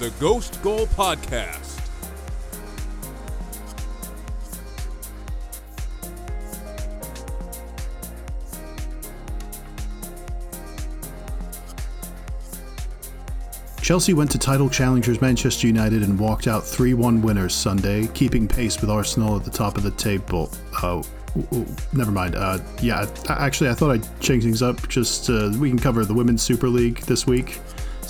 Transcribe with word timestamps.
the 0.00 0.10
Ghost 0.18 0.62
Goal 0.62 0.86
Podcast. 0.86 1.78
Chelsea 13.82 14.14
went 14.14 14.30
to 14.30 14.38
title 14.38 14.70
challengers 14.70 15.20
Manchester 15.20 15.66
United 15.66 16.02
and 16.02 16.18
walked 16.18 16.46
out 16.46 16.64
3 16.64 16.94
1 16.94 17.20
winners 17.20 17.54
Sunday, 17.54 18.06
keeping 18.14 18.48
pace 18.48 18.80
with 18.80 18.88
Arsenal 18.88 19.36
at 19.36 19.44
the 19.44 19.50
top 19.50 19.76
of 19.76 19.82
the 19.82 19.90
table. 19.90 20.50
Oh, 20.82 21.04
never 21.92 22.10
mind. 22.10 22.36
Uh, 22.36 22.58
yeah, 22.80 23.04
actually, 23.28 23.68
I 23.68 23.74
thought 23.74 23.90
I'd 23.90 24.20
change 24.20 24.44
things 24.44 24.62
up. 24.62 24.88
Just 24.88 25.28
uh, 25.28 25.52
we 25.58 25.68
can 25.68 25.78
cover 25.78 26.06
the 26.06 26.14
Women's 26.14 26.40
Super 26.40 26.68
League 26.68 27.00
this 27.00 27.26
week. 27.26 27.60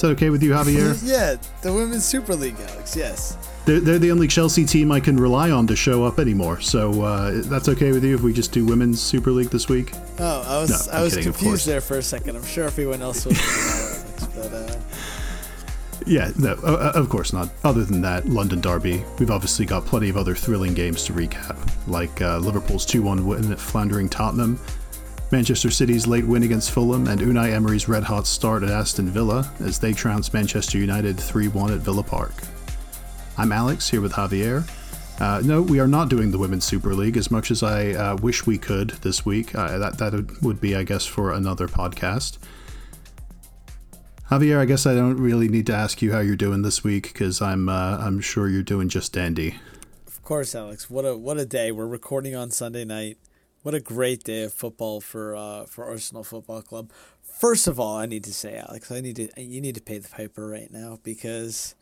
Is 0.01 0.03
that 0.03 0.13
okay 0.13 0.31
with 0.31 0.43
you, 0.43 0.53
Javier? 0.53 0.99
yeah, 1.05 1.37
the 1.61 1.71
Women's 1.71 2.07
Super 2.07 2.35
League, 2.35 2.57
Alex, 2.59 2.97
yes. 2.97 3.37
They're, 3.67 3.81
they're 3.81 3.99
the 3.99 4.11
only 4.11 4.29
Chelsea 4.29 4.65
team 4.65 4.91
I 4.91 4.99
can 4.99 5.19
rely 5.19 5.51
on 5.51 5.67
to 5.67 5.77
show 5.77 6.05
up 6.05 6.19
anymore. 6.19 6.59
So 6.63 7.03
uh, 7.03 7.43
that's 7.45 7.69
okay 7.69 7.93
with 7.93 8.03
you 8.03 8.15
if 8.15 8.23
we 8.23 8.33
just 8.33 8.51
do 8.51 8.65
Women's 8.65 8.99
Super 8.99 9.31
League 9.31 9.51
this 9.51 9.69
week? 9.69 9.93
Oh, 10.19 10.41
I 10.49 10.59
was 10.59 10.87
no, 10.87 10.95
I 10.95 11.03
was 11.03 11.17
kidding, 11.17 11.31
confused 11.31 11.67
there 11.67 11.83
for 11.83 11.99
a 11.99 12.03
second. 12.03 12.35
I'm 12.35 12.45
sure 12.47 12.65
everyone 12.65 13.03
else 13.03 13.27
was. 13.27 14.31
But, 14.35 14.55
uh... 14.55 14.77
Yeah, 16.07 16.31
no, 16.39 16.55
uh, 16.65 16.93
of 16.95 17.11
course 17.11 17.35
not. 17.35 17.51
Other 17.63 17.85
than 17.85 18.01
that, 18.01 18.27
London 18.27 18.63
Derby, 18.63 19.05
we've 19.19 19.31
obviously 19.31 19.67
got 19.67 19.85
plenty 19.85 20.09
of 20.09 20.17
other 20.17 20.35
thrilling 20.35 20.73
games 20.73 21.05
to 21.05 21.13
recap, 21.13 21.59
like 21.87 22.23
uh, 22.23 22.39
Liverpool's 22.39 22.87
2 22.87 23.03
1 23.03 23.27
win 23.27 23.53
at 23.53 23.61
floundering 23.61 24.09
Tottenham, 24.09 24.59
Manchester 25.33 25.71
City's 25.71 26.09
late 26.09 26.27
win 26.27 26.43
against 26.43 26.73
Fulham, 26.73 27.07
and 27.07 27.21
Unai 27.21 27.53
Emery's 27.53 27.89
red 27.89 28.03
hot 28.03 28.27
start 28.27 28.65
at 28.65 28.71
Aston 28.71 29.09
Villa 29.09 29.49
as 29.61 29.79
they 29.79 29.93
trounced 29.93 30.35
Manchester 30.35 30.77
United 30.77 31.21
3 31.21 31.47
1 31.47 31.73
at 31.73 31.79
Villa 31.79 32.03
Park. 32.03 32.35
I'm 33.39 33.53
Alex, 33.53 33.89
here 33.89 34.01
with 34.01 34.13
Javier. 34.13 34.69
Uh, 35.21 35.41
no, 35.45 35.63
we 35.63 35.79
are 35.79 35.87
not 35.87 36.09
doing 36.09 36.33
the 36.33 36.39
Women's 36.39 36.65
Super 36.65 36.95
League 36.95 37.17
as 37.17 37.31
much 37.31 37.53
as 37.53 37.63
I 37.63 37.91
uh, 37.91 38.17
wish 38.17 38.45
we 38.45 38.59
could 38.59 38.91
this 39.03 39.25
week. 39.25 39.55
Uh, 39.55 39.79
that, 39.79 39.99
that 39.99 40.43
would 40.43 40.61
be, 40.61 40.75
I 40.75 40.83
guess, 40.83 41.07
for 41.07 41.33
another 41.33 41.69
podcast. 41.69 42.39
Javier, 44.31 44.59
I 44.59 44.65
guess 44.65 44.85
I 44.85 44.95
don't 44.95 45.17
really 45.17 45.49
need 45.49 45.67
to 45.67 45.75
ask 45.75 46.03
you 46.03 46.11
how 46.11 46.21
you're 46.21 46.37
doing 46.37 46.63
this 46.63 46.83
week 46.83 47.13
because 47.13 47.41
I'm 47.41 47.69
uh, 47.69 47.99
I'm 47.99 48.21
sure 48.21 48.49
you're 48.49 48.63
doing 48.63 48.89
just 48.89 49.13
dandy. 49.13 49.57
Of 50.07 50.23
course, 50.23 50.55
Alex. 50.55 50.89
What 50.89 51.05
a 51.05 51.17
what 51.17 51.39
a 51.39 51.45
day. 51.45 51.71
We're 51.73 51.87
recording 51.87 52.35
on 52.35 52.51
Sunday 52.51 52.85
night. 52.85 53.19
What 53.63 53.75
a 53.75 53.81
great 53.81 54.25
day 54.25 54.43
of 54.45 54.55
football 54.55 55.01
for 55.01 55.37
uh, 55.37 55.67
for 55.67 55.85
Arsenal 55.85 56.25
Football 56.25 56.63
Club. 56.63 56.91
First 57.23 57.67
of 57.67 57.79
all, 57.79 57.97
I 57.97 58.07
need 58.07 58.25
to 58.25 58.33
say, 58.33 58.57
Alex, 58.57 58.91
I 58.91 59.01
need 59.01 59.17
to 59.17 59.29
you 59.43 59.61
need 59.61 59.75
to 59.75 59.83
pay 59.83 59.99
the 59.99 60.09
piper 60.09 60.47
right 60.47 60.73
now 60.73 60.99
because 61.03 61.75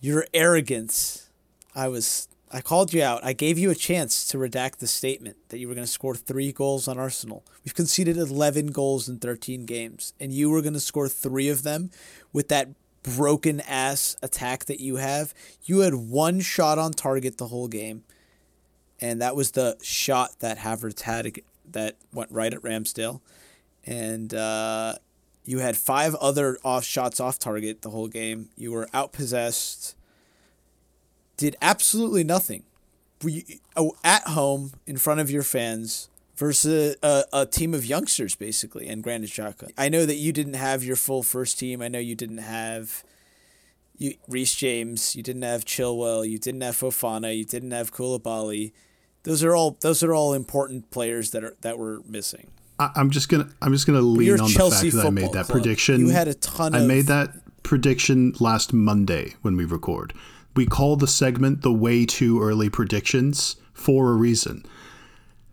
your 0.00 0.26
arrogance. 0.32 1.28
I 1.76 1.88
was 1.88 2.28
I 2.54 2.60
called 2.60 2.94
you 2.94 3.02
out. 3.02 3.24
I 3.24 3.32
gave 3.32 3.58
you 3.58 3.70
a 3.70 3.74
chance 3.74 4.24
to 4.28 4.38
redact 4.38 4.76
the 4.76 4.86
statement 4.86 5.36
that 5.48 5.58
you 5.58 5.66
were 5.66 5.74
going 5.74 5.86
to 5.86 5.92
score 5.92 6.14
three 6.14 6.52
goals 6.52 6.86
on 6.86 6.98
Arsenal. 6.98 7.44
We've 7.64 7.74
conceded 7.74 8.16
11 8.16 8.68
goals 8.68 9.08
in 9.08 9.18
13 9.18 9.66
games, 9.66 10.14
and 10.20 10.32
you 10.32 10.48
were 10.50 10.62
going 10.62 10.74
to 10.74 10.80
score 10.80 11.08
three 11.08 11.48
of 11.48 11.64
them 11.64 11.90
with 12.32 12.48
that 12.48 12.68
broken 13.02 13.60
ass 13.62 14.16
attack 14.22 14.66
that 14.66 14.78
you 14.78 14.96
have. 14.96 15.34
You 15.64 15.80
had 15.80 15.94
one 15.94 16.40
shot 16.40 16.78
on 16.78 16.92
target 16.92 17.38
the 17.38 17.48
whole 17.48 17.66
game, 17.66 18.04
and 19.04 19.20
that 19.20 19.36
was 19.36 19.50
the 19.50 19.76
shot 19.82 20.40
that 20.40 20.56
Havertz 20.56 21.02
had 21.02 21.30
that 21.72 21.96
went 22.14 22.32
right 22.32 22.54
at 22.54 22.62
Ramsdale. 22.62 23.20
And 23.84 24.32
uh, 24.32 24.94
you 25.44 25.58
had 25.58 25.76
five 25.76 26.14
other 26.14 26.56
off 26.64 26.84
shots 26.84 27.20
off 27.20 27.38
target 27.38 27.82
the 27.82 27.90
whole 27.90 28.08
game. 28.08 28.48
You 28.56 28.72
were 28.72 28.86
outpossessed 28.94 29.94
did 31.36 31.56
absolutely 31.60 32.24
nothing. 32.24 32.62
We, 33.22 33.60
oh, 33.76 33.94
at 34.02 34.22
home 34.28 34.72
in 34.86 34.96
front 34.96 35.20
of 35.20 35.30
your 35.30 35.42
fans 35.42 36.08
versus 36.36 36.96
a, 37.02 37.24
a 37.30 37.44
team 37.44 37.74
of 37.74 37.84
youngsters, 37.84 38.34
basically, 38.34 38.88
and 38.88 39.02
Granit 39.02 39.28
Xhaka. 39.30 39.70
I 39.76 39.90
know 39.90 40.06
that 40.06 40.14
you 40.14 40.32
didn't 40.32 40.54
have 40.54 40.82
your 40.82 40.96
full 40.96 41.22
first 41.22 41.58
team. 41.58 41.82
I 41.82 41.88
know 41.88 41.98
you 41.98 42.14
didn't 42.14 42.38
have 42.38 43.04
you 43.98 44.14
Reece 44.28 44.54
James. 44.54 45.14
You 45.14 45.22
didn't 45.22 45.42
have 45.42 45.66
Chilwell. 45.66 46.28
You 46.28 46.38
didn't 46.38 46.62
have 46.62 46.76
Fofana. 46.76 47.36
You 47.36 47.44
didn't 47.44 47.72
have 47.72 47.92
Koulibaly. 47.92 48.72
Those 49.24 49.42
are 49.42 49.54
all 49.54 49.76
those 49.80 50.02
are 50.02 50.14
all 50.14 50.32
important 50.32 50.90
players 50.90 51.32
that 51.32 51.44
are 51.44 51.56
that 51.62 51.78
were 51.78 52.00
missing. 52.08 52.50
I, 52.78 52.90
am 52.96 53.10
just 53.10 53.28
gonna 53.28 53.48
I'm 53.60 53.72
just 53.72 53.86
gonna 53.86 54.00
lean 54.00 54.40
on 54.40 54.48
Chelsea 54.48 54.90
the 54.90 55.02
fact 55.02 55.02
that 55.02 55.06
I 55.06 55.10
made 55.10 55.32
that 55.32 55.46
club. 55.46 55.60
prediction. 55.60 56.00
You 56.00 56.10
had 56.10 56.28
a 56.28 56.34
ton. 56.34 56.74
I 56.74 56.80
of, 56.80 56.86
made 56.86 57.06
that 57.06 57.30
prediction 57.62 58.34
last 58.40 58.72
Monday 58.72 59.34
when 59.42 59.56
we 59.56 59.64
record 59.64 60.14
we 60.54 60.66
call 60.66 60.96
the 60.96 61.06
segment 61.06 61.62
the 61.62 61.72
way 61.72 62.06
too 62.06 62.40
early 62.42 62.70
predictions 62.70 63.56
for 63.72 64.10
a 64.10 64.14
reason. 64.14 64.64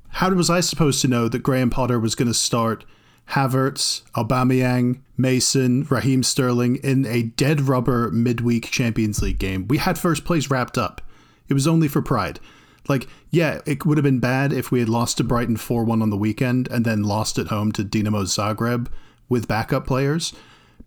How 0.09 0.29
was 0.31 0.49
I 0.49 0.59
supposed 0.59 1.01
to 1.01 1.07
know 1.07 1.27
that 1.27 1.43
Graham 1.43 1.69
Potter 1.69 1.99
was 1.99 2.15
going 2.15 2.27
to 2.27 2.33
start 2.33 2.85
Havertz, 3.29 4.01
Aubameyang, 4.11 4.99
Mason, 5.17 5.87
Raheem 5.89 6.21
Sterling 6.21 6.77
in 6.77 7.05
a 7.05 7.23
dead 7.23 7.61
rubber 7.61 8.11
midweek 8.11 8.69
Champions 8.69 9.21
League 9.21 9.39
game? 9.39 9.67
We 9.67 9.77
had 9.77 9.97
first 9.97 10.25
place 10.25 10.49
wrapped 10.49 10.77
up. 10.77 11.01
It 11.47 11.53
was 11.53 11.67
only 11.67 11.87
for 11.87 12.01
pride. 12.01 12.39
Like, 12.87 13.07
yeah, 13.29 13.61
it 13.65 13.85
would 13.85 13.97
have 13.97 14.03
been 14.03 14.19
bad 14.19 14.51
if 14.51 14.71
we 14.71 14.79
had 14.79 14.89
lost 14.89 15.17
to 15.17 15.23
Brighton 15.23 15.57
4 15.57 15.83
1 15.83 16.01
on 16.01 16.09
the 16.09 16.17
weekend 16.17 16.67
and 16.69 16.85
then 16.85 17.03
lost 17.03 17.37
at 17.37 17.47
home 17.47 17.71
to 17.73 17.83
Dinamo 17.83 18.23
Zagreb 18.23 18.87
with 19.29 19.47
backup 19.47 19.85
players. 19.85 20.33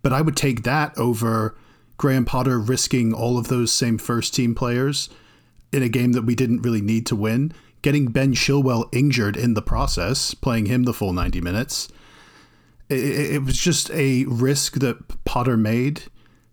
But 0.01 0.13
I 0.13 0.21
would 0.21 0.35
take 0.35 0.63
that 0.63 0.97
over 0.97 1.55
Graham 1.97 2.25
Potter 2.25 2.59
risking 2.59 3.13
all 3.13 3.37
of 3.37 3.47
those 3.47 3.71
same 3.71 3.97
first 3.97 4.33
team 4.33 4.53
players 4.53 5.09
in 5.71 5.81
a 5.81 5.89
game 5.89 6.11
that 6.13 6.25
we 6.25 6.35
didn't 6.35 6.61
really 6.61 6.81
need 6.81 7.05
to 7.07 7.15
win, 7.15 7.51
getting 7.81 8.07
Ben 8.07 8.33
Chilwell 8.33 8.87
injured 8.93 9.37
in 9.37 9.53
the 9.53 9.61
process, 9.61 10.33
playing 10.33 10.67
him 10.67 10.83
the 10.83 10.93
full 10.93 11.13
90 11.13 11.41
minutes. 11.41 11.87
It, 12.89 13.33
it 13.33 13.43
was 13.43 13.57
just 13.57 13.89
a 13.91 14.25
risk 14.25 14.75
that 14.75 15.23
Potter 15.25 15.57
made 15.57 16.03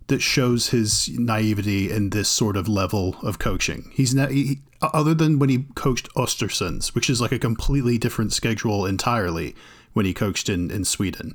that 0.07 0.21
shows 0.21 0.71
his 0.71 1.09
naivety 1.19 1.91
in 1.91 2.11
this 2.11 2.29
sort 2.29 2.57
of 2.57 2.69
level 2.69 3.17
of 3.23 3.39
coaching. 3.39 3.91
He's 3.93 4.15
not, 4.15 4.31
he, 4.31 4.61
Uh, 4.83 4.91
other 4.93 5.15
than 5.15 5.39
when 5.39 5.49
he 5.49 5.65
coached 5.75 6.13
Östersunds, 6.15 6.89
which 6.95 7.09
is 7.09 7.21
like 7.21 7.33
a 7.33 7.39
completely 7.39 7.97
different 7.97 8.33
schedule 8.33 8.85
entirely 8.85 9.55
when 9.93 10.05
he 10.05 10.13
coached 10.13 10.49
in, 10.49 10.71
in 10.71 10.85
Sweden 10.85 11.35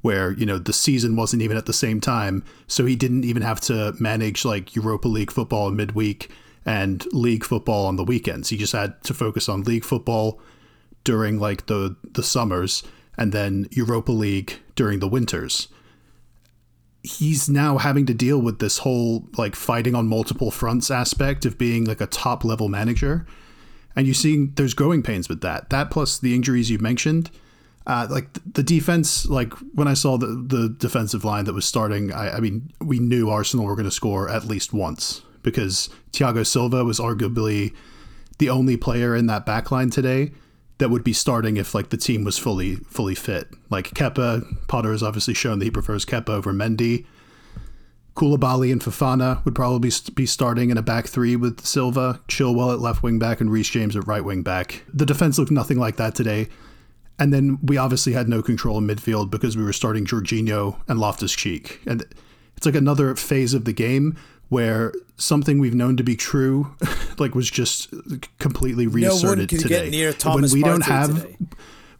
where 0.00 0.32
you 0.32 0.46
know 0.46 0.58
the 0.58 0.72
season 0.72 1.16
wasn't 1.16 1.42
even 1.42 1.56
at 1.56 1.66
the 1.66 1.72
same 1.72 2.00
time, 2.00 2.44
so 2.66 2.86
he 2.86 2.94
didn't 2.94 3.24
even 3.24 3.42
have 3.42 3.60
to 3.60 3.94
manage 3.98 4.44
like 4.44 4.76
Europa 4.76 5.08
League 5.08 5.30
football 5.30 5.70
midweek 5.70 6.30
and 6.64 7.06
league 7.12 7.44
football 7.44 7.86
on 7.86 7.96
the 7.96 8.04
weekends. 8.04 8.48
He 8.48 8.56
just 8.56 8.72
had 8.72 9.02
to 9.04 9.14
focus 9.14 9.48
on 9.48 9.62
league 9.62 9.84
football 9.84 10.40
during 11.04 11.38
like 11.38 11.66
the 11.66 11.96
the 12.12 12.22
summers 12.22 12.82
and 13.16 13.32
then 13.32 13.66
Europa 13.70 14.12
League 14.12 14.58
during 14.76 15.00
the 15.00 15.08
winters. 15.08 15.68
He's 17.08 17.48
now 17.48 17.78
having 17.78 18.06
to 18.06 18.14
deal 18.14 18.38
with 18.38 18.58
this 18.58 18.78
whole 18.78 19.28
like 19.36 19.56
fighting 19.56 19.94
on 19.94 20.08
multiple 20.08 20.50
fronts 20.50 20.90
aspect 20.90 21.44
of 21.44 21.58
being 21.58 21.84
like 21.84 22.00
a 22.00 22.06
top 22.06 22.44
level 22.44 22.68
manager. 22.68 23.26
And 23.96 24.06
you're 24.06 24.14
seeing 24.14 24.52
there's 24.54 24.74
growing 24.74 25.02
pains 25.02 25.28
with 25.28 25.40
that. 25.40 25.70
That 25.70 25.90
plus 25.90 26.18
the 26.18 26.34
injuries 26.34 26.70
you 26.70 26.78
mentioned 26.78 27.30
uh, 27.88 28.06
like 28.10 28.28
the 28.52 28.62
defense, 28.62 29.24
like 29.26 29.54
when 29.74 29.88
I 29.88 29.94
saw 29.94 30.18
the, 30.18 30.26
the 30.26 30.68
defensive 30.68 31.24
line 31.24 31.46
that 31.46 31.54
was 31.54 31.64
starting, 31.64 32.12
I, 32.12 32.36
I 32.36 32.40
mean, 32.40 32.70
we 32.82 32.98
knew 32.98 33.30
Arsenal 33.30 33.64
were 33.64 33.74
going 33.74 33.86
to 33.86 33.90
score 33.90 34.28
at 34.28 34.44
least 34.44 34.74
once 34.74 35.22
because 35.42 35.88
Thiago 36.12 36.46
Silva 36.46 36.84
was 36.84 37.00
arguably 37.00 37.74
the 38.36 38.50
only 38.50 38.76
player 38.76 39.16
in 39.16 39.26
that 39.28 39.46
back 39.46 39.70
line 39.70 39.88
today 39.88 40.32
that 40.78 40.90
would 40.90 41.04
be 41.04 41.12
starting 41.12 41.56
if 41.56 41.74
like 41.74 41.90
the 41.90 41.96
team 41.96 42.24
was 42.24 42.38
fully 42.38 42.76
fully 42.76 43.14
fit. 43.14 43.48
Like 43.70 43.90
Kepa, 43.90 44.66
Potter 44.68 44.92
has 44.92 45.02
obviously 45.02 45.34
shown 45.34 45.58
that 45.58 45.64
he 45.66 45.70
prefers 45.70 46.04
Kepa 46.04 46.30
over 46.30 46.52
Mendy. 46.52 47.06
Koulibaly 48.14 48.72
and 48.72 48.80
Fofana 48.80 49.44
would 49.44 49.54
probably 49.54 49.92
be 50.14 50.26
starting 50.26 50.70
in 50.70 50.76
a 50.76 50.82
back 50.82 51.06
three 51.06 51.36
with 51.36 51.64
Silva, 51.64 52.20
Chilwell 52.26 52.72
at 52.72 52.80
left 52.80 53.00
wing 53.00 53.20
back, 53.20 53.40
and 53.40 53.48
Reece 53.48 53.70
James 53.70 53.94
at 53.94 54.08
right 54.08 54.24
wing 54.24 54.42
back. 54.42 54.82
The 54.92 55.06
defense 55.06 55.38
looked 55.38 55.52
nothing 55.52 55.78
like 55.78 55.96
that 55.96 56.16
today. 56.16 56.48
And 57.20 57.32
then 57.32 57.58
we 57.62 57.76
obviously 57.76 58.12
had 58.12 58.28
no 58.28 58.42
control 58.42 58.78
in 58.78 58.86
midfield 58.86 59.30
because 59.30 59.56
we 59.56 59.62
were 59.62 59.72
starting 59.72 60.04
Jorginho 60.04 60.80
and 60.88 60.98
Loftus 60.98 61.32
Cheek. 61.32 61.80
And 61.86 62.04
it's 62.56 62.66
like 62.66 62.74
another 62.74 63.14
phase 63.14 63.54
of 63.54 63.64
the 63.64 63.72
game 63.72 64.16
where 64.48 64.92
something 65.16 65.58
we've 65.58 65.74
known 65.74 65.96
to 65.96 66.02
be 66.02 66.16
true 66.16 66.74
like 67.18 67.34
was 67.34 67.50
just 67.50 67.92
completely 68.38 68.86
reasserted 68.86 69.52
no 69.52 69.58
today. 69.58 70.12
when 70.24 70.50
we 70.52 70.62
don't 70.62 70.84
have 70.84 71.22
today. 71.22 71.36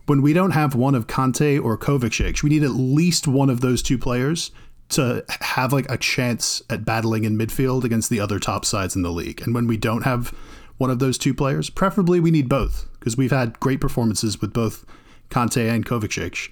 when 0.06 0.22
we 0.22 0.32
don't 0.32 0.52
have 0.52 0.74
one 0.74 0.94
of 0.94 1.06
Kante 1.06 1.62
or 1.62 1.76
Kovacic, 1.76 2.42
we 2.42 2.50
need 2.50 2.62
at 2.62 2.70
least 2.70 3.28
one 3.28 3.50
of 3.50 3.60
those 3.60 3.82
two 3.82 3.98
players 3.98 4.50
to 4.90 5.24
have 5.28 5.72
like 5.72 5.90
a 5.90 5.98
chance 5.98 6.62
at 6.70 6.84
battling 6.84 7.24
in 7.24 7.36
midfield 7.36 7.84
against 7.84 8.08
the 8.08 8.20
other 8.20 8.38
top 8.38 8.64
sides 8.64 8.96
in 8.96 9.02
the 9.02 9.10
league. 9.10 9.42
And 9.42 9.54
when 9.54 9.66
we 9.66 9.76
don't 9.76 10.02
have 10.02 10.34
one 10.78 10.90
of 10.90 10.98
those 10.98 11.18
two 11.18 11.34
players, 11.34 11.68
preferably 11.68 12.20
we 12.20 12.30
need 12.30 12.48
both 12.48 12.88
because 12.98 13.16
we've 13.16 13.30
had 13.30 13.60
great 13.60 13.80
performances 13.80 14.40
with 14.40 14.52
both 14.52 14.86
Kante 15.30 15.68
and 15.68 15.84
Kovacic. 15.84 16.50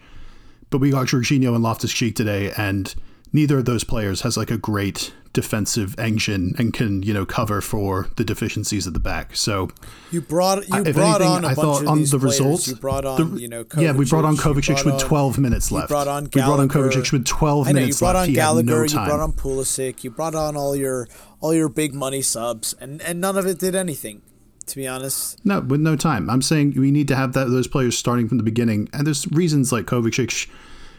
But 0.69 0.79
we 0.79 0.91
got 0.91 1.07
Jorginho 1.07 1.55
and 1.55 1.63
Loftus 1.63 1.93
Cheek 1.93 2.17
today, 2.17 2.53
and 2.57 2.93
neither 3.33 3.59
of 3.59 3.65
those 3.65 3.85
players 3.85 4.23
has 4.23 4.37
like 4.37 4.51
a 4.51 4.59
great 4.59 5.13
defensive 5.33 5.95
engine 5.99 6.55
and 6.57 6.73
can 6.73 7.03
you 7.03 7.13
know 7.13 7.27
cover 7.27 7.61
for 7.61 8.09
the 8.17 8.25
deficiencies 8.25 8.87
at 8.87 8.95
the 8.95 8.99
back. 9.01 9.37
So 9.37 9.69
you 10.11 10.23
brought 10.23 10.67
you 10.69 10.83
if 10.85 10.95
brought 10.97 11.21
anything, 11.21 11.29
on 11.29 11.45
a 11.45 11.49
I 11.49 11.55
bunch 11.55 11.59
thought 11.61 11.83
of 11.83 11.89
on 11.89 11.99
these 11.99 12.11
the 12.11 12.19
players. 12.19 12.41
results. 12.41 12.69
You 12.69 12.77
brought 12.77 13.05
on 13.05 13.35
the- 13.35 13.41
you 13.43 13.49
know 13.49 13.65
yeah, 13.77 13.93
we 13.93 14.07
brought 14.07 14.25
on 14.25 14.37
Kovacic, 14.37 14.67
brought 14.83 14.85
with 14.87 14.95
on- 14.95 15.01
12 15.01 15.39
minutes 15.39 15.71
left. 15.71 15.89
brought 15.91 16.09
on 16.09 16.25
we 16.25 16.31
brought 16.41 16.59
on 16.61 16.69
Gallagher. 16.69 16.91
Kovacic 17.03 17.13
with 17.13 17.25
12 17.27 17.69
I 17.69 17.73
know 17.73 17.75
minutes 17.81 18.01
you 18.01 18.05
brought 18.05 18.15
left. 18.15 18.23
on 18.25 18.29
He 18.31 18.35
Gallagher. 18.35 18.67
no 18.67 18.83
you 18.85 18.89
brought 18.95 19.21
on 19.21 19.33
Pulisic. 19.33 20.05
You 20.05 20.11
brought 20.11 20.35
on 20.35 20.57
all 20.57 20.75
your 20.75 21.07
all 21.41 21.53
your 21.53 21.69
big 21.69 21.93
money 21.95 22.23
subs, 22.23 22.75
and 22.81 23.03
and 23.03 23.21
none 23.21 23.37
of 23.37 23.45
it 23.47 23.59
did 23.59 23.75
anything. 23.75 24.23
To 24.69 24.75
be 24.77 24.89
honest, 24.89 25.39
No, 25.45 25.61
with 25.61 25.81
no 25.81 25.95
time. 25.95 26.29
I'm 26.29 26.43
saying 26.43 26.75
we 26.77 26.91
need 26.91 27.07
to 27.09 27.15
have 27.15 27.35
that 27.35 27.51
those 27.51 27.69
players 27.69 27.97
starting 27.97 28.27
from 28.27 28.39
the 28.39 28.43
beginning. 28.43 28.89
And 28.93 29.07
there's 29.07 29.25
reasons 29.31 29.71
like 29.71 29.85
Kovacic 29.85 30.49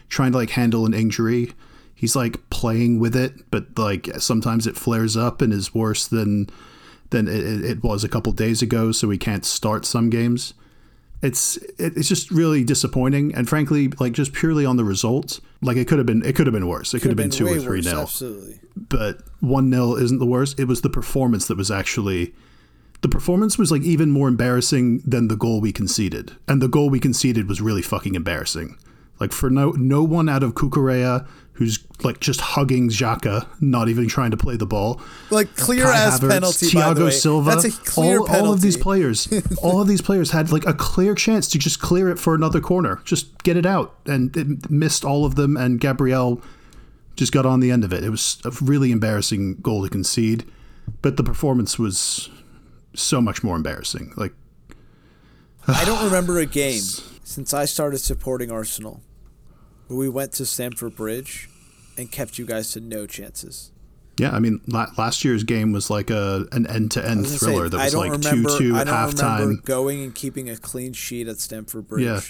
trying 0.08 0.32
to 0.32 0.38
like 0.38 0.50
handle 0.50 0.86
an 0.86 0.94
injury. 0.94 1.52
He's 1.98 2.14
like 2.14 2.48
playing 2.48 3.00
with 3.00 3.16
it, 3.16 3.50
but 3.50 3.76
like 3.76 4.08
sometimes 4.20 4.68
it 4.68 4.76
flares 4.76 5.16
up 5.16 5.42
and 5.42 5.52
is 5.52 5.74
worse 5.74 6.06
than 6.06 6.48
than 7.10 7.26
it, 7.26 7.64
it 7.64 7.82
was 7.82 8.04
a 8.04 8.08
couple 8.08 8.30
days 8.30 8.62
ago. 8.62 8.92
So 8.92 9.08
we 9.08 9.18
can't 9.18 9.44
start 9.44 9.84
some 9.84 10.08
games. 10.08 10.54
It's 11.22 11.56
it, 11.56 11.96
it's 11.96 12.08
just 12.08 12.30
really 12.30 12.62
disappointing. 12.62 13.34
And 13.34 13.48
frankly, 13.48 13.88
like 13.98 14.12
just 14.12 14.32
purely 14.32 14.64
on 14.64 14.76
the 14.76 14.84
results, 14.84 15.40
like 15.60 15.76
it 15.76 15.88
could 15.88 15.98
have 15.98 16.06
been 16.06 16.24
it 16.24 16.36
could 16.36 16.46
have 16.46 16.54
been 16.54 16.68
worse. 16.68 16.94
It 16.94 17.00
could 17.00 17.10
have 17.10 17.16
been, 17.16 17.30
two 17.30 17.48
or 17.48 17.58
three 17.58 17.78
worse, 17.78 17.86
nil 17.86 18.02
Absolutely. 18.02 18.60
but 18.76 19.22
1 19.40 19.68
0 19.68 19.96
isn't 19.96 20.20
the 20.20 20.26
worst. 20.26 20.60
It 20.60 20.66
was 20.66 20.82
the 20.82 20.90
performance 20.90 21.48
that 21.48 21.56
was 21.56 21.68
actually. 21.68 22.32
The 23.00 23.08
performance 23.08 23.58
was 23.58 23.72
like 23.72 23.82
even 23.82 24.12
more 24.12 24.28
embarrassing 24.28 25.02
than 25.04 25.26
the 25.26 25.36
goal 25.36 25.60
we 25.60 25.72
conceded. 25.72 26.36
And 26.46 26.62
the 26.62 26.68
goal 26.68 26.90
we 26.90 27.00
conceded 27.00 27.48
was 27.48 27.60
really 27.60 27.82
fucking 27.82 28.14
embarrassing. 28.14 28.78
Like 29.18 29.32
for 29.32 29.50
no 29.50 29.72
no 29.72 30.04
one 30.04 30.28
out 30.28 30.44
of 30.44 30.54
Cucurella 30.54 31.26
who's 31.58 31.80
like 32.04 32.20
just 32.20 32.40
hugging 32.40 32.88
Xhaka, 32.88 33.48
not 33.60 33.88
even 33.88 34.06
trying 34.06 34.30
to 34.30 34.36
play 34.36 34.56
the 34.56 34.64
ball. 34.64 35.00
Like 35.28 35.56
clear 35.56 35.82
Kai 35.84 36.06
as 36.06 36.20
Havertz, 36.20 36.30
penalty. 36.30 36.66
Thiago. 36.66 37.12
Silva, 37.12 37.50
That's 37.50 37.64
a 37.64 37.70
clear 37.82 38.20
all, 38.20 38.26
penalty. 38.26 38.46
all 38.46 38.52
of 38.54 38.60
these 38.60 38.76
players, 38.76 39.28
all 39.62 39.80
of 39.80 39.88
these 39.88 40.00
players 40.00 40.30
had 40.30 40.52
like 40.52 40.64
a 40.66 40.72
clear 40.72 41.16
chance 41.16 41.48
to 41.48 41.58
just 41.58 41.80
clear 41.80 42.10
it 42.10 42.18
for 42.20 42.36
another 42.36 42.60
corner, 42.60 43.00
just 43.04 43.42
get 43.42 43.56
it 43.56 43.66
out, 43.66 43.96
and 44.06 44.36
it 44.36 44.70
missed 44.70 45.04
all 45.04 45.24
of 45.24 45.34
them. 45.34 45.56
And 45.56 45.80
Gabriel 45.80 46.40
just 47.16 47.32
got 47.32 47.44
on 47.44 47.58
the 47.58 47.72
end 47.72 47.82
of 47.82 47.92
it. 47.92 48.04
It 48.04 48.10
was 48.10 48.40
a 48.44 48.52
really 48.62 48.92
embarrassing 48.92 49.56
goal 49.56 49.82
to 49.82 49.90
concede, 49.90 50.44
but 51.02 51.16
the 51.16 51.24
performance 51.24 51.76
was 51.76 52.30
so 52.94 53.20
much 53.20 53.42
more 53.42 53.56
embarrassing. 53.56 54.12
Like 54.16 54.32
I 55.66 55.84
don't 55.84 56.04
remember 56.04 56.38
a 56.38 56.46
game 56.62 56.82
since 57.24 57.52
I 57.52 57.64
started 57.64 57.98
supporting 57.98 58.52
Arsenal 58.52 59.02
where 59.88 59.98
we 59.98 60.08
went 60.08 60.32
to 60.34 60.46
Stamford 60.46 60.94
Bridge 60.96 61.48
and 61.96 62.10
kept 62.10 62.38
you 62.38 62.46
guys 62.46 62.70
to 62.72 62.80
no 62.80 63.06
chances. 63.06 63.72
yeah, 64.18 64.30
I 64.30 64.38
mean, 64.38 64.60
la- 64.66 64.90
last 64.96 65.24
year's 65.24 65.42
game 65.44 65.72
was 65.72 65.90
like 65.90 66.10
a 66.10 66.46
an 66.52 66.66
end 66.66 66.92
to 66.92 67.04
end 67.08 67.26
thriller 67.26 67.64
say, 67.66 67.76
that 67.76 67.84
was 67.84 67.94
like 67.94 68.12
remember, 68.12 68.50
two 68.50 68.58
two 68.58 68.76
at 68.76 68.86
halftime. 68.86 69.64
going 69.64 70.02
and 70.02 70.14
keeping 70.14 70.48
a 70.48 70.56
clean 70.56 70.92
sheet 70.92 71.26
at 71.28 71.38
Stamford 71.40 71.88
Bridge. 71.88 72.04
Yeah. 72.04 72.20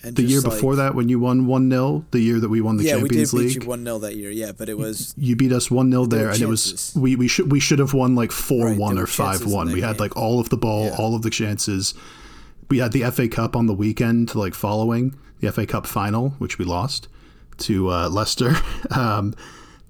And 0.00 0.14
The 0.14 0.22
year 0.22 0.40
like- 0.40 0.52
before 0.52 0.76
that, 0.76 0.94
when 0.94 1.08
you 1.08 1.18
won 1.18 1.46
one 1.46 1.68
0 1.68 2.04
the 2.12 2.20
year 2.20 2.38
that 2.38 2.48
we 2.48 2.60
won 2.60 2.76
the 2.76 2.84
yeah, 2.84 2.98
Champions 2.98 3.32
we 3.32 3.38
did 3.40 3.44
League, 3.48 3.54
beat 3.58 3.62
you 3.64 3.68
one 3.68 3.84
0 3.84 3.98
that 3.98 4.14
year. 4.14 4.30
Yeah, 4.30 4.52
but 4.56 4.68
it 4.68 4.78
was 4.78 5.12
you 5.16 5.34
beat 5.34 5.50
us 5.50 5.72
one 5.72 5.90
0 5.90 6.06
there 6.06 6.30
and 6.30 6.40
it 6.40 6.46
was 6.46 6.92
we 6.94 7.16
we 7.16 7.26
should 7.26 7.50
we 7.50 7.58
should 7.58 7.80
have 7.80 7.94
won 7.94 8.14
like 8.14 8.30
four 8.30 8.66
Right, 8.68 8.78
one 8.78 8.96
or 8.96 9.08
five 9.08 9.44
one. 9.44 9.72
We 9.72 9.80
had 9.80 9.96
game. 9.96 10.02
like 10.04 10.16
all 10.16 10.38
of 10.38 10.50
the 10.50 10.56
ball, 10.56 10.84
Yeah. 10.84 10.96
all 10.98 11.16
of 11.16 11.22
the 11.22 11.30
chances. 11.30 11.94
We 12.68 12.78
had 12.78 12.92
the 12.92 13.10
FA 13.10 13.28
Cup 13.28 13.56
on 13.56 13.66
the 13.66 13.74
weekend, 13.74 14.34
like 14.34 14.54
following 14.54 15.18
the 15.40 15.50
FA 15.52 15.66
Cup 15.66 15.86
final, 15.86 16.30
which 16.38 16.58
we 16.58 16.64
lost 16.64 17.08
to 17.58 17.90
uh, 17.90 18.08
Leicester. 18.08 18.54
Um, 18.90 19.34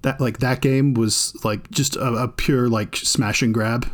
that 0.01 0.21
like 0.21 0.39
that 0.39 0.61
game 0.61 0.93
was 0.93 1.35
like 1.43 1.69
just 1.71 1.97
a, 1.97 2.13
a 2.13 2.27
pure 2.29 2.69
like 2.69 2.95
smash 2.95 3.41
and 3.41 3.53
grab, 3.53 3.85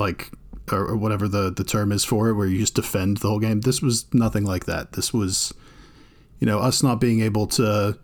like 0.00 0.30
or, 0.72 0.80
or 0.80 0.96
whatever 0.96 1.28
the 1.28 1.50
the 1.50 1.62
term 1.62 1.92
is 1.92 2.04
for 2.04 2.28
it, 2.28 2.34
where 2.34 2.48
you 2.48 2.58
just 2.58 2.74
defend 2.74 3.18
the 3.18 3.28
whole 3.28 3.38
game. 3.38 3.60
This 3.60 3.80
was 3.80 4.12
nothing 4.12 4.44
like 4.44 4.64
that. 4.64 4.94
This 4.94 5.12
was, 5.12 5.54
you 6.40 6.46
know, 6.48 6.58
us 6.58 6.82
not 6.82 7.00
being 7.00 7.20
able 7.20 7.46
to 7.48 7.96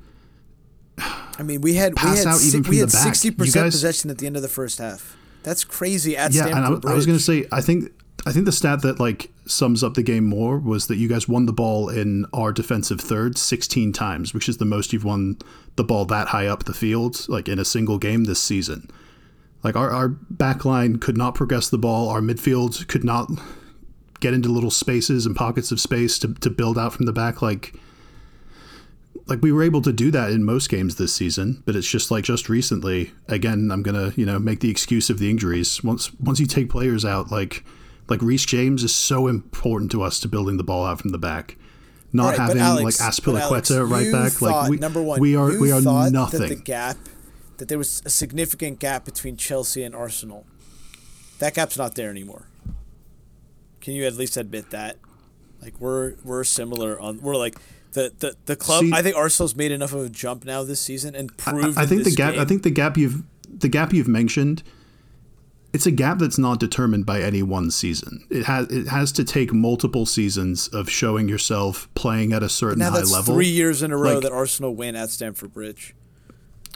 I 1.39 1.43
mean, 1.43 1.61
we 1.61 1.75
had 1.75 1.93
we 1.93 1.97
Pass 1.97 2.19
had 2.19 2.27
out 2.27 2.39
si- 2.39 2.59
even 2.59 2.71
we 2.71 2.79
had 2.79 2.91
sixty 2.91 3.31
percent 3.31 3.71
possession 3.71 4.11
at 4.11 4.19
the 4.19 4.27
end 4.27 4.37
of 4.37 4.43
the 4.43 4.49
first 4.49 4.79
half. 4.79 5.17
That's 5.45 5.65
crazy 5.65 6.17
at 6.17 6.33
yeah, 6.33 6.43
Stamford 6.43 6.85
and 6.85 6.87
I, 6.87 6.91
I 6.91 6.95
was 6.95 7.07
going 7.07 7.17
to 7.17 7.25
say, 7.25 7.47
I 7.53 7.61
think 7.61 7.93
I 8.27 8.33
think 8.33 8.45
the 8.45 8.53
stat 8.53 8.83
that 8.83 9.01
like 9.01 9.31
sums 9.47 9.83
up 9.83 9.95
the 9.95 10.03
game 10.03 10.25
more 10.25 10.59
was 10.59 10.89
that 10.89 10.97
you 10.97 11.09
guys 11.09 11.29
won 11.29 11.47
the 11.47 11.53
ball 11.53 11.89
in 11.89 12.27
our 12.33 12.53
defensive 12.53 13.01
third 13.01 13.39
16 13.39 13.93
times, 13.93 14.35
which 14.35 14.49
is 14.49 14.59
the 14.59 14.65
most 14.65 14.93
you've 14.93 15.05
won 15.05 15.39
the 15.77 15.85
ball 15.85 16.05
that 16.07 16.29
high 16.29 16.47
up 16.47 16.65
the 16.65 16.75
field, 16.75 17.29
like 17.29 17.49
in 17.49 17.59
a 17.59 17.65
single 17.65 17.99
game 17.99 18.25
this 18.25 18.43
season. 18.43 18.91
Like 19.63 19.77
our 19.77 19.91
our 19.91 20.09
back 20.09 20.65
line 20.65 20.99
could 20.99 21.17
not 21.17 21.35
progress 21.35 21.69
the 21.69 21.79
ball, 21.79 22.09
our 22.09 22.21
midfield 22.21 22.87
could 22.89 23.05
not 23.05 23.31
get 24.21 24.35
into 24.35 24.49
little 24.49 24.71
spaces 24.71 25.27
and 25.27 25.37
pockets 25.37 25.71
of 25.71 25.81
space 25.81 26.19
to, 26.19 26.35
to 26.35 26.51
build 26.51 26.77
out 26.77 26.93
from 26.93 27.07
the 27.07 27.13
back 27.13 27.41
like 27.41 27.73
like 29.29 29.43
we 29.43 29.53
were 29.53 29.63
able 29.63 29.83
to 29.83 29.93
do 29.93 30.11
that 30.11 30.31
in 30.31 30.43
most 30.43 30.69
games 30.69 30.97
this 30.97 31.15
season, 31.15 31.63
but 31.67 31.77
it's 31.77 31.89
just 31.89 32.11
like 32.11 32.25
just 32.25 32.49
recently. 32.49 33.13
Again, 33.29 33.71
I'm 33.71 33.83
gonna 33.83 34.13
you 34.17 34.27
know 34.27 34.39
make 34.39 34.61
the 34.61 34.71
excuse 34.71 35.11
of 35.11 35.19
the 35.19 35.31
injuries. 35.31 35.85
Once 35.85 36.13
once 36.15 36.41
you 36.41 36.47
take 36.47 36.71
players 36.71 37.05
out, 37.05 37.31
like 37.31 37.65
like 38.09 38.23
Reece 38.23 38.47
James 38.47 38.83
is 38.85 38.95
so 38.95 39.27
important 39.27 39.91
to 39.93 40.03
us 40.03 40.19
to 40.21 40.29
building 40.29 40.57
the 40.57 40.65
ball 40.65 40.85
out 40.87 41.01
from 41.01 41.11
the 41.11 41.19
back. 41.19 41.57
Not 42.13 42.31
Right, 42.31 42.39
having 42.39 42.59
Alex- 42.59 43.01
like 43.01 43.13
Azpilicueta 43.13 43.89
right 43.91 44.11
back, 44.11 44.33
thought, 44.33 44.63
like 44.63 44.71
we 44.71 44.77
number 44.79 45.03
one, 45.03 45.21
we 45.21 45.37
are 45.37 45.59
we 45.59 45.71
are 45.71 45.81
nothing. 45.83 46.41
That 46.41 46.49
the 46.49 46.55
gap, 46.57 46.97
that 47.59 47.69
there 47.69 47.77
was 47.77 48.03
a 48.07 48.11
significant 48.11 48.79
gap 48.79 49.05
between 49.05 49.37
Chelsea 49.37 49.83
and 49.83 49.95
Arsenal. 49.95 50.47
That 51.39 51.55
gap's 51.55 51.77
not 51.77 51.97
there 51.97 52.09
anymore. 52.11 52.47
Can 53.81 53.93
you 53.95 54.05
at 54.07 54.15
least 54.15 54.37
admit 54.37 54.71
that? 54.71 54.97
Like 55.61 55.79
we're 55.81 56.15
we're 56.25 56.45
similar 56.45 56.99
on 56.99 57.21
we're 57.21 57.37
like 57.37 57.57
the 57.93 58.13
the, 58.19 58.37
the 58.47 58.57
club. 58.57 58.85
See- 58.85 58.93
I 58.93 59.03
think 59.03 59.17
Arsenal's 59.17 59.55
made 59.55 59.73
enough 59.73 59.93
of 59.93 60.05
a 60.07 60.09
jump 60.09 60.45
now 60.45 60.63
this 60.63 60.81
season 60.81 61.15
and 61.15 61.37
proved. 61.37 61.77
I, 61.77 61.83
in 61.83 61.89
think 61.89 62.05
the 62.05 62.11
gap. 62.13 62.37
I 62.37 62.45
think 62.47 62.63
the 62.63 62.71
gap 62.71 62.97
you've 62.97 63.23
the 63.47 63.69
gap 63.69 63.93
you've 63.93 64.09
mentioned. 64.09 64.63
It's 65.79 65.87
a 65.87 65.93
gap 65.93 66.19
that's 66.19 66.39
not 66.39 66.59
determined 66.59 67.07
by 67.07 67.23
any 67.23 67.41
one 67.43 67.71
season. 67.71 68.25
It 68.31 68.47
has 68.47 68.67
it 68.69 68.89
has 68.89 69.13
to 69.13 69.23
take 69.25 69.53
multiple 69.53 70.07
seasons 70.07 70.67
of 70.69 70.91
showing 70.91 71.29
yourself 71.29 71.89
playing 71.95 72.33
at 72.33 72.43
a 72.43 72.49
certain 72.49 72.81
now 72.81 72.91
high 72.91 72.99
that's 72.99 73.13
level. 73.13 73.35
three 73.35 73.49
years 73.49 73.81
in 73.83 73.93
a 73.93 73.97
row 73.97 74.15
Like- 74.15 74.23
that 74.25 74.33
Arsenal 74.33 74.75
win 74.75 74.97
at 74.97 75.11
Stamford 75.11 75.53
Bridge. 75.53 75.95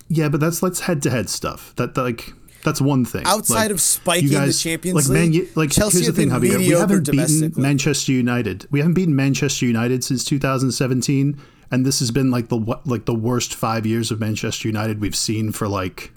Yeah, 0.08 0.28
but 0.28 0.38
that's 0.40 0.62
let's 0.62 0.80
head 0.80 1.02
to 1.02 1.10
head 1.10 1.28
stuff. 1.28 1.74
That, 1.76 1.96
like 1.96 2.32
that's 2.62 2.80
one 2.80 3.04
thing. 3.04 3.24
Outside 3.26 3.56
Like, 3.56 3.70
of 3.72 3.80
spiking 3.80 4.24
you 4.24 4.30
the 4.30 4.36
guys- 4.36 4.62
Champions 4.62 5.08
like, 5.10 5.18
League, 5.20 5.34
U- 5.34 5.48
like 5.56 5.70
Chelsea 5.72 5.98
here's 6.02 6.06
the 6.06 6.12
thing, 6.12 6.30
Javier. 6.30 6.58
We 6.58 6.68
haven't 6.68 7.10
beaten. 7.10 7.52
Manchester 7.56 8.12
United. 8.12 8.66
We 8.70 8.78
haven't 8.78 8.94
beaten 8.94 9.16
Manchester 9.16 9.66
United 9.66 10.04
since 10.04 10.24
2017, 10.24 11.36
and 11.72 11.84
this 11.84 11.98
has 11.98 12.10
been 12.12 12.30
like 12.30 12.48
the 12.50 12.58
like 12.84 13.06
the 13.06 13.14
worst 13.14 13.52
five 13.54 13.84
years 13.84 14.12
of 14.12 14.20
Manchester 14.20 14.68
United 14.68 15.00
we've 15.00 15.16
seen 15.16 15.50
for 15.50 15.66
like 15.66 16.12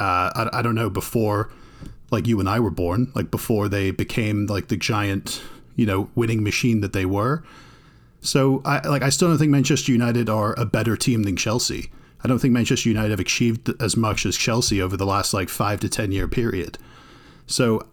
uh, 0.00 0.30
I, 0.34 0.58
I 0.58 0.62
don't 0.62 0.74
know 0.74 0.90
before 0.90 1.50
like 2.10 2.26
you 2.26 2.38
and 2.40 2.48
I 2.48 2.60
were 2.60 2.70
born, 2.70 3.10
like 3.14 3.30
before 3.30 3.68
they 3.68 3.90
became 3.90 4.46
like 4.46 4.68
the 4.68 4.76
giant 4.76 5.42
you 5.76 5.86
know 5.86 6.10
winning 6.14 6.42
machine 6.42 6.80
that 6.80 6.92
they 6.92 7.06
were. 7.06 7.42
So 8.20 8.62
I 8.64 8.86
like 8.86 9.02
I 9.02 9.08
still 9.08 9.28
don't 9.28 9.38
think 9.38 9.50
Manchester 9.50 9.92
United 9.92 10.28
are 10.28 10.58
a 10.58 10.64
better 10.64 10.96
team 10.96 11.24
than 11.24 11.36
Chelsea. 11.36 11.90
I 12.24 12.28
don't 12.28 12.38
think 12.38 12.54
Manchester 12.54 12.88
United 12.88 13.10
have 13.10 13.20
achieved 13.20 13.70
as 13.82 13.96
much 13.96 14.24
as 14.24 14.36
Chelsea 14.36 14.80
over 14.80 14.96
the 14.96 15.06
last 15.06 15.34
like 15.34 15.48
5 15.48 15.80
to 15.80 15.88
10 15.88 16.12
year 16.12 16.28
period. 16.28 16.78
So 17.46 17.84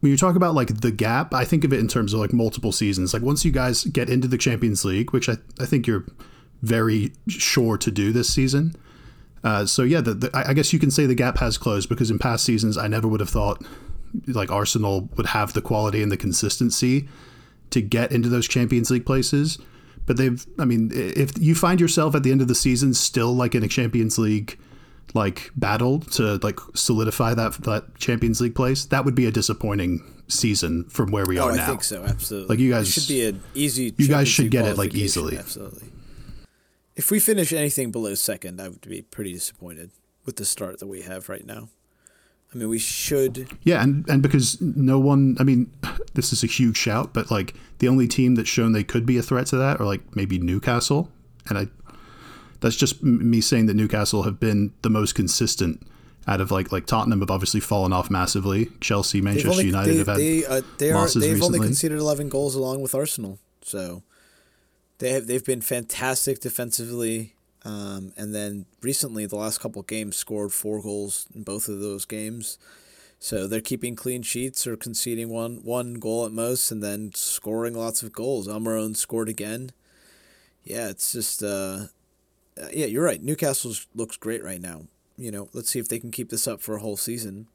when 0.00 0.10
you 0.10 0.16
talk 0.16 0.34
about 0.34 0.54
like 0.54 0.80
the 0.80 0.90
gap, 0.90 1.34
I 1.34 1.44
think 1.44 1.62
of 1.62 1.72
it 1.72 1.80
in 1.80 1.88
terms 1.88 2.14
of 2.14 2.20
like 2.20 2.32
multiple 2.32 2.72
seasons. 2.72 3.12
Like 3.12 3.22
once 3.22 3.44
you 3.44 3.50
guys 3.50 3.84
get 3.84 4.08
into 4.08 4.28
the 4.28 4.38
Champions 4.38 4.84
League, 4.84 5.12
which 5.12 5.28
I, 5.28 5.36
I 5.60 5.66
think 5.66 5.86
you're 5.86 6.06
very 6.62 7.12
sure 7.28 7.76
to 7.76 7.90
do 7.90 8.12
this 8.12 8.32
season. 8.32 8.74
Uh, 9.46 9.64
so 9.64 9.82
yeah, 9.82 10.00
the, 10.00 10.14
the, 10.14 10.30
I 10.34 10.52
guess 10.54 10.72
you 10.72 10.78
can 10.80 10.90
say 10.90 11.06
the 11.06 11.14
gap 11.14 11.38
has 11.38 11.56
closed 11.56 11.88
because 11.88 12.10
in 12.10 12.18
past 12.18 12.44
seasons 12.44 12.76
I 12.76 12.88
never 12.88 13.06
would 13.06 13.20
have 13.20 13.28
thought 13.30 13.64
like 14.26 14.50
Arsenal 14.50 15.08
would 15.16 15.26
have 15.26 15.52
the 15.52 15.62
quality 15.62 16.02
and 16.02 16.10
the 16.10 16.16
consistency 16.16 17.08
to 17.70 17.80
get 17.80 18.10
into 18.12 18.28
those 18.28 18.48
Champions 18.48 18.90
League 18.90 19.06
places. 19.06 19.58
But 20.06 20.16
they've, 20.16 20.44
I 20.58 20.64
mean, 20.64 20.90
if 20.92 21.38
you 21.38 21.54
find 21.54 21.80
yourself 21.80 22.14
at 22.14 22.22
the 22.24 22.32
end 22.32 22.40
of 22.40 22.48
the 22.48 22.54
season 22.54 22.92
still 22.94 23.32
like 23.34 23.54
in 23.54 23.62
a 23.62 23.68
Champions 23.68 24.18
League 24.18 24.58
like 25.14 25.50
battle 25.56 26.00
to 26.00 26.38
like 26.42 26.58
solidify 26.74 27.34
that 27.34 27.52
that 27.64 27.96
Champions 27.98 28.40
League 28.40 28.54
place, 28.56 28.84
that 28.86 29.04
would 29.04 29.14
be 29.14 29.26
a 29.26 29.30
disappointing 29.30 30.02
season 30.28 30.84
from 30.88 31.10
where 31.12 31.24
we 31.26 31.38
Oh, 31.38 31.44
are 31.46 31.52
I 31.52 31.56
now. 31.56 31.62
I 31.62 31.66
think 31.66 31.84
so. 31.84 32.02
Absolutely. 32.04 32.48
Like, 32.48 32.58
you 32.58 32.70
It 32.72 32.78
guys- 32.78 32.88
should 32.92 33.06
be 33.08 33.26
an 33.26 33.40
easy. 33.54 33.94
you 33.96 34.08
guys 34.08 34.26
should 34.28 34.50
get 34.50 34.64
it, 34.66 34.76
like, 34.76 34.92
easily. 34.94 35.38
Absolutely. 35.38 35.88
If 36.96 37.10
we 37.10 37.20
finish 37.20 37.52
anything 37.52 37.90
below 37.90 38.14
second, 38.14 38.60
I 38.60 38.68
would 38.68 38.80
be 38.80 39.02
pretty 39.02 39.32
disappointed 39.32 39.90
with 40.24 40.36
the 40.36 40.44
start 40.44 40.80
that 40.80 40.86
we 40.86 41.02
have 41.02 41.28
right 41.28 41.44
now. 41.44 41.68
I 42.54 42.58
mean, 42.58 42.68
we 42.68 42.78
should. 42.78 43.48
Yeah, 43.62 43.82
and 43.82 44.08
and 44.08 44.22
because 44.22 44.60
no 44.60 44.98
one, 44.98 45.36
I 45.38 45.44
mean, 45.44 45.70
this 46.14 46.32
is 46.32 46.42
a 46.42 46.46
huge 46.46 46.76
shout, 46.76 47.12
but 47.12 47.30
like 47.30 47.54
the 47.78 47.88
only 47.88 48.08
team 48.08 48.34
that's 48.34 48.48
shown 48.48 48.72
they 48.72 48.84
could 48.84 49.04
be 49.04 49.18
a 49.18 49.22
threat 49.22 49.46
to 49.48 49.56
that 49.56 49.80
are 49.80 49.84
like 49.84 50.16
maybe 50.16 50.38
Newcastle, 50.38 51.10
and 51.48 51.58
I 51.58 51.66
That's 52.60 52.76
just 52.76 53.02
me 53.02 53.40
saying 53.40 53.66
that 53.66 53.74
Newcastle 53.74 54.22
have 54.22 54.40
been 54.40 54.72
the 54.82 54.90
most 54.90 55.14
consistent 55.14 55.86
out 56.26 56.40
of 56.40 56.50
like 56.50 56.72
like 56.72 56.86
Tottenham 56.86 57.20
have 57.20 57.30
obviously 57.30 57.60
fallen 57.60 57.92
off 57.92 58.10
massively. 58.10 58.70
Chelsea, 58.80 59.20
Manchester 59.20 59.50
only, 59.50 59.66
United 59.66 59.92
they, 59.92 59.98
have 59.98 60.06
had 60.06 60.16
they, 60.16 60.44
uh, 60.46 60.62
they 60.78 60.90
are, 60.90 60.94
losses 60.94 61.22
They've 61.22 61.34
recently. 61.34 61.58
only 61.58 61.68
conceded 61.68 61.98
11 61.98 62.28
goals 62.28 62.54
along 62.54 62.80
with 62.80 62.94
Arsenal. 62.94 63.38
So 63.62 64.02
they 64.98 65.12
have 65.12 65.26
they've 65.26 65.44
been 65.44 65.60
fantastic 65.60 66.40
defensively. 66.40 67.34
Um, 67.64 68.12
and 68.16 68.32
then 68.34 68.66
recently, 68.80 69.26
the 69.26 69.36
last 69.36 69.58
couple 69.58 69.82
games, 69.82 70.16
scored 70.16 70.52
four 70.52 70.80
goals 70.80 71.26
in 71.34 71.42
both 71.42 71.68
of 71.68 71.80
those 71.80 72.04
games. 72.04 72.58
So 73.18 73.46
they're 73.46 73.60
keeping 73.60 73.96
clean 73.96 74.22
sheets 74.22 74.66
or 74.66 74.76
conceding 74.76 75.30
one 75.30 75.60
one 75.64 75.94
goal 75.94 76.26
at 76.26 76.32
most, 76.32 76.70
and 76.70 76.82
then 76.82 77.10
scoring 77.14 77.74
lots 77.74 78.02
of 78.02 78.12
goals. 78.12 78.46
Almiron 78.46 78.96
scored 78.96 79.28
again. 79.28 79.70
Yeah, 80.64 80.88
it's 80.88 81.12
just 81.12 81.42
uh, 81.42 81.86
yeah, 82.72 82.86
you're 82.86 83.04
right. 83.04 83.22
Newcastle 83.22 83.72
looks 83.94 84.16
great 84.16 84.44
right 84.44 84.60
now. 84.60 84.82
You 85.18 85.30
know, 85.30 85.48
let's 85.52 85.70
see 85.70 85.78
if 85.78 85.88
they 85.88 85.98
can 85.98 86.10
keep 86.10 86.30
this 86.30 86.46
up 86.46 86.60
for 86.60 86.76
a 86.76 86.80
whole 86.80 86.96
season. 86.96 87.46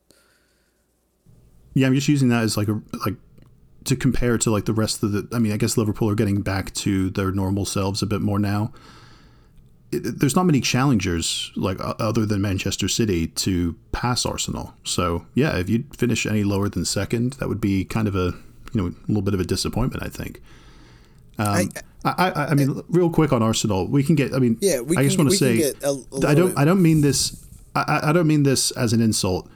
Yeah, 1.74 1.88
I'm 1.88 1.95
just 1.95 2.07
using 2.07 2.29
that 2.29 2.43
as 2.43 2.57
like 2.57 2.67
a 2.67 2.81
like 3.05 3.15
to 3.85 3.95
compare 3.95 4.38
to 4.38 4.51
like 4.51 4.65
the 4.65 4.73
rest 4.73 5.03
of 5.03 5.11
the. 5.11 5.27
I 5.33 5.39
mean, 5.39 5.51
I 5.51 5.57
guess 5.57 5.77
Liverpool 5.77 6.09
are 6.09 6.15
getting 6.15 6.41
back 6.41 6.73
to 6.75 7.09
their 7.09 7.31
normal 7.31 7.65
selves 7.65 8.01
a 8.01 8.05
bit 8.05 8.21
more 8.21 8.39
now. 8.39 8.73
It, 9.91 10.19
there's 10.19 10.35
not 10.35 10.45
many 10.45 10.61
challengers 10.61 11.51
like 11.55 11.77
other 11.81 12.25
than 12.25 12.41
Manchester 12.41 12.88
City 12.88 13.27
to 13.27 13.75
pass 13.91 14.25
Arsenal. 14.25 14.73
So 14.83 15.25
yeah, 15.33 15.57
if 15.57 15.69
you 15.69 15.85
finish 15.95 16.25
any 16.25 16.43
lower 16.43 16.69
than 16.69 16.85
second, 16.85 17.33
that 17.33 17.50
would 17.50 17.61
be 17.61 17.85
kind 17.85 18.07
of 18.07 18.15
a 18.15 18.33
you 18.73 18.81
know 18.81 18.88
a 18.88 19.07
little 19.07 19.21
bit 19.21 19.33
of 19.33 19.39
a 19.39 19.45
disappointment. 19.45 20.03
I 20.03 20.09
think. 20.09 20.41
Um, 21.38 21.69
I, 22.03 22.09
I, 22.09 22.29
I, 22.29 22.45
I 22.47 22.53
mean, 22.53 22.81
real 22.89 23.09
quick 23.09 23.31
on 23.31 23.41
Arsenal, 23.41 23.88
we 23.88 24.03
can 24.03 24.15
get. 24.15 24.33
I 24.33 24.39
mean, 24.39 24.57
yeah, 24.61 24.79
we 24.79 24.97
I 24.97 25.03
just 25.03 25.17
want 25.17 25.29
to 25.29 25.35
say, 25.35 25.73
a, 25.83 25.89
a 25.89 26.27
I 26.27 26.35
don't, 26.35 26.57
I 26.57 26.65
don't 26.65 26.81
mean 26.81 27.01
this. 27.01 27.45
I, 27.75 28.01
I 28.03 28.13
don't 28.13 28.27
mean 28.27 28.43
this 28.43 28.71
as 28.71 28.93
an 28.93 29.01
insult, 29.01 29.50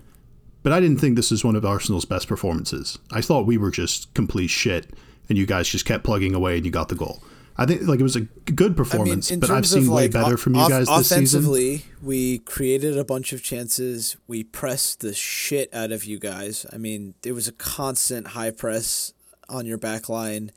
but 0.65 0.73
I 0.73 0.79
didn't 0.79 0.97
think 0.97 1.15
this 1.15 1.29
was 1.29 1.45
one 1.45 1.55
of 1.55 1.63
Arsenal's 1.63 2.05
best 2.05 2.27
performances. 2.27 2.97
I 3.11 3.21
thought 3.21 3.45
we 3.45 3.55
were 3.55 3.69
just 3.69 4.11
complete 4.15 4.47
shit, 4.49 4.89
and 5.29 5.37
you 5.37 5.45
guys 5.45 5.69
just 5.69 5.85
kept 5.85 6.03
plugging 6.03 6.33
away, 6.33 6.57
and 6.57 6.65
you 6.65 6.71
got 6.71 6.89
the 6.89 6.95
goal. 6.95 7.21
I 7.55 7.67
think 7.67 7.83
like 7.83 7.99
it 7.99 8.03
was 8.03 8.15
a 8.15 8.21
good 8.21 8.75
performance, 8.75 9.29
I 9.29 9.33
mean, 9.35 9.41
but 9.41 9.51
I've 9.51 9.67
seen 9.67 9.85
way 9.91 10.05
like, 10.05 10.11
better 10.13 10.37
from 10.37 10.55
you 10.55 10.61
off, 10.61 10.69
guys 10.69 10.87
this 10.87 11.11
offensively, 11.11 11.77
season. 11.77 11.91
we 12.01 12.39
created 12.39 12.97
a 12.97 13.03
bunch 13.03 13.31
of 13.31 13.43
chances. 13.43 14.17
We 14.25 14.43
pressed 14.43 15.01
the 15.01 15.13
shit 15.13 15.71
out 15.71 15.91
of 15.91 16.03
you 16.03 16.17
guys. 16.17 16.65
I 16.73 16.77
mean, 16.77 17.13
it 17.23 17.33
was 17.33 17.47
a 17.47 17.51
constant 17.51 18.29
high 18.29 18.49
press 18.49 19.13
on 19.47 19.67
your 19.67 19.77
back 19.77 20.09
line. 20.09 20.51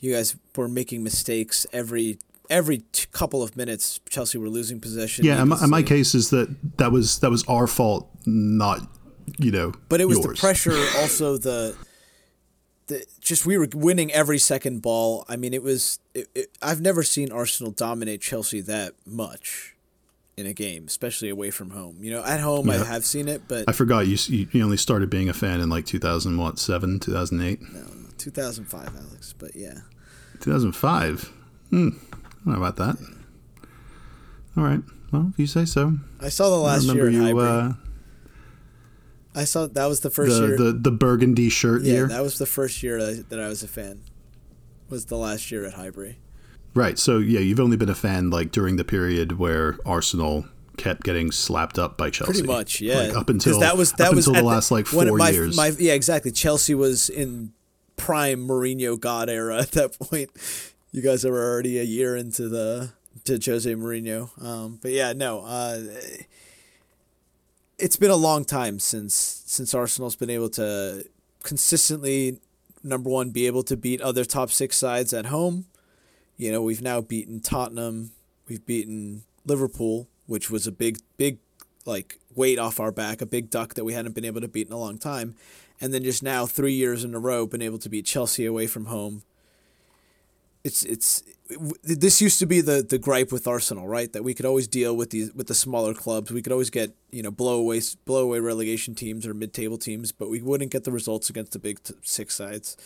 You 0.00 0.12
guys 0.12 0.34
were 0.56 0.66
making 0.66 1.04
mistakes 1.04 1.68
every 1.72 2.18
every 2.50 2.78
t- 2.78 3.06
couple 3.12 3.44
of 3.44 3.56
minutes. 3.56 4.00
Chelsea 4.10 4.38
were 4.38 4.48
losing 4.48 4.80
possession. 4.80 5.24
Yeah, 5.24 5.40
and 5.40 5.50
my, 5.50 5.58
and 5.60 5.70
my 5.70 5.84
case 5.84 6.16
is 6.16 6.30
that 6.30 6.78
that 6.78 6.90
was 6.90 7.20
that 7.20 7.30
was 7.30 7.44
our 7.46 7.68
fault, 7.68 8.10
not 8.26 8.88
you 9.38 9.50
know. 9.50 9.72
But 9.88 10.00
it 10.00 10.06
was 10.06 10.18
yours. 10.18 10.36
the 10.36 10.40
pressure, 10.40 10.78
also 10.98 11.36
the. 11.36 11.76
The, 12.88 13.06
just 13.20 13.46
we 13.46 13.56
were 13.56 13.68
winning 13.72 14.10
every 14.10 14.38
second 14.38 14.82
ball. 14.82 15.24
I 15.28 15.36
mean, 15.36 15.54
it 15.54 15.62
was. 15.62 16.00
It, 16.14 16.28
it, 16.34 16.58
I've 16.60 16.80
never 16.80 17.04
seen 17.04 17.30
Arsenal 17.30 17.70
dominate 17.70 18.20
Chelsea 18.20 18.60
that 18.62 18.94
much 19.06 19.76
in 20.36 20.46
a 20.46 20.52
game, 20.52 20.86
especially 20.86 21.28
away 21.28 21.50
from 21.50 21.70
home. 21.70 21.98
You 22.00 22.10
know, 22.10 22.24
at 22.24 22.40
home 22.40 22.68
yeah. 22.68 22.80
I 22.80 22.84
have 22.84 23.04
seen 23.04 23.28
it, 23.28 23.42
but 23.48 23.64
I 23.68 23.72
forgot 23.72 24.06
you. 24.06 24.46
You 24.50 24.64
only 24.64 24.76
started 24.76 25.10
being 25.10 25.28
a 25.28 25.34
fan 25.34 25.60
in 25.60 25.68
like 25.68 25.86
two 25.86 25.98
thousand 25.98 26.36
what 26.38 26.58
seven, 26.58 26.98
two 26.98 27.12
thousand 27.12 27.40
eight. 27.42 27.60
No, 27.72 27.86
two 28.18 28.30
thousand 28.30 28.64
five, 28.66 28.88
Alex. 28.88 29.34
But 29.38 29.54
yeah, 29.54 29.80
two 30.40 30.50
thousand 30.50 30.72
five. 30.72 31.32
Hmm. 31.70 31.90
I 32.12 32.44
don't 32.44 32.46
know 32.46 32.64
about 32.64 32.76
that. 32.76 32.96
All 34.56 34.64
right. 34.64 34.80
Well, 35.12 35.28
if 35.32 35.38
you 35.38 35.46
say 35.46 35.64
so. 35.64 35.98
I 36.20 36.28
saw 36.28 36.50
the 36.50 36.56
last 36.56 36.88
I 36.88 36.94
year 36.94 37.08
at 37.08 37.12
you, 37.12 37.38
uh, 37.38 37.74
I 39.34 39.44
saw 39.44 39.66
that 39.66 39.86
was 39.86 40.00
the 40.00 40.10
first 40.10 40.38
the, 40.38 40.46
year. 40.46 40.56
the 40.56 40.72
the 40.72 40.90
burgundy 40.90 41.48
shirt 41.48 41.82
yeah, 41.82 41.92
year. 41.92 42.06
that 42.08 42.22
was 42.22 42.38
the 42.38 42.46
first 42.46 42.82
year 42.82 42.98
that 42.98 43.18
I, 43.18 43.22
that 43.28 43.40
I 43.40 43.48
was 43.48 43.62
a 43.62 43.68
fan. 43.68 44.02
Was 44.88 45.06
the 45.06 45.16
last 45.16 45.50
year 45.50 45.64
at 45.64 45.74
Highbury. 45.74 46.18
Right. 46.74 46.98
So 46.98 47.18
yeah, 47.18 47.40
you've 47.40 47.60
only 47.60 47.76
been 47.76 47.88
a 47.88 47.94
fan 47.94 48.30
like 48.30 48.52
during 48.52 48.76
the 48.76 48.84
period 48.84 49.38
where 49.38 49.78
Arsenal 49.86 50.46
kept 50.76 51.02
getting 51.02 51.30
slapped 51.30 51.78
up 51.78 51.96
by 51.96 52.10
Chelsea. 52.10 52.32
Pretty 52.32 52.46
much, 52.46 52.80
yeah. 52.80 53.00
Like 53.00 53.16
up 53.16 53.28
until 53.28 53.60
that 53.60 53.76
was 53.76 53.92
that 53.94 54.14
was 54.14 54.26
until 54.26 54.42
the 54.42 54.48
last 54.48 54.70
like 54.70 54.86
four 54.86 55.16
my, 55.16 55.30
years. 55.30 55.56
My, 55.56 55.72
yeah, 55.78 55.92
exactly. 55.92 56.30
Chelsea 56.30 56.74
was 56.74 57.08
in 57.08 57.52
prime 57.96 58.46
Mourinho 58.46 58.98
god 58.98 59.28
era 59.28 59.58
at 59.58 59.72
that 59.72 59.98
point. 59.98 60.30
You 60.90 61.02
guys 61.02 61.24
are 61.24 61.34
already 61.34 61.78
a 61.78 61.84
year 61.84 62.16
into 62.16 62.48
the 62.48 62.92
to 63.24 63.38
Jose 63.44 63.72
Mourinho. 63.74 64.30
Um, 64.42 64.78
but 64.80 64.92
yeah, 64.92 65.12
no. 65.12 65.40
Uh, 65.40 65.80
it's 67.82 67.96
been 67.96 68.12
a 68.12 68.16
long 68.16 68.44
time 68.44 68.78
since 68.78 69.42
since 69.44 69.74
Arsenal's 69.74 70.14
been 70.14 70.30
able 70.30 70.48
to 70.50 71.04
consistently 71.42 72.38
number 72.84 73.10
one 73.10 73.30
be 73.30 73.48
able 73.48 73.64
to 73.64 73.76
beat 73.76 74.00
other 74.00 74.24
top 74.24 74.50
six 74.50 74.76
sides 74.76 75.12
at 75.12 75.26
home. 75.26 75.66
You 76.36 76.52
know, 76.52 76.62
we've 76.62 76.80
now 76.80 77.00
beaten 77.00 77.40
Tottenham, 77.40 78.12
we've 78.48 78.64
beaten 78.64 79.24
Liverpool, 79.44 80.06
which 80.26 80.48
was 80.48 80.68
a 80.68 80.72
big 80.72 80.98
big 81.16 81.38
like 81.84 82.20
weight 82.36 82.60
off 82.60 82.78
our 82.78 82.92
back, 82.92 83.20
a 83.20 83.26
big 83.26 83.50
duck 83.50 83.74
that 83.74 83.84
we 83.84 83.94
hadn't 83.94 84.14
been 84.14 84.24
able 84.24 84.40
to 84.40 84.48
beat 84.48 84.68
in 84.68 84.72
a 84.72 84.78
long 84.78 84.96
time. 84.96 85.34
And 85.80 85.92
then 85.92 86.04
just 86.04 86.22
now 86.22 86.46
3 86.46 86.72
years 86.72 87.02
in 87.02 87.16
a 87.16 87.18
row 87.18 87.46
been 87.46 87.60
able 87.60 87.78
to 87.78 87.88
beat 87.88 88.06
Chelsea 88.06 88.46
away 88.46 88.68
from 88.68 88.86
home. 88.86 89.24
It's 90.64 90.84
it's 90.84 91.22
this 91.82 92.22
used 92.22 92.38
to 92.38 92.46
be 92.46 92.60
the 92.60 92.82
the 92.82 92.98
gripe 92.98 93.32
with 93.32 93.46
Arsenal, 93.46 93.88
right? 93.88 94.12
That 94.12 94.22
we 94.22 94.34
could 94.34 94.46
always 94.46 94.68
deal 94.68 94.96
with 94.96 95.10
these 95.10 95.32
with 95.34 95.48
the 95.48 95.54
smaller 95.54 95.92
clubs. 95.92 96.30
We 96.30 96.40
could 96.40 96.52
always 96.52 96.70
get 96.70 96.94
you 97.10 97.22
know 97.22 97.30
blow 97.30 97.58
away 97.58 97.80
blow 98.04 98.22
away 98.22 98.38
relegation 98.38 98.94
teams 98.94 99.26
or 99.26 99.34
mid 99.34 99.52
table 99.52 99.76
teams, 99.76 100.12
but 100.12 100.30
we 100.30 100.40
wouldn't 100.40 100.70
get 100.70 100.84
the 100.84 100.92
results 100.92 101.28
against 101.28 101.52
the 101.52 101.58
big 101.58 101.82
t- 101.82 101.94
six 102.02 102.34
sides. 102.34 102.76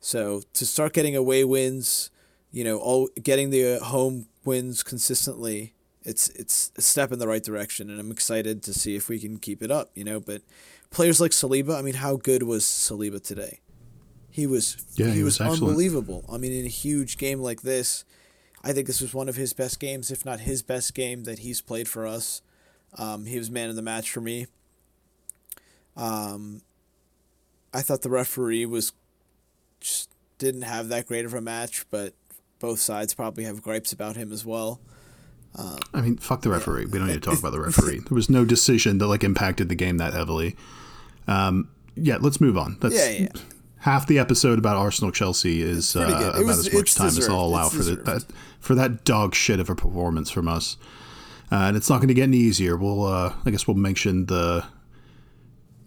So 0.00 0.42
to 0.54 0.66
start 0.66 0.94
getting 0.94 1.14
away 1.14 1.44
wins, 1.44 2.10
you 2.50 2.64
know, 2.64 2.78
all 2.78 3.08
getting 3.22 3.50
the 3.50 3.76
uh, 3.76 3.84
home 3.84 4.26
wins 4.44 4.82
consistently, 4.82 5.74
it's 6.02 6.30
it's 6.30 6.72
a 6.76 6.82
step 6.82 7.12
in 7.12 7.18
the 7.18 7.28
right 7.28 7.42
direction, 7.42 7.90
and 7.90 8.00
I'm 8.00 8.10
excited 8.10 8.62
to 8.62 8.72
see 8.72 8.96
if 8.96 9.08
we 9.08 9.18
can 9.18 9.38
keep 9.38 9.62
it 9.62 9.70
up. 9.70 9.90
You 9.94 10.04
know, 10.04 10.20
but 10.20 10.42
players 10.90 11.20
like 11.20 11.32
Saliba, 11.32 11.78
I 11.78 11.82
mean, 11.82 11.94
how 11.94 12.16
good 12.16 12.42
was 12.42 12.64
Saliba 12.64 13.22
today? 13.22 13.59
He 14.30 14.46
was 14.46 14.76
yeah, 14.94 15.06
he, 15.06 15.18
he 15.18 15.22
was, 15.22 15.40
was 15.40 15.60
unbelievable. 15.60 16.24
I 16.30 16.38
mean, 16.38 16.52
in 16.52 16.64
a 16.64 16.68
huge 16.68 17.18
game 17.18 17.40
like 17.40 17.62
this, 17.62 18.04
I 18.62 18.72
think 18.72 18.86
this 18.86 19.00
was 19.00 19.12
one 19.12 19.28
of 19.28 19.36
his 19.36 19.52
best 19.52 19.80
games, 19.80 20.10
if 20.10 20.24
not 20.24 20.40
his 20.40 20.62
best 20.62 20.94
game 20.94 21.24
that 21.24 21.40
he's 21.40 21.60
played 21.60 21.88
for 21.88 22.06
us. 22.06 22.42
Um, 22.96 23.26
he 23.26 23.38
was 23.38 23.50
man 23.50 23.70
of 23.70 23.76
the 23.76 23.82
match 23.82 24.10
for 24.10 24.20
me. 24.20 24.46
Um, 25.96 26.62
I 27.72 27.82
thought 27.82 28.02
the 28.02 28.10
referee 28.10 28.66
was 28.66 28.92
just 29.80 30.10
didn't 30.38 30.62
have 30.62 30.88
that 30.88 31.06
great 31.06 31.24
of 31.24 31.34
a 31.34 31.40
match, 31.40 31.84
but 31.90 32.14
both 32.58 32.80
sides 32.80 33.14
probably 33.14 33.44
have 33.44 33.62
gripes 33.62 33.92
about 33.92 34.16
him 34.16 34.32
as 34.32 34.44
well. 34.44 34.80
Um, 35.56 35.78
I 35.92 36.00
mean, 36.00 36.16
fuck 36.18 36.42
the 36.42 36.50
referee. 36.50 36.82
Yeah. 36.82 36.88
We 36.92 36.98
don't 36.98 37.08
need 37.08 37.14
to 37.14 37.20
talk 37.20 37.38
about 37.38 37.52
the 37.52 37.60
referee. 37.64 38.00
There 38.00 38.14
was 38.14 38.30
no 38.30 38.44
decision 38.44 38.98
that 38.98 39.06
like 39.06 39.24
impacted 39.24 39.68
the 39.68 39.74
game 39.74 39.98
that 39.98 40.14
heavily. 40.14 40.56
Um, 41.26 41.68
yeah, 41.96 42.18
let's 42.20 42.40
move 42.40 42.56
on. 42.56 42.78
That's, 42.80 42.94
yeah, 42.94 43.26
yeah 43.26 43.40
half 43.80 44.06
the 44.06 44.18
episode 44.18 44.58
about 44.58 44.76
Arsenal 44.76 45.10
Chelsea 45.10 45.62
is 45.62 45.96
uh, 45.96 46.00
about 46.00 46.44
was, 46.44 46.66
as 46.66 46.72
much 46.72 46.94
time 46.94 47.08
deserved. 47.08 47.24
as 47.24 47.28
I'll 47.28 47.44
allow 47.44 47.66
it's 47.66 47.76
for 47.76 47.82
the, 47.82 47.96
that 47.96 48.24
for 48.60 48.74
that 48.74 49.04
dog 49.04 49.34
shit 49.34 49.58
of 49.58 49.68
a 49.68 49.74
performance 49.74 50.30
from 50.30 50.48
us. 50.48 50.76
Uh, 51.50 51.56
and 51.66 51.76
it's 51.76 51.90
not 51.90 51.96
going 51.96 52.08
to 52.08 52.14
get 52.14 52.24
any 52.24 52.36
easier. 52.36 52.76
We'll 52.76 53.04
uh, 53.04 53.34
I 53.44 53.50
guess 53.50 53.66
we'll 53.66 53.76
mention 53.76 54.26
the 54.26 54.64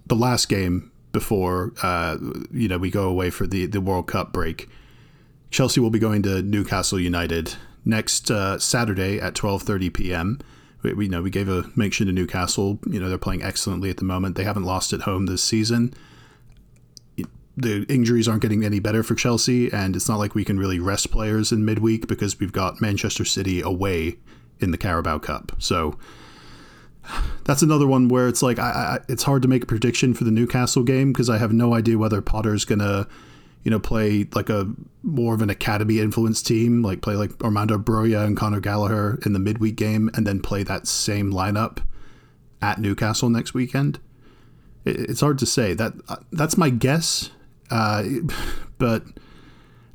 the 0.07 0.15
last 0.15 0.50
game 0.50 0.91
before 1.12 1.73
uh, 1.81 2.17
you 2.51 2.67
know 2.67 2.77
we 2.77 2.89
go 2.89 3.07
away 3.07 3.29
for 3.29 3.47
the 3.47 3.65
the 3.65 3.81
World 3.81 4.07
Cup 4.07 4.33
break. 4.33 4.69
Chelsea 5.51 5.79
will 5.79 5.91
be 5.91 6.00
going 6.00 6.23
to 6.23 6.41
Newcastle 6.41 7.00
United 7.00 7.53
next 7.85 8.31
uh, 8.31 8.57
Saturday 8.57 9.19
at 9.19 9.35
12:30 9.35 9.93
p.m. 9.93 10.39
We, 10.81 10.93
we 10.93 11.05
you 11.05 11.12
know 11.12 11.21
we 11.21 11.29
gave 11.29 11.47
a 11.47 11.65
mention 11.75 12.07
to 12.07 12.12
Newcastle. 12.12 12.79
You 12.88 13.00
know 13.00 13.07
they're 13.07 13.19
playing 13.19 13.43
excellently 13.43 13.91
at 13.91 13.97
the 13.97 14.05
moment. 14.05 14.35
They 14.35 14.43
haven't 14.43 14.63
lost 14.63 14.93
at 14.93 15.01
home 15.01 15.27
this 15.27 15.43
season 15.43 15.93
the 17.55 17.86
injuries 17.88 18.27
aren't 18.27 18.41
getting 18.41 18.63
any 18.63 18.79
better 18.79 19.03
for 19.03 19.15
Chelsea, 19.15 19.72
and 19.72 19.95
it's 19.95 20.10
not 20.10 20.17
like 20.17 20.33
we 20.33 20.45
can 20.45 20.57
really 20.57 20.79
rest 20.79 21.12
players 21.12 21.51
in 21.51 21.65
midweek 21.65 22.07
because 22.07 22.39
we've 22.39 22.51
got 22.51 22.81
Manchester 22.81 23.25
City 23.25 23.62
away 23.62 24.17
in 24.60 24.72
the 24.72 24.77
Carabao 24.77 25.19
Cup. 25.19 25.51
So 25.60 25.98
that's 27.43 27.62
another 27.62 27.86
one 27.86 28.07
where 28.07 28.27
it's 28.27 28.41
like 28.41 28.60
I, 28.60 28.69
I, 28.69 29.00
it's 29.07 29.24
hard 29.24 29.41
to 29.43 29.48
make 29.48 29.63
a 29.63 29.67
prediction 29.67 30.13
for 30.13 30.24
the 30.24 30.31
Newcastle 30.31 30.83
game 30.83 31.12
because 31.12 31.29
I 31.29 31.38
have 31.38 31.53
no 31.53 31.74
idea 31.74 31.98
whether 31.98 32.22
Potter's 32.22 32.65
gonna, 32.65 33.07
you 33.63 33.72
know, 33.72 33.79
play 33.79 34.27
like 34.33 34.50
a 34.50 34.72
more 35.03 35.36
of 35.36 35.41
an 35.41 35.50
academy 35.50 36.00
influenced 36.00 36.48
team, 36.48 36.81
like 36.81 37.01
play 37.01 37.15
like 37.15 37.31
Armando 37.43 37.77
Broja 37.77 38.25
and 38.25 38.38
Conor 38.38 38.62
Gallagher 38.62 39.19
in 39.25 39.33
the 39.33 39.39
midweek 39.39 39.75
game, 39.75 40.10
and 40.15 40.25
then 40.25 40.41
play 40.41 40.63
that 40.63 40.88
same 40.88 41.31
lineup 41.31 41.79
at 42.62 42.79
Newcastle 42.79 43.29
next 43.29 43.53
weekend. 43.53 44.00
It, 44.86 44.98
it's 45.10 45.22
hard 45.22 45.38
to 45.39 45.45
say. 45.45 45.74
That 45.74 45.93
uh, 46.07 46.17
that's 46.31 46.57
my 46.57 46.69
guess. 46.69 47.29
Uh, 47.70 48.03
but 48.77 49.03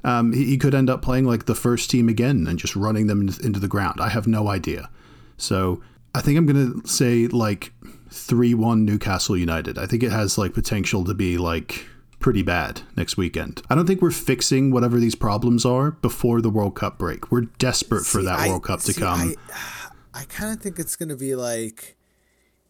um, 0.04 0.32
he, 0.32 0.44
he, 0.46 0.58
could 0.58 0.75
end 0.75 0.88
up 0.88 1.02
playing 1.02 1.25
like 1.25 1.46
the 1.46 1.54
first 1.54 1.90
team 1.90 2.08
again 2.08 2.46
and 2.46 2.58
just 2.58 2.75
running 2.76 3.06
them 3.06 3.28
into 3.42 3.60
the 3.60 3.68
ground. 3.68 4.00
I 4.00 4.08
have 4.08 4.26
no 4.26 4.48
idea. 4.48 4.90
So 5.37 5.82
I 6.14 6.20
think 6.20 6.38
I'm 6.38 6.46
going 6.46 6.82
to 6.82 6.88
say 6.88 7.26
like 7.28 7.72
3 8.10 8.54
1 8.54 8.84
Newcastle 8.84 9.37
United. 9.37 9.78
I 9.78 9.87
think 9.87 10.02
it 10.02 10.12
has 10.12 10.38
like 10.38 10.54
potential 10.54 11.04
to 11.04 11.14
be 11.14 11.38
like 11.38 11.87
pretty 12.18 12.42
bad 12.42 12.82
next 12.96 13.16
weekend. 13.16 13.62
I 13.70 13.75
don't 13.75 13.87
think 13.87 14.02
we're 14.02 14.10
fixing 14.10 14.70
whatever 14.70 14.98
these 14.98 15.14
problems 15.14 15.64
are 15.64 15.92
before 15.92 16.40
the 16.40 16.50
World 16.50 16.75
Cup 16.75 16.98
break. 16.98 17.30
We're 17.30 17.42
desperate 17.42 18.04
for 18.04 18.22
that 18.22 18.38
I- 18.38 18.48
World 18.48 18.64
Cup 18.64 18.80
to 18.80 18.94
come. 18.94 19.34
I, 19.52 20.20
I 20.20 20.25
kind 20.25 20.52
of 20.52 20.60
think 20.60 20.78
it's 20.78 20.96
going 20.96 21.10
to 21.10 21.16
be 21.16 21.34
like 21.34 21.96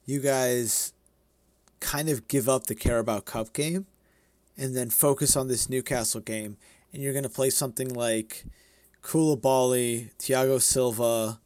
you 0.04 0.20
guys 0.20 0.92
kind 1.80 2.08
of 2.08 2.28
give 2.28 2.48
up 2.48 2.66
the 2.66 2.74
Carabao 2.74 3.20
Cup 3.20 3.52
game 3.52 3.86
and 4.58 4.76
then 4.76 4.90
focus 4.90 5.36
on 5.36 5.48
this 5.48 5.70
Newcastle 5.70 6.20
game. 6.20 6.56
And 6.92 7.02
you're 7.02 7.12
going 7.12 7.22
to 7.22 7.30
play 7.30 7.50
something 7.50 7.88
like 7.88 8.44
Koulibaly, 9.02 10.10
Thiago 10.18 10.60
Silva, 10.60 11.40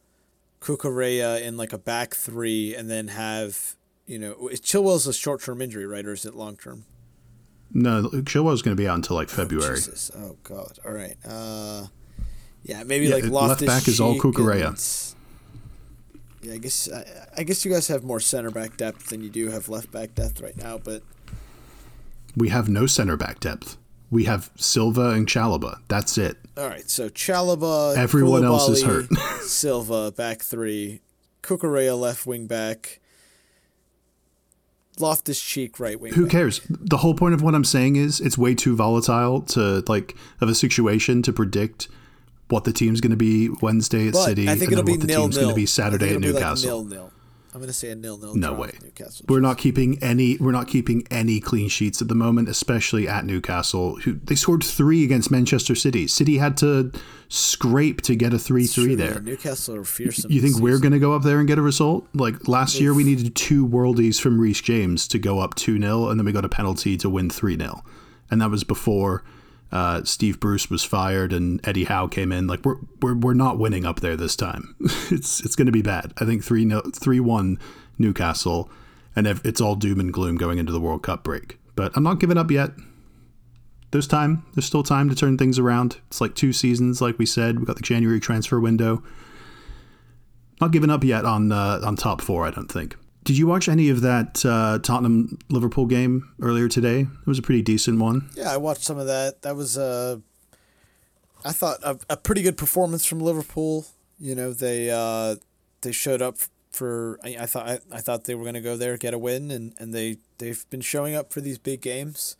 Cucurella 0.59 1.41
in 1.41 1.55
like 1.57 1.73
a 1.73 1.77
back 1.77 2.15
three, 2.15 2.73
and 2.75 2.89
then 2.89 3.09
have, 3.09 3.75
you 4.07 4.17
know, 4.17 4.47
is 4.47 4.59
Chilwell's 4.59 5.07
a 5.07 5.13
short 5.13 5.41
term 5.41 5.61
injury, 5.61 5.85
right? 5.85 6.05
Or 6.05 6.13
is 6.13 6.25
it 6.25 6.35
long 6.35 6.57
term? 6.57 6.85
no, 7.73 8.03
Chilwell's 8.03 8.61
going 8.61 8.75
to 8.75 8.81
be 8.81 8.87
out 8.87 8.95
until 8.95 9.15
like 9.15 9.29
February. 9.29 9.75
Jesus. 9.75 10.11
Oh 10.15 10.37
God. 10.43 10.79
All 10.85 10.91
right. 10.91 11.17
Uh, 11.25 11.87
yeah, 12.63 12.83
maybe 12.83 13.07
Yeah, 13.07 13.15
like 13.15 13.25
left 13.25 13.65
back 13.65 13.87
is 13.87 13.99
all 13.99 14.15
Cucurella. 14.15 15.15
Yeah, 16.41 16.53
I 16.53 16.57
guess 16.57 16.89
I, 16.91 17.05
I 17.37 17.43
guess 17.43 17.65
you 17.65 17.71
guys 17.71 17.87
have 17.87 18.03
more 18.03 18.19
center 18.19 18.51
back 18.51 18.77
depth 18.77 19.07
than 19.07 19.21
you 19.21 19.29
do 19.29 19.49
have 19.49 19.69
left 19.69 19.91
back 19.91 20.13
depth 20.13 20.39
right 20.39 20.55
now. 20.55 20.77
But 20.77 21.01
we 22.35 22.49
have 22.49 22.69
no 22.69 22.85
center 22.85 23.17
back 23.17 23.39
depth. 23.39 23.77
We 24.09 24.25
have 24.25 24.51
Silva 24.55 25.09
and 25.11 25.27
Chalobah. 25.27 25.79
That's 25.87 26.17
it. 26.17 26.37
all 26.57 26.67
right, 26.67 26.87
so 26.89 27.09
Chalobah, 27.09 27.97
Everyone 27.97 28.43
else 28.45 28.69
is 28.69 28.83
hurt. 28.83 29.11
Silva 29.41 30.11
back 30.11 30.41
three, 30.41 31.01
Cucurella 31.41 31.99
left 31.99 32.25
wing 32.27 32.45
back, 32.45 32.99
Loftus 34.99 35.41
Cheek 35.41 35.79
right 35.79 35.99
wing. 35.99 36.13
Who 36.13 36.23
back. 36.23 36.31
cares? 36.31 36.61
The 36.69 36.97
whole 36.97 37.15
point 37.15 37.33
of 37.33 37.41
what 37.41 37.55
I'm 37.55 37.63
saying 37.63 37.95
is 37.95 38.19
it's 38.19 38.37
way 38.37 38.53
too 38.53 38.75
volatile 38.75 39.41
to 39.41 39.83
like 39.87 40.15
of 40.41 40.49
a 40.49 40.55
situation 40.55 41.23
to 41.23 41.33
predict 41.33 41.87
what 42.49 42.65
the 42.65 42.73
team's 42.73 43.01
going 43.01 43.11
to 43.11 43.17
be 43.17 43.49
Wednesday 43.61 44.07
at 44.09 44.13
But 44.13 44.25
City 44.25 44.47
I 44.47 44.55
think 44.55 44.71
and 44.71 44.73
it'll 44.73 44.83
be 44.83 44.91
what 44.91 45.01
the 45.01 45.07
nil 45.07 45.21
team's 45.23 45.37
going 45.37 45.49
to 45.49 45.55
be 45.55 45.65
Saturday 45.65 46.13
at 46.13 46.19
Newcastle. 46.19 46.81
Like 46.83 46.89
nil 46.89 46.97
nil. 46.97 47.11
I'm 47.53 47.59
going 47.59 47.67
to 47.67 47.73
say 47.73 47.91
a 47.91 47.95
nil 47.95 48.17
nil. 48.17 48.33
No 48.33 48.53
way. 48.53 48.71
Newcastle. 48.81 49.27
We're 49.29 49.39
not 49.39 49.59
keeping 49.59 50.01
any. 50.01 50.37
We're 50.37 50.51
not 50.51 50.67
keeping 50.67 51.05
any 51.11 51.39
clean 51.39 51.69
sheets 51.69 52.01
at 52.01 52.07
the 52.07 52.15
moment, 52.15 52.49
especially 52.49 53.07
at 53.07 53.25
Newcastle. 53.25 53.97
Who 53.97 54.13
they 54.13 54.33
scored 54.33 54.63
three 54.63 55.03
against 55.03 55.29
Manchester 55.29 55.75
City. 55.75 56.07
City 56.07 56.39
had 56.39 56.57
to 56.57 56.91
scrape 57.29 58.01
to 58.01 58.15
get 58.15 58.33
a 58.33 58.39
three-three 58.39 58.95
there. 58.95 59.13
yeah, 59.13 59.19
Newcastle 59.19 59.75
are 59.75 59.83
fearsome. 59.83 60.31
You 60.31 60.41
think 60.41 60.57
we're 60.57 60.79
going 60.79 60.93
to 60.93 60.99
go 60.99 61.13
up 61.13 61.21
there 61.21 61.37
and 61.39 61.47
get 61.47 61.59
a 61.59 61.61
result? 61.61 62.07
Like 62.15 62.47
last 62.47 62.79
year, 62.79 62.93
we 62.93 63.03
needed 63.03 63.35
two 63.35 63.67
worldies 63.67 64.19
from 64.19 64.39
Reece 64.41 64.61
James 64.61 65.07
to 65.09 65.19
go 65.19 65.39
up 65.39 65.53
2 65.55 65.79
0, 65.79 66.09
and 66.09 66.19
then 66.19 66.25
we 66.25 66.31
got 66.31 66.45
a 66.45 66.49
penalty 66.49 66.97
to 66.97 67.09
win 67.09 67.29
3 67.29 67.57
0. 67.57 67.83
And 68.31 68.41
that 68.41 68.49
was 68.49 68.63
before 68.63 69.23
uh, 69.73 70.03
Steve 70.03 70.39
Bruce 70.39 70.69
was 70.69 70.83
fired 70.83 71.33
and 71.33 71.59
Eddie 71.67 71.85
Howe 71.85 72.07
came 72.07 72.31
in. 72.31 72.45
Like, 72.45 72.63
we're, 72.63 72.77
we're, 73.01 73.15
we're 73.15 73.33
not 73.33 73.57
winning 73.57 73.85
up 73.85 74.01
there 74.01 74.15
this 74.15 74.35
time. 74.35 74.75
it's 75.11 75.43
it's 75.43 75.55
going 75.55 75.65
to 75.65 75.71
be 75.71 75.81
bad. 75.81 76.13
I 76.17 76.25
think 76.25 76.43
3 76.43 76.71
3 76.93 77.19
1 77.19 77.59
Newcastle, 77.97 78.69
and 79.15 79.25
ev- 79.25 79.41
it's 79.43 79.59
all 79.59 79.75
doom 79.75 79.99
and 79.99 80.13
gloom 80.13 80.37
going 80.37 80.59
into 80.59 80.71
the 80.71 80.79
World 80.79 81.01
Cup 81.01 81.23
break. 81.23 81.57
But 81.75 81.91
I'm 81.97 82.03
not 82.03 82.19
giving 82.19 82.37
up 82.37 82.51
yet. 82.51 82.69
There's 83.89 84.07
time. 84.07 84.45
There's 84.53 84.65
still 84.65 84.83
time 84.83 85.09
to 85.09 85.15
turn 85.15 85.39
things 85.39 85.57
around. 85.57 85.97
It's 86.07 86.21
like 86.21 86.35
two 86.35 86.53
seasons, 86.53 87.01
like 87.01 87.17
we 87.17 87.25
said. 87.25 87.59
We 87.59 87.65
got 87.65 87.75
the 87.75 87.81
January 87.81 88.19
transfer 88.19 88.59
window. 88.59 89.01
Not 90.61 90.71
giving 90.71 90.91
up 90.91 91.03
yet 91.03 91.25
on 91.25 91.51
uh, 91.51 91.81
on 91.83 91.95
top 91.95 92.21
four. 92.21 92.45
I 92.45 92.51
don't 92.51 92.71
think. 92.71 92.95
Did 93.23 93.37
you 93.37 93.47
watch 93.47 93.69
any 93.69 93.89
of 93.89 94.01
that 94.01 94.45
uh, 94.45 94.79
Tottenham 94.79 95.37
Liverpool 95.49 95.85
game 95.85 96.33
earlier 96.41 96.67
today? 96.67 97.01
It 97.01 97.27
was 97.27 97.39
a 97.39 97.41
pretty 97.41 97.61
decent 97.61 97.99
one. 97.99 98.29
Yeah, 98.35 98.51
I 98.51 98.57
watched 98.57 98.83
some 98.83 98.97
of 98.97 99.07
that. 99.07 99.43
That 99.43 99.55
was 99.55 99.77
uh, 99.77 100.17
I 101.45 101.51
thought 101.51 101.79
a, 101.83 101.97
a 102.09 102.17
pretty 102.17 102.41
good 102.41 102.57
performance 102.57 103.05
from 103.05 103.19
Liverpool. 103.19 103.85
You 104.19 104.35
know, 104.35 104.51
they 104.53 104.89
uh, 104.89 105.35
they 105.81 105.91
showed 105.91 106.21
up 106.21 106.37
for. 106.71 107.19
I, 107.23 107.37
I 107.41 107.45
thought 107.45 107.67
I, 107.67 107.79
I 107.91 107.99
thought 107.99 108.25
they 108.25 108.35
were 108.35 108.43
going 108.43 108.55
to 108.55 108.61
go 108.61 108.75
there 108.75 108.97
get 108.97 109.13
a 109.13 109.17
win, 109.17 109.51
and, 109.51 109.73
and 109.79 109.93
they 109.93 110.17
they've 110.37 110.65
been 110.69 110.81
showing 110.81 111.15
up 111.15 111.31
for 111.31 111.41
these 111.41 111.57
big 111.57 111.81
games. 111.81 112.35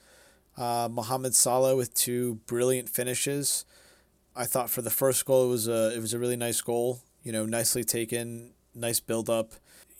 Uh, 0.57 0.87
Mohamed 0.91 1.33
Salah 1.33 1.75
with 1.75 1.93
two 1.93 2.35
brilliant 2.45 2.89
finishes. 2.89 3.65
I 4.35 4.45
thought 4.45 4.69
for 4.69 4.81
the 4.81 4.89
first 4.89 5.25
goal 5.25 5.45
it 5.45 5.49
was 5.49 5.67
a 5.67 5.95
it 5.95 5.99
was 5.99 6.13
a 6.13 6.19
really 6.19 6.37
nice 6.37 6.61
goal. 6.61 7.01
You 7.23 7.31
know, 7.31 7.45
nicely 7.45 7.83
taken, 7.83 8.51
nice 8.75 8.99
build 8.99 9.29
up. 9.29 9.53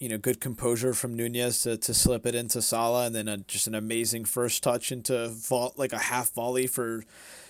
You 0.04 0.10
know, 0.10 0.18
good 0.18 0.42
composure 0.42 0.94
from 0.94 1.16
Nunez 1.16 1.62
to, 1.62 1.78
to 1.78 1.94
slip 1.94 2.26
it 2.26 2.36
into 2.36 2.62
Salah, 2.62 3.06
and 3.06 3.16
then 3.16 3.30
a, 3.30 3.38
just 3.38 3.68
an 3.68 3.74
amazing 3.74 4.26
first 4.26 4.62
touch 4.62 4.92
into 4.92 5.30
vol- 5.30 5.74
like 5.78 5.94
a 5.94 5.98
half 5.98 6.34
volley 6.34 6.68
for 6.68 7.06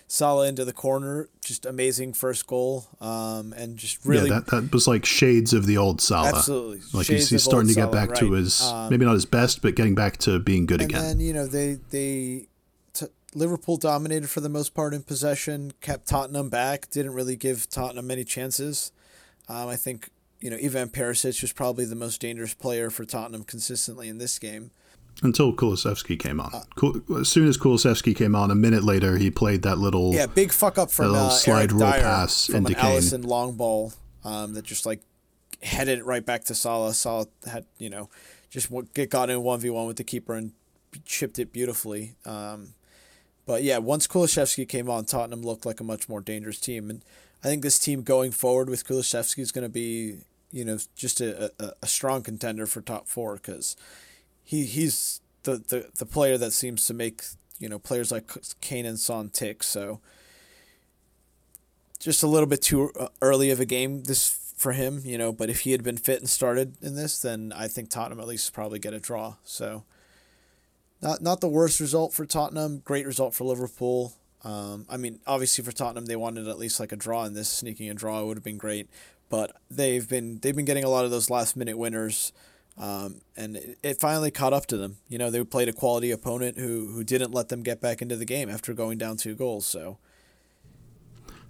Salah 0.08 0.48
into 0.48 0.64
the 0.64 0.72
corner. 0.72 1.30
Just 1.44 1.66
amazing 1.66 2.14
first 2.14 2.46
goal, 2.46 2.86
um, 3.02 3.54
and 3.54 3.76
just 3.76 4.06
really 4.06 4.30
yeah, 4.30 4.42
that, 4.42 4.48
that 4.52 4.72
was 4.72 4.88
like 4.88 5.04
shades 5.04 5.52
of 5.52 5.66
the 5.66 5.78
old 5.78 6.00
Salah. 6.00 6.38
Absolutely. 6.38 6.82
Like 6.94 7.08
Shades 7.08 7.22
he's, 7.24 7.30
he's 7.32 7.44
starting 7.44 7.70
to 7.70 7.74
get 7.74 7.92
Salah, 7.92 8.08
back 8.08 8.16
to 8.18 8.34
his 8.34 8.62
Um, 8.62 8.92
maybe 8.92 9.04
not 9.04 9.14
his 9.16 9.26
best, 9.26 9.64
but 9.64 9.74
getting 9.74 9.96
back 9.96 10.18
to 10.18 10.38
being 10.38 10.68
good 10.68 10.80
and 10.82 10.92
again. 10.92 11.02
then 11.02 11.20
you 11.20 11.34
know 11.34 11.48
they 11.48 11.80
they 11.90 12.50
t- 12.94 13.08
Liverpool 13.34 13.78
dominated 13.78 14.30
for 14.30 14.42
the 14.42 14.50
most 14.50 14.76
part 14.76 14.94
in 14.94 15.02
possession, 15.02 15.74
kept 15.82 16.08
Tottenham 16.08 16.50
back, 16.50 16.92
didn't 16.92 17.16
really 17.16 17.36
give 17.36 17.68
Tottenham 17.68 18.06
many 18.06 18.24
chances. 18.24 18.92
Um, 19.50 19.68
I 19.68 19.76
think 19.76 20.10
you 20.44 20.50
know 20.50 20.58
Ivan 20.62 20.90
Perisic 20.90 21.42
was 21.42 21.54
probably 21.54 21.86
the 21.86 21.96
most 21.96 22.20
dangerous 22.20 22.54
player 22.54 22.90
for 22.90 23.06
Tottenham 23.06 23.46
consistently 23.46 24.10
in 24.10 24.18
this 24.18 24.38
game. 24.38 24.72
Until 25.22 25.54
Kulusevski 25.54 26.20
came 26.20 26.42
on. 26.42 26.52
Uh, 26.54 27.20
as 27.20 27.30
soon 27.30 27.48
as 27.48 27.58
Kulusevski 27.58 28.14
came 28.14 28.36
on, 28.36 28.52
a 28.52 28.56
minute 28.56 28.84
later 28.84 29.16
he 29.18 29.32
played 29.32 29.62
that 29.62 29.78
little 29.78 30.14
Yeah, 30.14 30.26
big 30.26 30.52
fuck 30.52 30.78
up 30.78 30.92
from 30.92 31.14
little 31.14 31.28
uh, 31.28 31.30
slide 31.30 31.72
Eric 31.72 31.72
roll 31.72 31.92
Dier 31.92 32.02
pass 32.02 32.48
from 32.48 32.66
an. 32.66 32.74
Alisson 32.74 33.26
long 33.26 33.56
ball 33.56 33.94
um, 34.26 34.54
that 34.56 34.66
just 34.66 34.86
like 34.86 35.02
headed 35.62 36.00
it 36.00 36.06
right 36.06 36.26
back 36.26 36.44
to 36.46 36.56
Salah. 36.56 36.94
Salah 36.94 37.28
had 37.50 37.66
you 37.78 37.90
know 37.90 38.10
just 38.50 38.70
w- 38.70 38.88
get 38.94 39.10
got 39.10 39.30
in 39.30 39.44
one 39.44 39.62
v 39.62 39.70
one 39.70 39.88
with 39.88 39.96
the 39.96 40.04
keeper 40.04 40.34
and 40.34 40.52
chipped 41.06 41.40
it 41.40 41.54
beautifully. 41.54 42.16
Um, 42.26 42.74
but 43.46 43.64
yeah, 43.64 43.78
once 43.78 44.08
Kulusevski 44.08 44.68
came 44.68 44.90
on, 44.90 45.06
Tottenham 45.06 45.42
looked 45.42 45.66
like 45.66 45.80
a 45.80 45.86
much 45.86 46.10
more 46.10 46.20
dangerous 46.20 46.60
team, 46.60 46.90
and 46.90 47.02
I 47.44 47.48
think 47.48 47.62
this 47.62 47.80
team 47.80 48.02
going 48.02 48.32
forward 48.32 48.70
with 48.70 48.86
Kulusevski 48.86 49.40
is 49.40 49.54
going 49.54 49.64
to 49.66 49.70
be 49.70 50.18
you 50.54 50.64
know 50.64 50.78
just 50.96 51.20
a, 51.20 51.52
a, 51.60 51.74
a 51.82 51.88
strong 51.88 52.22
contender 52.22 52.66
for 52.66 52.82
top 52.82 53.08
four 53.08 53.36
because 53.36 53.76
he 54.44 54.66
he's 54.66 55.20
the, 55.44 55.58
the 55.58 55.90
the 55.98 56.06
player 56.06 56.38
that 56.38 56.52
seems 56.52 56.86
to 56.86 56.94
make 56.94 57.24
you 57.60 57.68
know 57.68 57.80
players 57.80 58.12
like 58.12 58.32
Kane 58.62 58.86
and 58.86 59.00
Son 59.00 59.30
tick. 59.30 59.64
So 59.64 60.00
just 62.00 62.24
a 62.24 62.28
little 62.28 62.48
bit 62.48 62.62
too 62.62 62.92
early 63.22 63.50
of 63.50 63.60
a 63.60 63.66
game 63.66 64.04
this 64.04 64.54
for 64.58 64.74
him, 64.74 65.02
you 65.04 65.18
know. 65.18 65.32
But 65.32 65.50
if 65.50 65.62
he 65.62 65.72
had 65.72 65.84
been 65.84 65.98
fit 65.98 66.20
and 66.20 66.30
started 66.30 66.76
in 66.82 66.96
this, 66.96 67.20
then 67.20 67.54
I 67.56 67.68
think 67.68 67.90
Tottenham 67.90 68.20
at 68.20 68.28
least 68.28 68.54
probably 68.54 68.80
get 68.80 68.94
a 68.94 69.00
draw. 69.00 69.36
So 69.44 69.84
not 71.02 71.22
not 71.22 71.42
the 71.42 71.48
worst 71.48 71.80
result 71.80 72.14
for 72.14 72.26
Tottenham. 72.26 72.80
Great 72.80 73.06
result 73.06 73.34
for 73.34 73.44
Liverpool. 73.44 74.14
Um, 74.44 74.86
I 74.90 74.98
mean, 74.98 75.20
obviously 75.26 75.64
for 75.64 75.72
Tottenham, 75.72 76.06
they 76.06 76.18
wanted 76.18 76.48
at 76.48 76.60
least 76.60 76.80
like 76.80 76.92
a 76.92 76.98
draw 76.98 77.24
in 77.24 77.34
this. 77.34 77.50
Sneaking 77.50 77.90
a 77.90 77.94
draw 77.94 78.24
would 78.26 78.38
have 78.38 78.44
been 78.44 78.58
great, 78.58 78.90
but 79.34 79.58
they've 79.72 80.08
been 80.08 80.38
they've 80.44 80.56
been 80.56 80.64
getting 80.64 80.84
a 80.84 80.90
lot 80.90 81.06
of 81.06 81.10
those 81.10 81.28
last 81.28 81.58
minute 81.58 81.76
winners. 81.76 82.32
Um, 82.78 83.22
and 83.36 83.58
it, 83.58 83.80
it 83.82 84.00
finally 84.00 84.30
caught 84.30 84.54
up 84.54 84.68
to 84.68 84.78
them. 84.78 84.98
You 85.10 85.18
know, 85.18 85.32
they 85.32 85.44
played 85.44 85.68
a 85.68 85.74
quality 85.74 86.12
opponent 86.12 86.60
who 86.60 86.92
who 86.94 87.04
didn't 87.04 87.32
let 87.32 87.50
them 87.50 87.64
get 87.64 87.82
back 87.82 88.00
into 88.00 88.16
the 88.16 88.26
game 88.26 88.48
after 88.48 88.76
going 88.76 89.00
down 89.00 89.18
two 89.18 89.34
goals. 89.34 89.66
So 89.66 89.98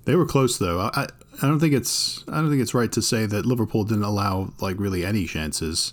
They 0.06 0.16
were 0.16 0.26
close 0.26 0.58
though. 0.58 0.80
I 0.94 1.08
I 1.42 1.48
don't 1.48 1.60
think 1.60 1.74
it's 1.74 2.24
I 2.30 2.36
don't 2.40 2.50
think 2.50 2.62
it's 2.62 2.74
right 2.74 2.92
to 2.94 3.02
say 3.02 3.26
that 3.26 3.46
Liverpool 3.46 3.84
didn't 3.84 4.06
allow 4.06 4.54
like 4.62 4.80
really 4.80 5.06
any 5.06 5.26
chances. 5.26 5.92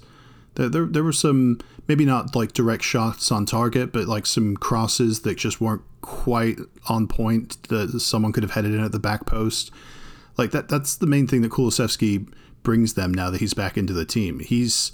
There 0.54 0.68
there, 0.68 0.86
there 0.86 1.02
were 1.02 1.12
some 1.12 1.58
maybe 1.88 2.04
not 2.04 2.36
like 2.36 2.52
direct 2.52 2.84
shots 2.84 3.32
on 3.32 3.46
target, 3.46 3.92
but 3.92 4.06
like 4.06 4.26
some 4.26 4.56
crosses 4.56 5.22
that 5.22 5.38
just 5.38 5.60
weren't 5.60 5.82
quite 6.02 6.60
on 6.88 7.08
point 7.08 7.60
that 7.64 7.98
someone 7.98 8.30
could 8.30 8.44
have 8.44 8.52
headed 8.52 8.74
in 8.74 8.84
at 8.84 8.92
the 8.92 9.00
back 9.00 9.26
post. 9.26 9.72
Like 10.40 10.52
that 10.52 10.70
that's 10.70 10.96
the 10.96 11.06
main 11.06 11.26
thing 11.26 11.42
that 11.42 11.50
Kulusevski 11.50 12.26
brings 12.62 12.94
them 12.94 13.12
now 13.12 13.28
that 13.28 13.40
he's 13.42 13.52
back 13.52 13.76
into 13.76 13.92
the 13.92 14.06
team. 14.06 14.38
He's 14.38 14.90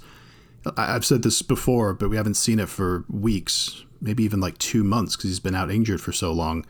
I've 0.75 1.05
said 1.05 1.23
this 1.23 1.41
before, 1.41 1.93
but 1.93 2.09
we 2.09 2.17
haven't 2.17 2.33
seen 2.33 2.59
it 2.59 2.67
for 2.67 3.05
weeks, 3.09 3.85
maybe 4.01 4.25
even 4.25 4.41
like 4.41 4.57
two 4.57 4.83
months 4.83 5.15
because 5.15 5.29
he's 5.29 5.39
been 5.39 5.55
out 5.55 5.71
injured 5.71 6.01
for 6.01 6.11
so 6.11 6.33
long. 6.33 6.65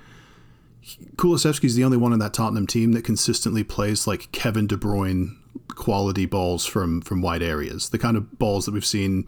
Kulusevski's 1.15 1.73
the 1.73 1.83
only 1.83 1.97
one 1.97 2.13
in 2.13 2.19
that 2.19 2.35
Tottenham 2.35 2.67
team 2.67 2.91
that 2.91 3.03
consistently 3.03 3.63
plays 3.63 4.05
like 4.05 4.31
Kevin 4.31 4.67
De 4.67 4.77
Bruyne 4.77 5.35
quality 5.69 6.27
balls 6.27 6.67
from 6.67 7.01
from 7.01 7.23
wide 7.23 7.41
areas, 7.41 7.89
the 7.89 7.97
kind 7.97 8.15
of 8.15 8.37
balls 8.37 8.65
that 8.65 8.75
we've 8.75 8.85
seen 8.85 9.25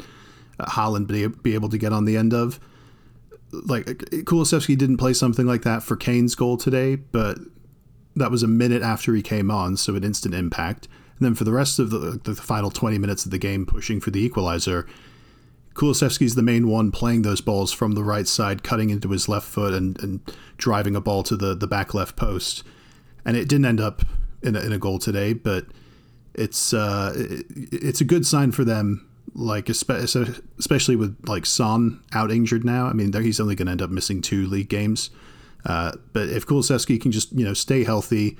uh, 0.59 0.65
Haaland 0.65 1.07
be, 1.41 1.55
able 1.55 1.69
to 1.69 1.77
get 1.79 1.91
on 1.91 2.05
the 2.05 2.15
end 2.15 2.35
of. 2.35 2.59
Like 3.51 3.87
Kulusevski 3.87 4.77
didn't 4.77 4.97
play 4.97 5.13
something 5.13 5.47
like 5.47 5.63
that 5.63 5.81
for 5.81 5.95
Kane's 5.95 6.35
goal 6.35 6.55
today, 6.55 6.97
but 6.97 7.39
that 8.19 8.31
was 8.31 8.43
a 8.43 8.47
minute 8.47 8.81
after 8.81 9.13
he 9.13 9.21
came 9.21 9.49
on, 9.49 9.77
so 9.77 9.95
an 9.95 10.03
instant 10.03 10.35
impact. 10.35 10.87
And 11.17 11.25
then 11.25 11.35
for 11.35 11.43
the 11.43 11.51
rest 11.51 11.79
of 11.79 11.89
the, 11.89 12.19
the 12.23 12.35
final 12.35 12.71
20 12.71 12.97
minutes 12.97 13.25
of 13.25 13.31
the 13.31 13.37
game, 13.37 13.65
pushing 13.65 13.99
for 13.99 14.11
the 14.11 14.23
equalizer, 14.23 14.87
Kulusevski's 15.73 16.35
the 16.35 16.43
main 16.43 16.67
one 16.67 16.91
playing 16.91 17.21
those 17.21 17.41
balls 17.41 17.71
from 17.71 17.93
the 17.93 18.03
right 18.03 18.27
side, 18.27 18.63
cutting 18.63 18.89
into 18.89 19.09
his 19.09 19.27
left 19.27 19.47
foot 19.47 19.73
and, 19.73 20.01
and 20.01 20.19
driving 20.57 20.95
a 20.95 21.01
ball 21.01 21.23
to 21.23 21.35
the, 21.35 21.55
the 21.55 21.67
back 21.67 21.93
left 21.93 22.15
post. 22.15 22.63
And 23.25 23.35
it 23.35 23.47
didn't 23.47 23.65
end 23.65 23.79
up 23.79 24.03
in 24.41 24.55
a, 24.55 24.59
in 24.61 24.71
a 24.71 24.77
goal 24.77 24.99
today, 24.99 25.33
but 25.33 25.65
it's 26.33 26.73
uh, 26.73 27.13
it, 27.15 27.45
it's 27.71 28.01
a 28.01 28.05
good 28.05 28.25
sign 28.25 28.51
for 28.51 28.63
them. 28.63 29.05
Like 29.35 29.69
especially 29.69 30.95
with 30.95 31.15
like 31.27 31.45
Son 31.45 32.01
out 32.13 32.31
injured 32.31 32.65
now. 32.65 32.87
I 32.87 32.93
mean, 32.93 33.13
he's 33.13 33.39
only 33.39 33.55
going 33.55 33.67
to 33.67 33.71
end 33.71 33.81
up 33.81 33.91
missing 33.91 34.21
two 34.21 34.47
league 34.47 34.69
games. 34.69 35.11
Uh, 35.65 35.93
but 36.13 36.29
if 36.29 36.45
Kulusevski 36.45 37.01
can 37.01 37.11
just 37.11 37.31
you 37.33 37.45
know 37.45 37.53
stay 37.53 37.83
healthy 37.83 38.37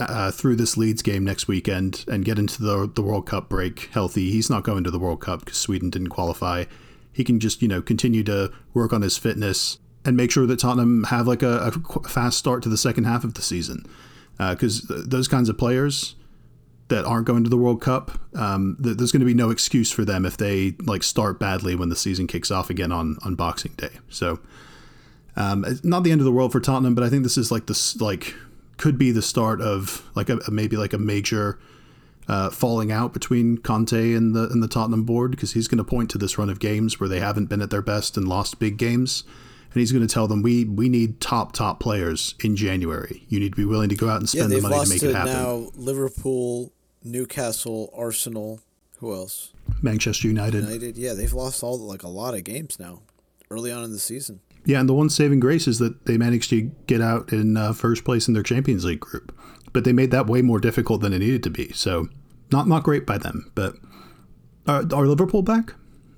uh, 0.00 0.30
through 0.30 0.56
this 0.56 0.76
Leeds 0.76 1.02
game 1.02 1.24
next 1.24 1.48
weekend 1.48 2.04
and 2.08 2.24
get 2.24 2.38
into 2.38 2.62
the 2.62 2.90
the 2.92 3.02
World 3.02 3.26
Cup 3.26 3.48
break 3.48 3.88
healthy, 3.92 4.30
he's 4.30 4.50
not 4.50 4.64
going 4.64 4.84
to 4.84 4.90
the 4.90 4.98
World 4.98 5.20
Cup 5.20 5.40
because 5.40 5.58
Sweden 5.58 5.90
didn't 5.90 6.08
qualify. 6.08 6.64
He 7.12 7.24
can 7.24 7.40
just 7.40 7.62
you 7.62 7.68
know 7.68 7.82
continue 7.82 8.24
to 8.24 8.52
work 8.74 8.92
on 8.92 9.02
his 9.02 9.16
fitness 9.16 9.78
and 10.04 10.16
make 10.16 10.30
sure 10.30 10.46
that 10.46 10.58
Tottenham 10.58 11.04
have 11.04 11.26
like 11.26 11.42
a, 11.42 11.72
a 11.74 12.08
fast 12.08 12.38
start 12.38 12.62
to 12.62 12.68
the 12.68 12.78
second 12.78 13.04
half 13.04 13.24
of 13.24 13.34
the 13.34 13.42
season 13.42 13.84
because 14.38 14.88
uh, 14.90 15.02
those 15.04 15.28
kinds 15.28 15.48
of 15.48 15.58
players 15.58 16.14
that 16.88 17.04
aren't 17.04 17.26
going 17.26 17.44
to 17.44 17.50
the 17.50 17.56
World 17.56 17.80
Cup, 17.80 18.18
um, 18.34 18.76
there's 18.78 19.12
going 19.12 19.20
to 19.20 19.26
be 19.26 19.34
no 19.34 19.50
excuse 19.50 19.90
for 19.90 20.04
them 20.04 20.24
if 20.24 20.36
they 20.36 20.74
like 20.84 21.02
start 21.02 21.38
badly 21.38 21.74
when 21.74 21.90
the 21.90 21.96
season 21.96 22.26
kicks 22.26 22.50
off 22.50 22.70
again 22.70 22.92
on 22.92 23.18
on 23.24 23.34
Boxing 23.34 23.72
Day. 23.76 23.90
So, 24.08 24.40
um, 25.38 25.64
not 25.84 26.02
the 26.02 26.10
end 26.10 26.20
of 26.20 26.24
the 26.24 26.32
world 26.32 26.50
for 26.50 26.58
Tottenham, 26.58 26.96
but 26.96 27.04
I 27.04 27.08
think 27.08 27.22
this 27.22 27.38
is 27.38 27.52
like 27.52 27.66
this 27.66 27.98
like 28.00 28.34
could 28.76 28.98
be 28.98 29.12
the 29.12 29.22
start 29.22 29.60
of 29.60 30.04
like 30.16 30.28
a, 30.28 30.38
maybe 30.50 30.76
like 30.76 30.92
a 30.92 30.98
major 30.98 31.60
uh, 32.26 32.50
falling 32.50 32.90
out 32.90 33.12
between 33.12 33.56
Conte 33.58 34.14
and 34.14 34.34
the 34.34 34.48
and 34.48 34.60
the 34.62 34.68
Tottenham 34.68 35.04
board 35.04 35.30
because 35.30 35.52
he's 35.52 35.68
going 35.68 35.78
to 35.78 35.84
point 35.84 36.10
to 36.10 36.18
this 36.18 36.38
run 36.38 36.50
of 36.50 36.58
games 36.58 36.98
where 36.98 37.08
they 37.08 37.20
haven't 37.20 37.46
been 37.46 37.62
at 37.62 37.70
their 37.70 37.82
best 37.82 38.16
and 38.16 38.26
lost 38.26 38.58
big 38.58 38.78
games. 38.78 39.22
And 39.72 39.80
he's 39.80 39.92
going 39.92 40.06
to 40.06 40.12
tell 40.12 40.26
them 40.26 40.42
we 40.42 40.64
we 40.64 40.88
need 40.88 41.20
top 41.20 41.52
top 41.52 41.78
players 41.78 42.34
in 42.42 42.56
January. 42.56 43.24
You 43.28 43.38
need 43.38 43.52
to 43.52 43.56
be 43.56 43.64
willing 43.64 43.90
to 43.90 43.96
go 43.96 44.08
out 44.08 44.18
and 44.18 44.28
spend 44.28 44.50
yeah, 44.50 44.56
the 44.58 44.68
money 44.68 44.84
to 44.84 44.90
make 44.90 45.00
to 45.00 45.10
it 45.10 45.14
happen. 45.14 45.34
Now 45.34 45.70
Liverpool, 45.76 46.72
Newcastle, 47.04 47.92
Arsenal, 47.96 48.60
who 48.96 49.14
else? 49.14 49.52
Manchester 49.82 50.26
United. 50.26 50.64
United, 50.64 50.96
yeah, 50.96 51.12
they've 51.12 51.32
lost 51.32 51.62
all 51.62 51.78
like 51.78 52.02
a 52.02 52.08
lot 52.08 52.34
of 52.34 52.42
games 52.42 52.80
now, 52.80 53.02
early 53.50 53.70
on 53.70 53.84
in 53.84 53.92
the 53.92 54.00
season. 54.00 54.40
Yeah, 54.68 54.80
and 54.80 54.88
the 54.88 54.92
one 54.92 55.08
saving 55.08 55.40
grace 55.40 55.66
is 55.66 55.78
that 55.78 56.04
they 56.04 56.18
managed 56.18 56.50
to 56.50 56.70
get 56.86 57.00
out 57.00 57.32
in 57.32 57.56
uh, 57.56 57.72
first 57.72 58.04
place 58.04 58.28
in 58.28 58.34
their 58.34 58.42
Champions 58.42 58.84
League 58.84 59.00
group, 59.00 59.34
but 59.72 59.84
they 59.84 59.94
made 59.94 60.10
that 60.10 60.26
way 60.26 60.42
more 60.42 60.60
difficult 60.60 61.00
than 61.00 61.14
it 61.14 61.20
needed 61.20 61.42
to 61.44 61.50
be. 61.50 61.72
So, 61.72 62.08
not 62.52 62.68
not 62.68 62.82
great 62.82 63.06
by 63.06 63.16
them. 63.16 63.50
But 63.54 63.76
are, 64.66 64.82
are 64.92 65.06
Liverpool 65.06 65.40
back? 65.40 65.72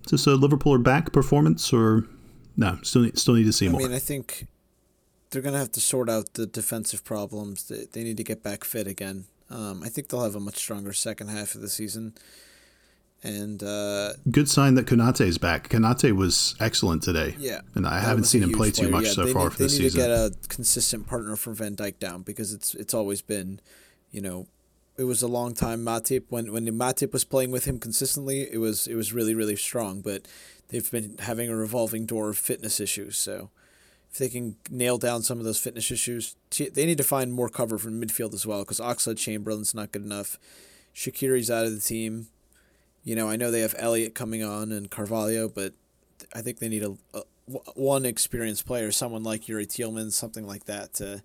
Is 0.05 0.11
this 0.11 0.27
a 0.27 0.35
Liverpool 0.35 0.75
are 0.75 0.79
back 0.79 1.13
performance, 1.13 1.73
or 1.73 2.09
no? 2.57 2.81
Still 2.83 3.03
need, 3.03 3.17
still 3.21 3.35
need 3.35 3.45
to 3.45 3.53
see 3.53 3.69
I 3.69 3.71
more. 3.71 3.83
I 3.83 3.85
mean, 3.85 3.93
I 3.93 4.01
think 4.01 4.49
they're 5.31 5.43
going 5.43 5.55
to 5.55 5.61
have 5.61 5.71
to 5.71 5.81
sort 5.81 6.11
out 6.11 6.35
the 6.35 6.45
defensive 6.45 7.05
problems. 7.05 7.69
They, 7.69 7.87
they 7.93 8.03
need 8.03 8.17
to 8.17 8.25
get 8.25 8.43
back 8.43 8.65
fit 8.65 8.89
again. 8.89 9.27
Um, 9.49 9.81
I 9.85 9.89
think 9.91 10.09
they'll 10.09 10.25
have 10.25 10.35
a 10.35 10.41
much 10.41 10.57
stronger 10.57 10.93
second 10.93 11.29
half 11.29 11.55
of 11.55 11.61
the 11.61 11.69
season. 11.69 12.15
And 13.23 13.63
uh, 13.63 14.15
good 14.31 14.49
sign 14.49 14.75
that 14.77 14.87
Konate 14.87 15.27
is 15.27 15.37
back. 15.37 15.69
Konate 15.69 16.13
was 16.13 16.55
excellent 16.59 17.03
today. 17.03 17.35
Yeah, 17.39 17.61
and 17.75 17.87
I 17.87 18.01
haven't 18.01 18.25
seen 18.25 18.43
him 18.43 18.53
play 18.53 18.71
player. 18.71 18.87
too 18.87 18.91
much 18.91 19.05
yeah, 19.05 19.13
so 19.13 19.27
far 19.27 19.45
need, 19.45 19.53
for 19.53 19.63
the 19.63 19.69
season. 19.69 20.01
They 20.01 20.09
need 20.09 20.31
to 20.31 20.31
get 20.31 20.45
a 20.45 20.49
consistent 20.49 21.07
partner 21.07 21.37
for 21.37 21.53
Van 21.53 21.77
Dijk 21.77 21.99
down 21.99 22.23
because 22.23 22.55
it's 22.55 22.75
it's 22.75 22.95
always 22.95 23.21
been, 23.21 23.61
you 24.11 24.23
know, 24.23 24.47
it 24.97 25.05
was 25.05 25.23
a 25.23 25.29
long 25.29 25.55
time 25.55 25.85
Matip 25.85 26.25
when 26.31 26.51
when 26.51 26.67
Matip 26.67 27.13
was 27.13 27.25
playing 27.25 27.51
with 27.51 27.67
him 27.67 27.79
consistently. 27.79 28.49
It 28.51 28.59
was 28.59 28.87
it 28.87 28.95
was 28.95 29.13
really 29.13 29.35
really 29.35 29.57
strong, 29.57 30.01
but 30.01 30.27
they've 30.69 30.91
been 30.91 31.17
having 31.19 31.51
a 31.51 31.57
revolving 31.57 32.07
door 32.07 32.31
of 32.31 32.39
fitness 32.39 32.81
issues. 32.81 33.19
So 33.19 33.51
if 34.11 34.19
they 34.19 34.29
can 34.29 34.57
nail 34.71 34.99
down 34.99 35.23
some 35.23 35.39
of 35.39 35.45
those 35.45 35.59
fitness 35.59 35.91
issues, 35.91 36.37
they 36.57 36.87
need 36.87 36.99
to 36.99 37.05
find 37.05 37.33
more 37.33 37.49
cover 37.49 37.79
from 37.79 38.01
midfield 38.01 38.35
as 38.35 38.47
well 38.47 38.61
because 38.61 38.81
Oxlade 38.81 39.19
Chamberlain's 39.19 39.75
not 39.75 39.93
good 39.93 40.05
enough. 40.05 40.39
Shaqiri's 40.95 41.51
out 41.51 41.67
of 41.67 41.73
the 41.73 41.81
team. 41.81 42.29
You 43.05 43.17
know, 43.17 43.29
I 43.29 43.37
know 43.37 43.51
they 43.51 43.61
have 43.61 43.75
Elliott 43.79 44.15
coming 44.15 44.43
on 44.43 44.73
and 44.73 44.91
Carvalho, 44.91 45.49
but 45.49 45.73
I 46.35 46.43
think 46.43 46.59
they 46.59 46.69
need 46.69 46.83
a, 46.83 46.95
a 47.15 47.23
one 47.75 48.05
experienced 48.05 48.67
player, 48.67 48.93
someone 48.93 49.23
like 49.23 49.49
Yuri 49.49 49.67
Tielemans, 49.67 50.13
something 50.13 50.47
like 50.47 50.65
that, 50.65 50.95
to 50.95 51.23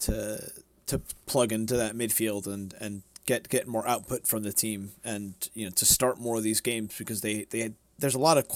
to 0.00 0.50
to 0.86 1.00
plug 1.26 1.52
into 1.52 1.76
that 1.76 1.94
midfield 1.94 2.46
and, 2.46 2.74
and 2.80 3.02
get 3.26 3.48
get 3.48 3.68
more 3.68 3.86
output 3.86 4.26
from 4.26 4.42
the 4.42 4.52
team, 4.52 4.92
and 5.04 5.34
you 5.54 5.64
know 5.64 5.70
to 5.72 5.84
start 5.84 6.18
more 6.18 6.36
of 6.38 6.42
these 6.42 6.60
games 6.60 6.94
because 6.98 7.20
they 7.20 7.44
they 7.50 7.60
had, 7.60 7.74
there's 7.98 8.14
a 8.14 8.18
lot 8.18 8.38
of 8.38 8.46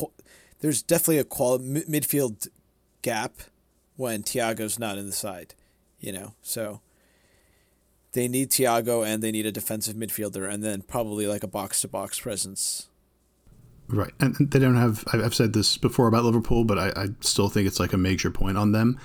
there's 0.61 0.83
definitely 0.83 1.19
a 1.19 1.25
quality 1.25 1.64
midfield 1.64 2.49
gap 3.03 3.35
when 3.97 4.23
Thiago's 4.23 4.79
not 4.79 4.99
in 4.99 5.07
the 5.07 5.12
side, 5.12 5.55
you 6.01 6.12
know, 6.12 6.35
so 6.42 6.81
they 8.16 8.29
need 8.29 8.50
Thiago 8.50 9.07
and 9.07 9.22
they 9.22 9.31
need 9.31 9.44
a 9.44 9.52
defensive 9.52 9.94
midfielder 9.94 10.50
and 10.50 10.64
then 10.64 10.81
probably 10.81 11.26
like 11.26 11.44
a 11.44 11.46
box 11.46 11.83
to 11.83 11.88
box 11.88 12.18
presence. 12.18 12.88
Right. 13.88 14.12
And 14.18 14.35
they 14.50 14.59
don't 14.59 14.76
have, 14.76 15.05
I've 15.12 15.35
said 15.35 15.52
this 15.52 15.76
before 15.76 16.09
about 16.09 16.24
Liverpool, 16.24 16.64
but 16.64 16.79
I, 16.79 16.92
I, 16.96 17.07
still 17.20 17.50
think 17.50 17.68
it's 17.68 17.79
like 17.79 17.92
a 17.92 17.98
major 17.98 18.31
point 18.31 18.57
on 18.57 18.72
them. 18.72 18.98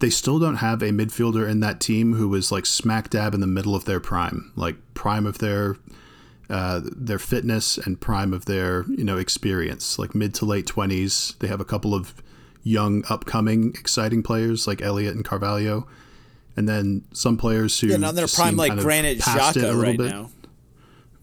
They 0.00 0.10
still 0.10 0.38
don't 0.38 0.56
have 0.56 0.82
a 0.82 0.90
midfielder 0.90 1.48
in 1.48 1.60
that 1.60 1.80
team 1.80 2.12
who 2.12 2.34
is 2.34 2.52
like 2.52 2.66
smack 2.66 3.08
dab 3.08 3.32
in 3.32 3.40
the 3.40 3.46
middle 3.46 3.74
of 3.74 3.86
their 3.86 3.98
prime, 3.98 4.52
like 4.54 4.76
prime 4.94 5.26
of 5.26 5.38
their. 5.38 5.76
Uh, 6.48 6.80
their 6.82 7.20
fitness 7.20 7.78
and 7.78 8.00
prime 8.00 8.34
of 8.34 8.46
their 8.46 8.84
you 8.88 9.04
know 9.04 9.16
experience, 9.16 10.00
like 10.00 10.16
mid 10.16 10.34
to 10.34 10.44
late 10.44 10.66
twenties. 10.66 11.36
They 11.38 11.46
have 11.46 11.60
a 11.60 11.64
couple 11.64 11.94
of 11.94 12.12
young, 12.64 13.04
upcoming, 13.08 13.68
exciting 13.78 14.24
players 14.24 14.66
like 14.66 14.82
Elliott 14.82 15.14
and 15.14 15.24
Carvalho, 15.24 15.86
and 16.60 16.68
then 16.68 17.02
some 17.14 17.38
players 17.38 17.80
who 17.80 17.86
yeah, 17.86 17.96
now 17.96 18.12
they're 18.12 18.26
prime 18.26 18.54
like 18.54 18.76
Granit 18.76 19.18
Xhaka 19.18 19.82
right 19.82 19.96
bit. 19.96 20.10
now. 20.10 20.28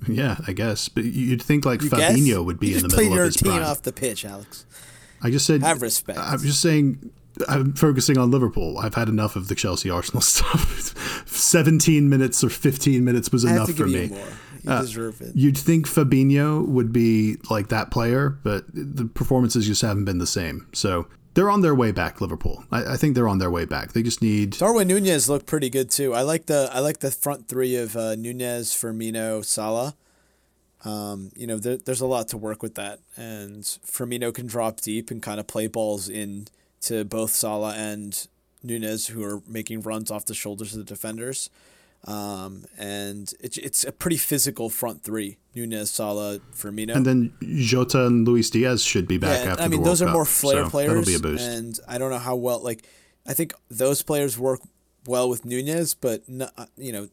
Yeah, 0.08 0.38
I 0.48 0.54
guess, 0.54 0.90
but 0.90 1.04
you'd 1.04 1.44
think 1.44 1.64
like 1.64 1.84
you 1.84 1.92
Fabinho 1.92 2.26
guess? 2.26 2.40
would 2.40 2.60
be 2.60 2.70
you 2.70 2.78
in 2.78 2.82
the 2.82 2.98
middle 2.98 3.14
of 3.14 3.26
his 3.26 3.36
team 3.36 3.52
prime. 3.52 3.64
off 3.64 3.84
the 3.84 3.94
pitch, 3.94 4.26
Alex. 4.26 4.66
I 5.22 5.30
just 5.30 5.46
said 5.46 5.62
have 5.62 5.84
respect. 5.84 6.18
I'm 6.20 6.40
just 6.40 6.60
saying. 6.60 7.12
I'm 7.48 7.74
focusing 7.74 8.18
on 8.18 8.32
Liverpool. 8.32 8.80
I've 8.80 8.96
had 8.96 9.10
enough 9.10 9.36
of 9.36 9.48
the 9.48 9.54
Chelsea 9.54 9.92
Arsenal 9.92 10.22
stuff. 10.24 11.28
17 11.28 12.10
minutes 12.10 12.44
or 12.44 12.50
15 12.50 13.06
minutes 13.06 13.32
was 13.32 13.44
enough 13.44 13.72
for 13.74 13.86
me. 13.86 14.06
You 14.64 14.72
uh, 14.72 14.82
deserve 14.82 15.22
it. 15.22 15.36
You'd 15.36 15.56
think 15.56 15.88
Fabinho 15.88 16.68
would 16.68 16.92
be 16.92 17.38
like 17.52 17.68
that 17.68 17.92
player, 17.92 18.32
but 18.44 18.66
the 18.74 19.06
performances 19.06 19.68
just 19.68 19.84
haven't 19.84 20.06
been 20.06 20.18
the 20.18 20.26
same. 20.26 20.68
So 20.74 21.08
they're 21.38 21.52
on 21.52 21.62
their 21.62 21.76
way 21.76 21.92
back. 21.92 22.20
Liverpool. 22.20 22.64
I, 22.72 22.94
I, 22.94 22.98
think 22.98 23.14
they're 23.14 23.28
on 23.28 23.38
their 23.38 23.52
way 23.52 23.66
back. 23.66 23.94
They 23.94 24.02
just 24.02 24.24
need 24.24 24.58
Darwin 24.58 24.88
Nunez 24.88 25.30
looked 25.30 25.46
pretty 25.46 25.70
good 25.70 25.92
too. 25.92 26.16
I 26.16 26.22
like 26.22 26.48
the 26.48 26.68
I 26.74 26.80
like 26.80 26.98
the 26.98 27.12
front 27.12 27.48
three 27.48 27.76
of 27.76 27.96
uh, 27.96 28.16
Nunez, 28.16 28.74
Firmino, 28.74 29.46
Salah. 29.46 29.96
Um, 30.84 31.32
you 31.36 31.46
know, 31.46 31.58
there, 31.58 31.78
there's 31.78 32.02
a 32.02 32.08
lot 32.08 32.28
to 32.30 32.38
work 32.38 32.64
with 32.64 32.74
that, 32.76 33.02
and 33.16 33.62
Firmino 33.62 34.34
can 34.34 34.48
drop 34.48 34.82
deep 34.82 35.12
and 35.12 35.22
kind 35.22 35.40
of 35.40 35.46
play 35.46 35.68
balls 35.68 36.10
in 36.10 36.48
to 36.82 37.06
both 37.06 37.32
Salah 37.32 37.76
and 37.76 38.28
Nunez, 38.64 39.08
who 39.08 39.24
are 39.24 39.44
making 39.48 39.82
runs 39.82 40.10
off 40.10 40.26
the 40.26 40.34
shoulders 40.34 40.74
of 40.74 40.80
the 40.80 40.86
defenders. 40.86 41.52
Um, 42.06 42.66
and 42.78 43.32
it's 43.40 43.58
it's 43.58 43.84
a 43.84 43.92
pretty 43.92 44.18
physical 44.18 44.70
front 44.70 45.04
three: 45.04 45.38
Nunez, 45.56 45.92
Salah, 45.92 46.40
Firmino, 46.56 46.96
and 46.96 47.06
then 47.06 47.34
Jota 47.42 48.06
and 48.06 48.26
Luis 48.28 48.50
Diaz 48.50 48.84
should 48.84 49.08
be 49.08 49.18
back 49.18 49.44
yeah, 49.44 49.52
after. 49.52 49.64
I 49.64 49.68
mean, 49.68 49.84
those 49.84 50.02
are 50.02 50.06
Cup, 50.06 50.14
more 50.14 50.26
flair 50.26 50.64
so 50.66 50.70
players, 50.70 50.90
that'll 50.90 51.06
be 51.06 51.16
a 51.16 51.20
boost. 51.20 51.44
and 51.44 51.80
I 51.88 51.98
don't 51.98 52.12
know 52.12 52.20
how 52.20 52.36
well. 52.36 52.64
Like, 52.64 52.86
I 53.26 53.34
think 53.34 53.54
those 53.70 54.02
players 54.04 54.38
work 54.40 54.62
well 55.06 55.30
with 55.30 55.44
Nunez, 55.44 55.94
but 55.94 56.28
not, 56.30 56.54
you 56.78 56.92
know, 56.92 57.10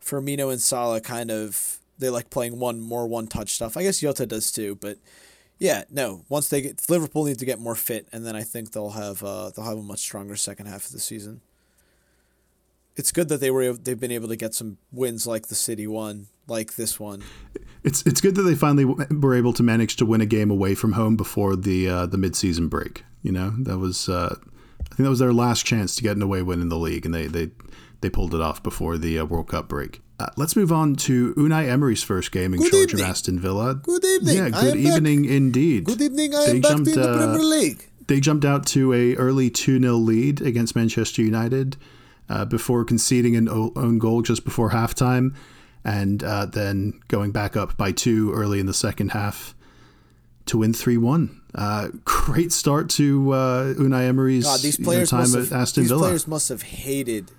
Firmino 0.00 0.52
and 0.52 0.60
Salah 0.60 1.00
kind 1.00 1.30
of 1.30 1.78
they 1.98 2.10
like 2.10 2.30
playing 2.30 2.58
one 2.58 2.80
more 2.80 3.06
one 3.06 3.26
touch 3.26 3.54
stuff. 3.54 3.76
I 3.76 3.82
guess 3.82 4.00
Jota 4.00 4.26
does 4.26 4.52
too, 4.52 4.76
but 4.76 4.98
yeah, 5.58 5.84
no. 5.90 6.24
Once 6.28 6.48
they 6.48 6.60
get 6.60 6.88
Liverpool 6.88 7.24
need 7.24 7.38
to 7.38 7.46
get 7.46 7.58
more 7.58 7.74
fit, 7.74 8.08
and 8.12 8.26
then 8.26 8.36
I 8.36 8.42
think 8.42 8.72
they'll 8.72 8.90
have 8.90 9.22
uh, 9.22 9.50
they'll 9.50 9.64
have 9.64 9.78
a 9.78 9.82
much 9.82 10.00
stronger 10.00 10.36
second 10.36 10.66
half 10.66 10.86
of 10.86 10.92
the 10.92 11.00
season. 11.00 11.40
It's 12.96 13.12
good 13.12 13.28
that 13.28 13.40
they 13.40 13.50
were 13.50 13.72
they've 13.74 14.00
been 14.00 14.10
able 14.10 14.28
to 14.28 14.36
get 14.36 14.54
some 14.54 14.78
wins 14.90 15.26
like 15.26 15.48
the 15.48 15.54
City 15.54 15.86
one, 15.86 16.28
like 16.46 16.76
this 16.76 16.98
one. 16.98 17.22
It's 17.84 18.04
it's 18.06 18.20
good 18.20 18.34
that 18.36 18.42
they 18.42 18.54
finally 18.54 18.84
were 18.84 19.34
able 19.34 19.52
to 19.52 19.62
manage 19.62 19.96
to 19.96 20.06
win 20.06 20.20
a 20.20 20.26
game 20.26 20.50
away 20.50 20.74
from 20.74 20.92
home 20.92 21.14
before 21.16 21.54
the 21.54 21.88
uh, 21.88 22.06
the 22.06 22.16
midseason 22.16 22.68
break. 22.68 23.04
You 23.22 23.32
know 23.32 23.54
that 23.60 23.78
was 23.78 24.08
uh, 24.08 24.34
I 24.40 24.94
think 24.94 25.04
that 25.04 25.10
was 25.10 25.18
their 25.18 25.32
last 25.32 25.66
chance 25.66 25.94
to 25.96 26.02
get 26.02 26.16
an 26.16 26.22
away 26.22 26.42
win 26.42 26.60
in 26.60 26.68
the 26.68 26.78
league, 26.78 27.04
and 27.04 27.14
they 27.14 27.26
they 27.26 27.50
they 28.00 28.10
pulled 28.10 28.34
it 28.34 28.40
off 28.40 28.62
before 28.62 28.98
the 28.98 29.18
uh, 29.18 29.24
World 29.24 29.48
Cup 29.48 29.68
break. 29.68 30.00
Uh, 30.18 30.28
let's 30.36 30.56
move 30.56 30.72
on 30.72 30.96
to 30.96 31.34
Unai 31.34 31.68
Emery's 31.68 32.02
first 32.02 32.32
game 32.32 32.54
in 32.54 32.60
good 32.60 32.70
charge 32.72 32.82
evening. 32.92 33.04
of 33.04 33.10
Aston 33.10 33.38
Villa. 33.38 33.74
Good 33.74 34.04
evening. 34.04 34.36
Yeah, 34.36 34.48
good 34.48 34.76
evening 34.76 35.22
back. 35.22 35.30
indeed. 35.30 35.84
Good 35.84 36.00
evening. 36.00 36.34
I 36.34 36.46
they 36.46 36.50
am 36.52 36.60
back 36.62 36.70
jumped, 36.70 36.88
in 36.88 36.94
the 37.00 37.10
uh, 37.10 37.16
Premier 37.18 37.44
League. 37.44 37.90
They 38.06 38.20
jumped 38.20 38.44
out 38.44 38.66
to 38.68 38.94
a 38.94 39.14
early 39.16 39.50
2-0 39.50 40.04
lead 40.04 40.40
against 40.40 40.74
Manchester 40.74 41.20
United 41.22 41.76
uh, 42.28 42.44
before 42.44 42.84
conceding 42.84 43.36
an 43.36 43.48
own 43.48 43.98
goal 43.98 44.22
just 44.22 44.44
before 44.44 44.70
halftime. 44.70 45.34
and 45.84 46.24
uh, 46.24 46.46
then 46.46 46.98
going 47.08 47.30
back 47.30 47.56
up 47.56 47.76
by 47.76 47.92
two 47.92 48.32
early 48.32 48.58
in 48.58 48.66
the 48.66 48.74
second 48.74 49.10
half 49.10 49.54
to 50.46 50.58
win 50.58 50.72
3 50.72 50.96
1. 50.96 51.40
Uh, 51.54 51.88
great 52.04 52.52
start 52.52 52.90
to 52.90 53.30
uh, 53.32 53.74
Unai 53.74 54.06
Emery's 54.08 54.44
God, 54.44 54.60
these 54.60 54.78
you 54.78 54.84
know, 54.84 54.90
players 54.90 55.10
time 55.10 55.20
must 55.20 55.34
at 55.36 55.42
have, 55.44 55.52
Aston 55.52 55.82
these 55.84 55.90
Villa. 55.90 56.02
players 56.02 56.26
must 56.26 56.48
have 56.48 56.62
hated 56.62 57.30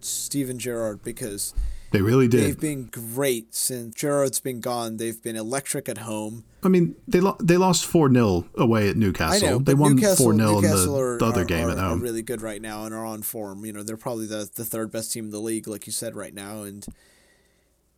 Steven 0.00 0.58
Gerrard 0.58 1.02
because 1.02 1.52
they 1.92 2.02
really 2.02 2.28
did. 2.28 2.44
they've 2.44 2.60
been 2.60 2.86
great 2.86 3.54
since 3.54 3.94
Gerrard's 3.94 4.40
been 4.40 4.60
gone. 4.60 4.96
They've 4.98 5.20
been 5.20 5.36
electric 5.36 5.88
at 5.88 5.98
home. 5.98 6.44
I 6.62 6.68
mean, 6.68 6.94
they 7.08 7.20
lo- 7.20 7.36
they 7.40 7.56
lost 7.56 7.86
4 7.86 8.12
0 8.12 8.46
away 8.56 8.88
at 8.88 8.96
Newcastle. 8.96 9.48
I 9.48 9.50
know, 9.52 9.58
they 9.58 9.74
won 9.74 9.98
4 9.98 10.16
0 10.16 10.30
in 10.32 10.36
the, 10.64 10.94
are, 10.96 11.18
the 11.18 11.24
other 11.26 11.42
are- 11.42 11.44
game 11.44 11.66
are, 11.68 11.70
at 11.72 11.78
are 11.78 11.88
home. 11.90 12.00
really 12.00 12.22
good 12.22 12.42
right 12.42 12.60
now 12.60 12.84
and 12.84 12.94
are 12.94 13.04
on 13.04 13.22
form. 13.22 13.64
You 13.64 13.72
know, 13.72 13.82
they're 13.82 13.96
probably 13.96 14.26
the, 14.26 14.48
the 14.54 14.64
third 14.64 14.90
best 14.92 15.12
team 15.12 15.26
in 15.26 15.30
the 15.30 15.40
league, 15.40 15.66
like 15.66 15.86
you 15.86 15.92
said, 15.92 16.14
right 16.14 16.34
now. 16.34 16.62
And 16.62 16.86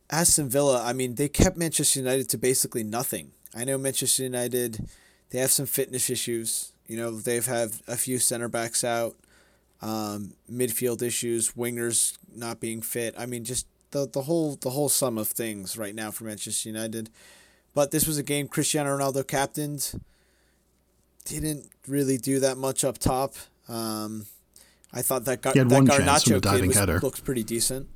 Aston 0.09 0.49
Villa, 0.49 0.83
I 0.83 0.93
mean, 0.93 1.15
they 1.15 1.27
kept 1.29 1.57
Manchester 1.57 1.99
United 1.99 2.29
to 2.29 2.37
basically 2.37 2.83
nothing. 2.83 3.31
I 3.55 3.63
know 3.63 3.77
Manchester 3.77 4.23
United, 4.23 4.87
they 5.29 5.39
have 5.39 5.51
some 5.51 5.65
fitness 5.65 6.09
issues. 6.09 6.71
You 6.87 6.97
know, 6.97 7.11
they've 7.11 7.45
had 7.45 7.71
a 7.87 7.95
few 7.95 8.19
center 8.19 8.47
backs 8.47 8.83
out, 8.83 9.15
um, 9.81 10.33
midfield 10.51 11.01
issues, 11.01 11.51
wingers 11.51 12.17
not 12.35 12.59
being 12.59 12.81
fit. 12.81 13.15
I 13.17 13.25
mean, 13.25 13.43
just 13.43 13.65
the 13.93 14.07
the 14.11 14.23
whole 14.23 14.57
the 14.57 14.71
whole 14.71 14.89
sum 14.89 15.17
of 15.17 15.29
things 15.29 15.77
right 15.77 15.95
now 15.95 16.11
for 16.11 16.25
Manchester 16.25 16.67
United. 16.67 17.09
But 17.73 17.91
this 17.91 18.05
was 18.05 18.17
a 18.17 18.23
game 18.23 18.47
Cristiano 18.47 18.97
Ronaldo 18.97 19.25
captained. 19.25 19.99
Didn't 21.25 21.69
really 21.87 22.17
do 22.17 22.39
that 22.41 22.57
much 22.57 22.83
up 22.83 22.97
top. 22.97 23.35
Um, 23.69 24.25
I 24.91 25.01
thought 25.01 25.25
that, 25.25 25.41
Gar- 25.41 25.53
that 25.53 25.67
Garnacho 25.67 26.41
kid 26.43 26.67
was, 26.67 27.03
looked 27.03 27.23
pretty 27.23 27.43
decent. 27.43 27.87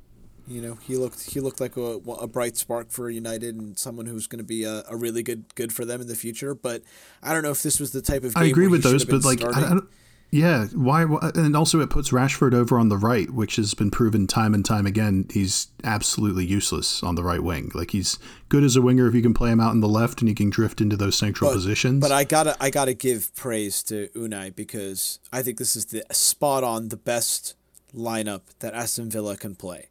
You 0.48 0.62
know, 0.62 0.78
he 0.82 0.96
looked 0.96 1.30
he 1.30 1.40
looked 1.40 1.60
like 1.60 1.76
a, 1.76 2.00
a 2.20 2.26
bright 2.26 2.56
spark 2.56 2.90
for 2.90 3.10
United 3.10 3.54
and 3.54 3.78
someone 3.78 4.06
who's 4.06 4.26
going 4.26 4.38
to 4.38 4.44
be 4.44 4.64
a, 4.64 4.82
a 4.88 4.96
really 4.96 5.22
good 5.22 5.54
good 5.54 5.72
for 5.72 5.84
them 5.84 6.00
in 6.00 6.08
the 6.08 6.16
future. 6.16 6.54
But 6.54 6.82
I 7.22 7.34
don't 7.34 7.42
know 7.42 7.50
if 7.50 7.62
this 7.62 7.78
was 7.78 7.92
the 7.92 8.00
type 8.00 8.24
of 8.24 8.34
game 8.34 8.42
I 8.42 8.46
agree 8.46 8.66
with 8.66 8.82
those, 8.82 9.04
but 9.04 9.24
like, 9.24 9.44
I. 9.44 9.48
I 9.50 9.60
don't, 9.60 9.88
yeah, 10.30 10.66
why, 10.74 11.06
why? 11.06 11.30
And 11.34 11.56
also, 11.56 11.80
it 11.80 11.88
puts 11.88 12.10
Rashford 12.10 12.52
over 12.52 12.78
on 12.78 12.90
the 12.90 12.98
right, 12.98 13.30
which 13.30 13.56
has 13.56 13.72
been 13.72 13.90
proven 13.90 14.26
time 14.26 14.52
and 14.52 14.62
time 14.62 14.84
again. 14.84 15.26
He's 15.32 15.68
absolutely 15.84 16.44
useless 16.44 17.02
on 17.02 17.14
the 17.14 17.22
right 17.22 17.42
wing. 17.42 17.70
Like 17.74 17.92
he's 17.92 18.18
good 18.50 18.62
as 18.62 18.76
a 18.76 18.82
winger 18.82 19.06
if 19.06 19.14
you 19.14 19.22
can 19.22 19.32
play 19.32 19.50
him 19.50 19.60
out 19.60 19.72
in 19.72 19.80
the 19.80 19.88
left 19.88 20.20
and 20.20 20.28
he 20.28 20.34
can 20.34 20.50
drift 20.50 20.82
into 20.82 20.98
those 20.98 21.16
central 21.16 21.50
but, 21.50 21.54
positions. 21.54 22.02
But 22.02 22.12
I 22.12 22.24
gotta 22.24 22.56
I 22.60 22.68
gotta 22.68 22.92
give 22.92 23.34
praise 23.34 23.82
to 23.84 24.08
Unai 24.08 24.54
because 24.54 25.18
I 25.32 25.42
think 25.42 25.56
this 25.56 25.74
is 25.74 25.86
the 25.86 26.04
spot 26.12 26.62
on 26.62 26.90
the 26.90 26.98
best 26.98 27.54
lineup 27.94 28.42
that 28.58 28.74
Aston 28.74 29.08
Villa 29.08 29.34
can 29.34 29.54
play, 29.54 29.88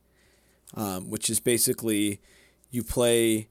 um, 0.76 1.10
which 1.10 1.32
is 1.32 1.40
basically 1.40 2.22
you 2.70 2.84
play. 2.84 3.48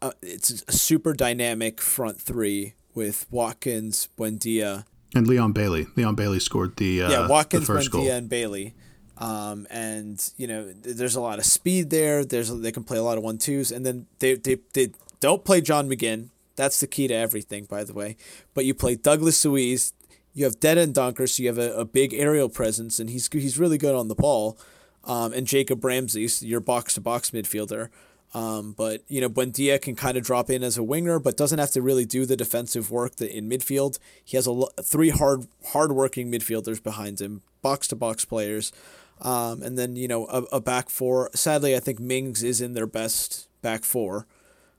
Uh, 0.00 0.12
it's 0.22 0.62
a 0.68 0.72
super 0.72 1.12
dynamic 1.12 1.80
front 1.80 2.20
three 2.20 2.74
with 2.94 3.26
Watkins, 3.30 4.08
Buendia, 4.16 4.84
and 5.14 5.26
Leon 5.26 5.52
Bailey, 5.52 5.86
Leon 5.96 6.14
Bailey 6.14 6.40
scored 6.40 6.76
the 6.76 7.02
uh, 7.02 7.10
yeah, 7.10 7.28
Watkins, 7.28 7.66
the 7.66 7.74
first 7.74 7.90
Buendia, 7.90 7.92
goal. 7.92 8.10
and 8.10 8.28
Bailey. 8.28 8.74
Um, 9.18 9.66
and 9.70 10.32
you 10.36 10.46
know, 10.46 10.72
there's 10.72 11.14
a 11.14 11.20
lot 11.20 11.38
of 11.38 11.44
speed 11.44 11.90
there. 11.90 12.24
There's 12.24 12.50
they 12.50 12.72
can 12.72 12.84
play 12.84 12.98
a 12.98 13.02
lot 13.02 13.18
of 13.18 13.24
one 13.24 13.38
twos, 13.38 13.70
and 13.70 13.84
then 13.86 14.06
they, 14.18 14.34
they 14.34 14.58
they 14.72 14.90
don't 15.20 15.44
play 15.44 15.60
John 15.60 15.88
McGinn. 15.88 16.30
That's 16.56 16.80
the 16.80 16.86
key 16.86 17.08
to 17.08 17.14
everything, 17.14 17.64
by 17.64 17.84
the 17.84 17.94
way. 17.94 18.16
But 18.54 18.64
you 18.64 18.74
play 18.74 18.96
Douglas 18.96 19.44
Luiz. 19.44 19.92
You 20.34 20.44
have 20.44 20.60
Dendoncker, 20.60 21.28
so 21.28 21.42
you 21.42 21.48
have 21.48 21.58
a, 21.58 21.74
a 21.74 21.84
big 21.84 22.14
aerial 22.14 22.48
presence, 22.48 22.98
and 22.98 23.10
he's 23.10 23.28
he's 23.30 23.58
really 23.58 23.78
good 23.78 23.94
on 23.94 24.08
the 24.08 24.14
ball. 24.14 24.58
Um, 25.04 25.32
and 25.32 25.46
Jacob 25.46 25.84
Ramsey, 25.84 26.28
so 26.28 26.46
your 26.46 26.60
box 26.60 26.94
to 26.94 27.00
box 27.00 27.30
midfielder. 27.30 27.88
Um, 28.34 28.72
but 28.72 29.02
you 29.08 29.20
know, 29.20 29.28
Buendia 29.28 29.80
can 29.80 29.94
kind 29.94 30.16
of 30.16 30.24
drop 30.24 30.48
in 30.48 30.62
as 30.62 30.78
a 30.78 30.82
winger, 30.82 31.18
but 31.18 31.36
doesn't 31.36 31.58
have 31.58 31.70
to 31.72 31.82
really 31.82 32.06
do 32.06 32.24
the 32.24 32.36
defensive 32.36 32.90
work 32.90 33.16
that 33.16 33.36
in 33.36 33.48
midfield. 33.48 33.98
He 34.24 34.36
has 34.36 34.46
a 34.46 34.52
lo- 34.52 34.70
three 34.82 35.10
hard 35.10 35.46
hard-working 35.72 36.32
midfielders 36.32 36.82
behind 36.82 37.20
him, 37.20 37.42
box 37.60 37.88
to 37.88 37.96
box 37.96 38.24
players, 38.24 38.72
um, 39.20 39.62
and 39.62 39.78
then 39.78 39.96
you 39.96 40.08
know 40.08 40.26
a, 40.26 40.42
a 40.56 40.60
back 40.60 40.88
four. 40.88 41.30
Sadly, 41.34 41.76
I 41.76 41.80
think 41.80 42.00
Mings 42.00 42.42
is 42.42 42.62
in 42.62 42.72
their 42.72 42.86
best 42.86 43.48
back 43.60 43.84
four, 43.84 44.26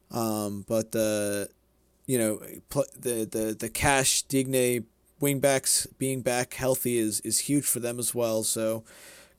um, 0.10 0.66
but 0.68 0.92
the 0.92 1.48
you 2.08 2.18
know 2.18 2.42
pl- 2.70 2.86
the 3.00 3.26
the 3.26 3.56
the 3.58 3.70
Cash 3.70 4.24
Digne 4.24 4.82
wingbacks 5.22 5.86
being 6.00 6.22
back 6.22 6.56
healthy 6.56 6.98
is 6.98 7.20
is 7.20 7.38
huge 7.40 7.66
for 7.66 7.80
them 7.80 8.00
as 8.00 8.16
well. 8.16 8.42
So 8.42 8.84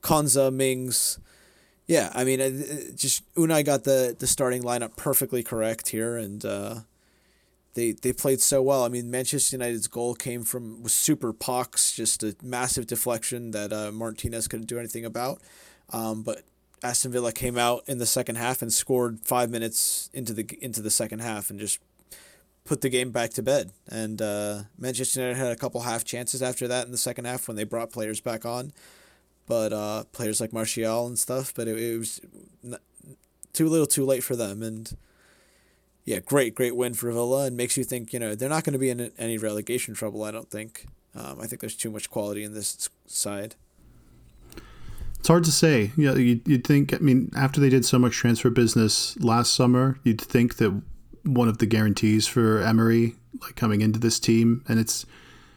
Konsa 0.01 0.53
Mings. 0.53 1.19
Yeah, 1.87 2.11
I 2.15 2.23
mean, 2.23 2.39
it 2.39 2.95
just 2.95 3.31
Unai 3.35 3.63
got 3.63 3.83
the, 3.83 4.15
the 4.17 4.25
starting 4.25 4.63
lineup 4.63 4.95
perfectly 4.95 5.43
correct 5.43 5.89
here, 5.89 6.17
and 6.17 6.43
uh, 6.43 6.75
they 7.75 7.91
they 7.91 8.11
played 8.11 8.41
so 8.41 8.63
well. 8.63 8.83
I 8.83 8.89
mean, 8.89 9.11
Manchester 9.11 9.55
United's 9.55 9.87
goal 9.87 10.15
came 10.15 10.43
from 10.43 10.81
was 10.81 10.93
super 10.93 11.31
pox, 11.31 11.93
just 11.93 12.23
a 12.23 12.35
massive 12.41 12.87
deflection 12.87 13.51
that 13.51 13.71
uh, 13.71 13.91
Martinez 13.91 14.47
couldn't 14.47 14.65
do 14.67 14.79
anything 14.79 15.05
about. 15.05 15.41
Um, 15.91 16.23
but 16.23 16.41
Aston 16.81 17.11
Villa 17.11 17.31
came 17.31 17.57
out 17.57 17.83
in 17.87 17.99
the 17.99 18.05
second 18.07 18.37
half 18.37 18.63
and 18.63 18.73
scored 18.73 19.19
five 19.21 19.51
minutes 19.51 20.09
into 20.11 20.33
the 20.33 20.47
into 20.61 20.81
the 20.81 20.89
second 20.89 21.19
half 21.19 21.51
and 21.51 21.59
just 21.59 21.79
put 22.63 22.81
the 22.81 22.89
game 22.89 23.11
back 23.11 23.29
to 23.31 23.43
bed. 23.43 23.71
And 23.87 24.21
uh, 24.23 24.63
Manchester 24.77 25.19
United 25.19 25.37
had 25.37 25.51
a 25.51 25.55
couple 25.55 25.81
half 25.81 26.03
chances 26.03 26.41
after 26.41 26.67
that 26.67 26.87
in 26.87 26.91
the 26.91 26.97
second 26.97 27.25
half 27.25 27.47
when 27.47 27.55
they 27.55 27.63
brought 27.63 27.91
players 27.91 28.21
back 28.21 28.43
on 28.43 28.73
but 29.47 29.73
uh, 29.73 30.03
players 30.11 30.41
like 30.41 30.53
Martial 30.53 31.07
and 31.07 31.17
stuff. 31.17 31.53
But 31.55 31.67
it, 31.67 31.77
it 31.77 31.97
was 31.97 32.21
too 33.53 33.69
little, 33.69 33.87
too 33.87 34.05
late 34.05 34.23
for 34.23 34.35
them. 34.35 34.61
And 34.61 34.95
yeah, 36.03 36.19
great, 36.19 36.55
great 36.55 36.75
win 36.75 36.93
for 36.93 37.11
Villa, 37.11 37.45
and 37.45 37.57
makes 37.57 37.77
you 37.77 37.83
think. 37.83 38.13
You 38.13 38.19
know, 38.19 38.35
they're 38.35 38.49
not 38.49 38.63
going 38.63 38.73
to 38.73 38.79
be 38.79 38.89
in 38.89 39.11
any 39.17 39.37
relegation 39.37 39.93
trouble. 39.93 40.23
I 40.23 40.31
don't 40.31 40.49
think. 40.49 40.85
Um, 41.15 41.39
I 41.41 41.47
think 41.47 41.61
there's 41.61 41.75
too 41.75 41.89
much 41.89 42.09
quality 42.09 42.43
in 42.43 42.53
this 42.53 42.89
side. 43.07 43.55
It's 45.17 45.29
hard 45.29 45.45
to 45.45 45.51
say. 45.51 45.91
Yeah, 45.97 46.13
you'd, 46.13 46.47
you'd 46.47 46.67
think. 46.67 46.93
I 46.93 46.97
mean, 46.97 47.31
after 47.35 47.59
they 47.59 47.69
did 47.69 47.85
so 47.85 47.97
much 47.97 48.13
transfer 48.13 48.51
business 48.51 49.17
last 49.19 49.55
summer, 49.55 49.97
you'd 50.03 50.21
think 50.21 50.57
that 50.57 50.83
one 51.23 51.47
of 51.47 51.57
the 51.57 51.65
guarantees 51.65 52.27
for 52.27 52.61
Emery, 52.61 53.15
like 53.41 53.55
coming 53.55 53.81
into 53.81 53.97
this 53.97 54.19
team, 54.19 54.63
and 54.67 54.79
it's 54.79 55.05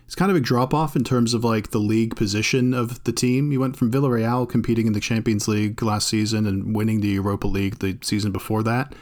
it's 0.08 0.14
kind 0.14 0.30
of 0.30 0.36
a 0.36 0.40
drop 0.40 0.72
off 0.74 0.96
in 0.96 1.04
terms 1.04 1.34
of 1.34 1.44
like 1.44 1.70
the 1.70 1.78
league 1.78 2.16
position 2.16 2.72
of 2.74 3.04
the 3.04 3.12
team. 3.12 3.52
You 3.52 3.60
went 3.60 3.76
from 3.76 3.92
Villarreal 3.92 4.48
competing 4.48 4.86
in 4.86 4.92
the 4.94 5.00
Champions 5.00 5.46
League 5.46 5.80
last 5.82 6.08
season 6.08 6.46
and 6.46 6.74
winning 6.74 7.00
the 7.02 7.08
Europa 7.08 7.46
League 7.46 7.78
the 7.80 7.98
season 8.00 8.32
before 8.32 8.62
that, 8.62 8.94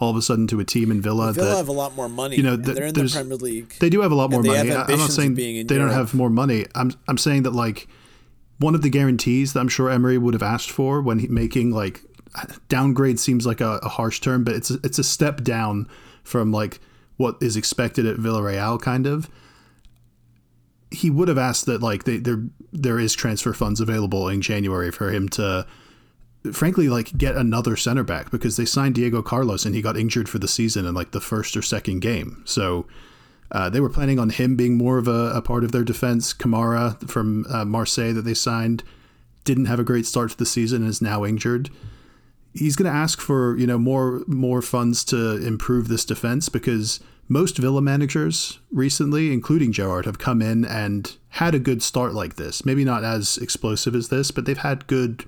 all 0.00 0.10
of 0.10 0.16
a 0.16 0.22
sudden 0.22 0.46
to 0.46 0.58
a 0.58 0.64
team 0.64 0.90
in 0.90 1.02
Villa 1.02 1.30
Villa 1.34 1.48
that 1.50 1.56
have 1.58 1.68
a 1.68 1.72
lot 1.72 1.94
more 1.94 2.08
money. 2.08 2.36
you 2.36 2.42
know, 2.42 2.56
they're 2.56 2.86
in 2.86 2.94
the 2.94 3.06
Premier 3.06 3.36
League. 3.36 3.74
they 3.80 3.90
do 3.90 4.00
have 4.00 4.12
a 4.12 4.14
lot 4.14 4.30
more 4.30 4.42
money. 4.42 4.72
I- 4.72 4.84
I'm 4.84 4.98
not 4.98 5.10
saying 5.10 5.34
they 5.34 5.62
don't 5.62 5.90
have 5.90 6.14
more 6.14 6.30
money. 6.30 6.64
I'm 6.74 6.90
I'm 7.06 7.18
saying 7.18 7.42
that 7.42 7.52
like 7.52 7.86
one 8.58 8.74
of 8.74 8.80
the 8.80 8.88
guarantees 8.90 9.52
that 9.52 9.60
I'm 9.60 9.68
sure 9.68 9.90
Emery 9.90 10.16
would 10.16 10.32
have 10.32 10.42
asked 10.42 10.70
for 10.70 11.02
when 11.02 11.18
he, 11.18 11.28
making 11.28 11.70
like 11.72 12.00
downgrade 12.68 13.18
seems 13.20 13.46
like 13.46 13.60
a, 13.60 13.78
a 13.82 13.88
harsh 13.88 14.20
term, 14.20 14.44
but 14.44 14.54
it's 14.54 14.70
a, 14.70 14.78
it's 14.84 14.98
a 14.98 15.04
step 15.04 15.42
down 15.42 15.86
from 16.22 16.50
like 16.52 16.80
what 17.18 17.36
is 17.42 17.56
expected 17.56 18.06
at 18.06 18.16
Villarreal, 18.16 18.80
kind 18.80 19.06
of. 19.06 19.28
He 20.96 21.10
would 21.10 21.28
have 21.28 21.38
asked 21.38 21.66
that 21.66 21.82
like 21.82 22.04
they, 22.04 22.16
there 22.16 22.42
there 22.72 22.98
is 22.98 23.14
transfer 23.14 23.52
funds 23.52 23.80
available 23.80 24.28
in 24.28 24.40
January 24.40 24.90
for 24.90 25.10
him 25.10 25.28
to 25.30 25.66
frankly 26.52 26.88
like 26.88 27.16
get 27.18 27.36
another 27.36 27.76
center 27.76 28.04
back 28.04 28.30
because 28.30 28.56
they 28.56 28.64
signed 28.64 28.94
Diego 28.94 29.22
Carlos 29.22 29.64
and 29.64 29.74
he 29.74 29.82
got 29.82 29.96
injured 29.96 30.28
for 30.28 30.38
the 30.38 30.48
season 30.48 30.86
in 30.86 30.94
like 30.94 31.10
the 31.10 31.20
first 31.20 31.56
or 31.56 31.62
second 31.62 32.00
game. 32.00 32.42
So 32.44 32.86
uh, 33.50 33.70
they 33.70 33.80
were 33.80 33.90
planning 33.90 34.18
on 34.18 34.30
him 34.30 34.56
being 34.56 34.76
more 34.76 34.98
of 34.98 35.08
a, 35.08 35.30
a 35.34 35.42
part 35.42 35.64
of 35.64 35.72
their 35.72 35.84
defense. 35.84 36.32
Kamara 36.32 37.08
from 37.08 37.46
uh, 37.50 37.64
Marseille 37.64 38.14
that 38.14 38.22
they 38.22 38.34
signed 38.34 38.82
didn't 39.44 39.66
have 39.66 39.78
a 39.78 39.84
great 39.84 40.06
start 40.06 40.30
to 40.30 40.36
the 40.36 40.46
season 40.46 40.82
and 40.82 40.90
is 40.90 41.02
now 41.02 41.24
injured. 41.24 41.70
He's 42.56 42.76
going 42.76 42.90
to 42.90 42.96
ask 42.96 43.20
for 43.20 43.56
you 43.58 43.66
know 43.66 43.78
more 43.78 44.22
more 44.26 44.62
funds 44.62 45.04
to 45.04 45.36
improve 45.46 45.88
this 45.88 46.04
defense 46.04 46.48
because 46.48 47.00
most 47.28 47.58
Villa 47.58 47.82
managers 47.82 48.60
recently, 48.70 49.32
including 49.32 49.72
Gerrard, 49.72 50.06
have 50.06 50.18
come 50.18 50.40
in 50.40 50.64
and 50.64 51.16
had 51.30 51.54
a 51.54 51.58
good 51.58 51.82
start 51.82 52.14
like 52.14 52.36
this. 52.36 52.64
Maybe 52.64 52.84
not 52.84 53.04
as 53.04 53.36
explosive 53.38 53.94
as 53.94 54.08
this, 54.08 54.30
but 54.30 54.46
they've 54.46 54.56
had 54.56 54.86
good 54.86 55.24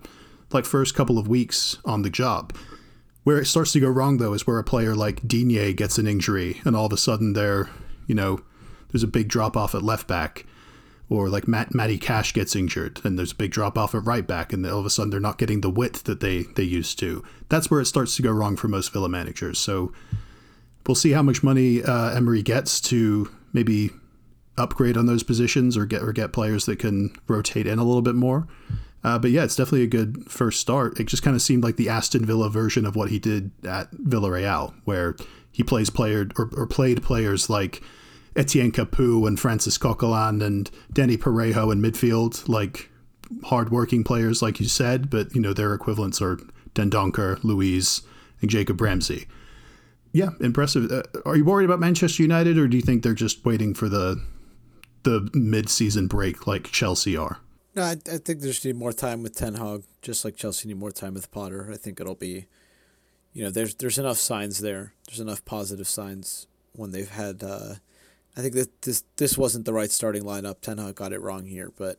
like 0.52 0.64
first 0.64 0.94
couple 0.94 1.18
of 1.18 1.28
weeks 1.28 1.78
on 1.84 2.02
the 2.02 2.10
job. 2.10 2.54
Where 3.24 3.38
it 3.38 3.46
starts 3.46 3.72
to 3.72 3.80
go 3.80 3.88
wrong 3.88 4.18
though 4.18 4.32
is 4.32 4.46
where 4.46 4.58
a 4.58 4.64
player 4.64 4.94
like 4.94 5.26
Digne 5.26 5.72
gets 5.74 5.98
an 5.98 6.06
injury 6.06 6.60
and 6.64 6.74
all 6.74 6.86
of 6.86 6.92
a 6.92 6.96
sudden 6.96 7.32
they're, 7.34 7.68
you 8.06 8.14
know, 8.14 8.40
there's 8.90 9.02
a 9.02 9.08
big 9.08 9.28
drop 9.28 9.56
off 9.56 9.74
at 9.74 9.82
left 9.82 10.06
back. 10.06 10.46
Or 11.10 11.30
like 11.30 11.48
Matt, 11.48 11.74
Matty 11.74 11.96
Cash 11.96 12.34
gets 12.34 12.54
injured 12.54 13.00
and 13.02 13.18
there's 13.18 13.32
a 13.32 13.36
big 13.36 13.50
drop 13.50 13.78
off 13.78 13.94
at 13.94 14.04
right 14.04 14.26
back 14.26 14.52
and 14.52 14.66
all 14.66 14.78
of 14.78 14.84
a 14.86 14.90
sudden 14.90 15.10
they're 15.10 15.20
not 15.20 15.38
getting 15.38 15.62
the 15.62 15.70
width 15.70 16.04
that 16.04 16.20
they, 16.20 16.42
they 16.54 16.62
used 16.62 16.98
to. 16.98 17.24
That's 17.48 17.70
where 17.70 17.80
it 17.80 17.86
starts 17.86 18.16
to 18.16 18.22
go 18.22 18.30
wrong 18.30 18.56
for 18.56 18.68
most 18.68 18.92
Villa 18.92 19.08
managers. 19.08 19.58
So 19.58 19.92
we'll 20.86 20.94
see 20.94 21.12
how 21.12 21.22
much 21.22 21.42
money 21.42 21.82
uh, 21.82 22.10
Emery 22.14 22.42
gets 22.42 22.80
to 22.82 23.30
maybe 23.52 23.90
upgrade 24.58 24.96
on 24.96 25.06
those 25.06 25.22
positions 25.22 25.76
or 25.76 25.86
get 25.86 26.02
or 26.02 26.12
get 26.12 26.32
players 26.32 26.66
that 26.66 26.78
can 26.78 27.14
rotate 27.26 27.66
in 27.66 27.78
a 27.78 27.84
little 27.84 28.02
bit 28.02 28.14
more. 28.14 28.46
Uh, 29.04 29.18
but 29.18 29.30
yeah, 29.30 29.44
it's 29.44 29.56
definitely 29.56 29.84
a 29.84 29.86
good 29.86 30.30
first 30.30 30.60
start. 30.60 30.98
It 30.98 31.06
just 31.06 31.22
kind 31.22 31.36
of 31.36 31.42
seemed 31.42 31.62
like 31.62 31.76
the 31.76 31.88
Aston 31.88 32.24
Villa 32.24 32.50
version 32.50 32.84
of 32.84 32.96
what 32.96 33.10
he 33.10 33.18
did 33.18 33.52
at 33.64 33.90
Villarreal, 33.92 34.74
where 34.84 35.16
he 35.52 35.62
plays 35.62 35.88
player 35.88 36.28
or, 36.36 36.50
or 36.56 36.66
played 36.66 37.02
players 37.02 37.48
like 37.48 37.82
Etienne 38.38 38.70
Capoue 38.70 39.26
and 39.26 39.38
Francis 39.38 39.76
Coquelin 39.78 40.40
and 40.42 40.70
Dani 40.94 41.18
Parejo 41.18 41.72
in 41.72 41.82
midfield, 41.82 42.48
like 42.48 42.88
hardworking 43.44 44.04
players, 44.04 44.40
like 44.40 44.60
you 44.60 44.66
said, 44.66 45.10
but 45.10 45.34
you 45.34 45.40
know 45.40 45.52
their 45.52 45.74
equivalents 45.74 46.22
are 46.22 46.38
Dendoncker, 46.72 47.42
Luiz, 47.42 48.02
and 48.40 48.48
Jacob 48.48 48.80
Ramsey. 48.80 49.26
Yeah, 50.12 50.30
impressive. 50.40 50.90
Uh, 50.90 51.02
are 51.26 51.36
you 51.36 51.44
worried 51.44 51.64
about 51.64 51.80
Manchester 51.80 52.22
United, 52.22 52.56
or 52.58 52.68
do 52.68 52.76
you 52.76 52.82
think 52.82 53.02
they're 53.02 53.12
just 53.12 53.44
waiting 53.44 53.74
for 53.74 53.88
the 53.88 54.24
the 55.02 55.28
mid-season 55.34 56.06
break 56.06 56.46
like 56.46 56.64
Chelsea 56.70 57.16
are? 57.16 57.38
No, 57.74 57.82
I, 57.82 57.92
I 57.92 58.18
think 58.18 58.40
they 58.40 58.48
just 58.48 58.64
need 58.64 58.76
more 58.76 58.92
time 58.92 59.22
with 59.22 59.36
Ten 59.36 59.54
Hag, 59.54 59.82
just 60.00 60.24
like 60.24 60.36
Chelsea 60.36 60.68
need 60.68 60.78
more 60.78 60.92
time 60.92 61.14
with 61.14 61.30
Potter. 61.32 61.70
I 61.72 61.76
think 61.76 62.00
it'll 62.00 62.14
be, 62.14 62.46
you 63.32 63.42
know, 63.42 63.50
there's 63.50 63.74
there's 63.74 63.98
enough 63.98 64.18
signs 64.18 64.60
there. 64.60 64.94
There's 65.08 65.20
enough 65.20 65.44
positive 65.44 65.88
signs 65.88 66.46
when 66.72 66.92
they've 66.92 67.10
had. 67.10 67.42
Uh, 67.42 67.74
I 68.38 68.40
think 68.40 68.54
that 68.54 68.82
this 68.82 69.02
this 69.16 69.36
wasn't 69.36 69.64
the 69.64 69.72
right 69.72 69.90
starting 69.90 70.22
lineup. 70.22 70.60
Ten 70.60 70.78
Hag 70.78 70.94
got 70.94 71.12
it 71.12 71.20
wrong 71.20 71.46
here, 71.46 71.72
but 71.76 71.98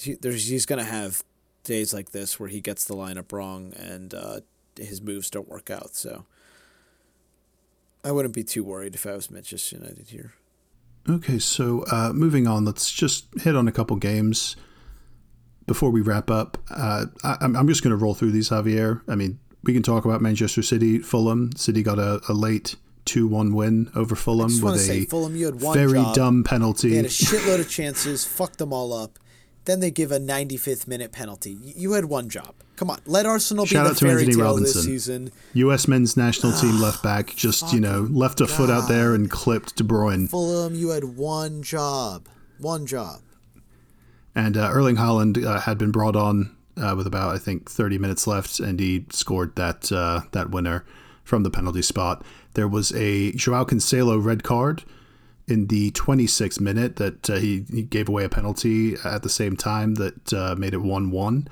he, 0.00 0.14
there's 0.14 0.48
he's 0.48 0.64
gonna 0.64 0.82
have 0.82 1.22
days 1.62 1.92
like 1.92 2.12
this 2.12 2.40
where 2.40 2.48
he 2.48 2.62
gets 2.62 2.84
the 2.84 2.94
lineup 2.94 3.30
wrong 3.30 3.74
and 3.76 4.14
uh, 4.14 4.40
his 4.76 5.02
moves 5.02 5.28
don't 5.28 5.48
work 5.48 5.70
out. 5.70 5.94
So 5.94 6.24
I 8.02 8.12
wouldn't 8.12 8.34
be 8.34 8.44
too 8.44 8.64
worried 8.64 8.94
if 8.94 9.06
I 9.06 9.12
was 9.12 9.30
Manchester 9.30 9.76
United 9.76 10.08
here. 10.08 10.32
Okay, 11.08 11.38
so 11.38 11.84
uh, 11.92 12.12
moving 12.14 12.46
on, 12.46 12.64
let's 12.64 12.90
just 12.90 13.26
hit 13.42 13.54
on 13.54 13.68
a 13.68 13.72
couple 13.72 13.96
games 13.96 14.56
before 15.66 15.90
we 15.90 16.00
wrap 16.00 16.30
up. 16.30 16.56
Uh, 16.70 17.06
I, 17.22 17.36
am 17.42 17.68
just 17.68 17.82
going 17.82 17.90
to 17.90 18.02
roll 18.02 18.14
through 18.14 18.30
these, 18.30 18.48
Javier. 18.48 19.02
I 19.06 19.14
mean, 19.14 19.38
we 19.62 19.74
can 19.74 19.82
talk 19.82 20.06
about 20.06 20.22
Manchester 20.22 20.62
City, 20.62 20.98
Fulham. 21.00 21.54
City 21.56 21.82
got 21.82 21.98
a, 21.98 22.22
a 22.26 22.32
late 22.32 22.76
2 23.04 23.26
1 23.26 23.52
win 23.54 23.90
over 23.94 24.14
Fulham 24.14 24.60
with 24.60 24.74
a 24.74 24.78
say, 24.78 25.04
Fulham, 25.04 25.36
you 25.36 25.46
had 25.46 25.60
one 25.60 25.76
very 25.76 25.98
job. 25.98 26.14
dumb 26.14 26.44
penalty. 26.44 26.90
They 26.90 26.96
had 26.96 27.04
a 27.06 27.08
shitload 27.08 27.60
of 27.60 27.68
chances, 27.68 28.24
fucked 28.24 28.58
them 28.58 28.72
all 28.72 28.92
up. 28.92 29.18
Then 29.64 29.80
they 29.80 29.90
give 29.90 30.12
a 30.12 30.18
95th 30.18 30.86
minute 30.86 31.10
penalty. 31.10 31.56
You 31.62 31.92
had 31.92 32.04
one 32.06 32.28
job. 32.28 32.54
Come 32.76 32.90
on, 32.90 33.00
let 33.06 33.24
Arsenal 33.24 33.64
Shout 33.66 33.84
be 33.84 33.88
the 33.90 33.94
to 33.94 34.04
fairy 34.06 34.22
Antonee 34.22 34.36
tale 34.36 34.44
Robinson. 34.44 34.74
this 34.80 34.84
season. 34.84 35.32
U.S. 35.54 35.88
men's 35.88 36.16
national 36.16 36.52
team 36.52 36.80
left 36.80 37.02
back 37.02 37.34
just, 37.34 37.72
you 37.72 37.80
know, 37.80 38.06
left 38.10 38.40
a 38.40 38.46
foot 38.46 38.68
out 38.68 38.88
there 38.88 39.14
and 39.14 39.30
clipped 39.30 39.76
De 39.76 39.84
Bruyne. 39.84 40.28
Fulham, 40.28 40.74
you 40.74 40.90
had 40.90 41.04
one 41.16 41.62
job. 41.62 42.28
One 42.58 42.84
job. 42.84 43.20
And 44.34 44.56
uh, 44.56 44.68
Erling 44.72 44.96
Haaland 44.96 45.42
uh, 45.44 45.60
had 45.60 45.78
been 45.78 45.92
brought 45.92 46.16
on 46.16 46.54
uh, 46.76 46.94
with 46.96 47.06
about, 47.06 47.34
I 47.34 47.38
think, 47.38 47.70
30 47.70 47.98
minutes 47.98 48.26
left, 48.26 48.58
and 48.58 48.80
he 48.80 49.06
scored 49.10 49.54
that 49.56 49.92
uh, 49.92 50.22
that 50.32 50.50
winner 50.50 50.84
from 51.24 51.42
the 51.42 51.50
penalty 51.50 51.82
spot. 51.82 52.24
There 52.54 52.68
was 52.68 52.92
a 52.92 53.32
Joao 53.32 53.64
Cancelo 53.64 54.22
red 54.22 54.42
card 54.42 54.84
in 55.46 55.66
the 55.66 55.90
26th 55.92 56.60
minute 56.60 56.96
that 56.96 57.28
uh, 57.28 57.36
he, 57.36 57.64
he 57.70 57.82
gave 57.82 58.08
away 58.08 58.24
a 58.24 58.28
penalty 58.28 58.96
at 59.04 59.22
the 59.22 59.28
same 59.28 59.56
time 59.56 59.94
that 59.96 60.32
uh, 60.32 60.54
made 60.56 60.74
it 60.74 60.82
1 60.82 61.10
1. 61.10 61.48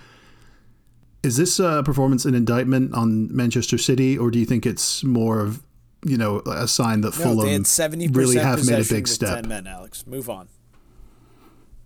Is 1.22 1.36
this 1.36 1.58
a 1.58 1.82
performance 1.84 2.24
an 2.24 2.34
indictment 2.34 2.94
on 2.94 3.34
Manchester 3.34 3.78
City, 3.78 4.18
or 4.18 4.30
do 4.30 4.38
you 4.38 4.44
think 4.44 4.66
it's 4.66 5.04
more 5.04 5.40
of 5.40 5.62
you 6.04 6.16
know 6.16 6.40
a 6.46 6.66
sign 6.66 7.02
that 7.02 7.16
No, 7.16 7.24
Fulham 7.24 7.46
they 7.46 7.52
had 7.52 7.62
70% 7.62 8.16
really 8.16 8.38
have 8.38 8.66
made 8.66 8.84
a 8.84 8.88
big 8.88 9.06
step? 9.06 9.42
10 9.42 9.48
men, 9.48 9.66
Alex. 9.68 10.04
Move 10.06 10.28
on. 10.28 10.48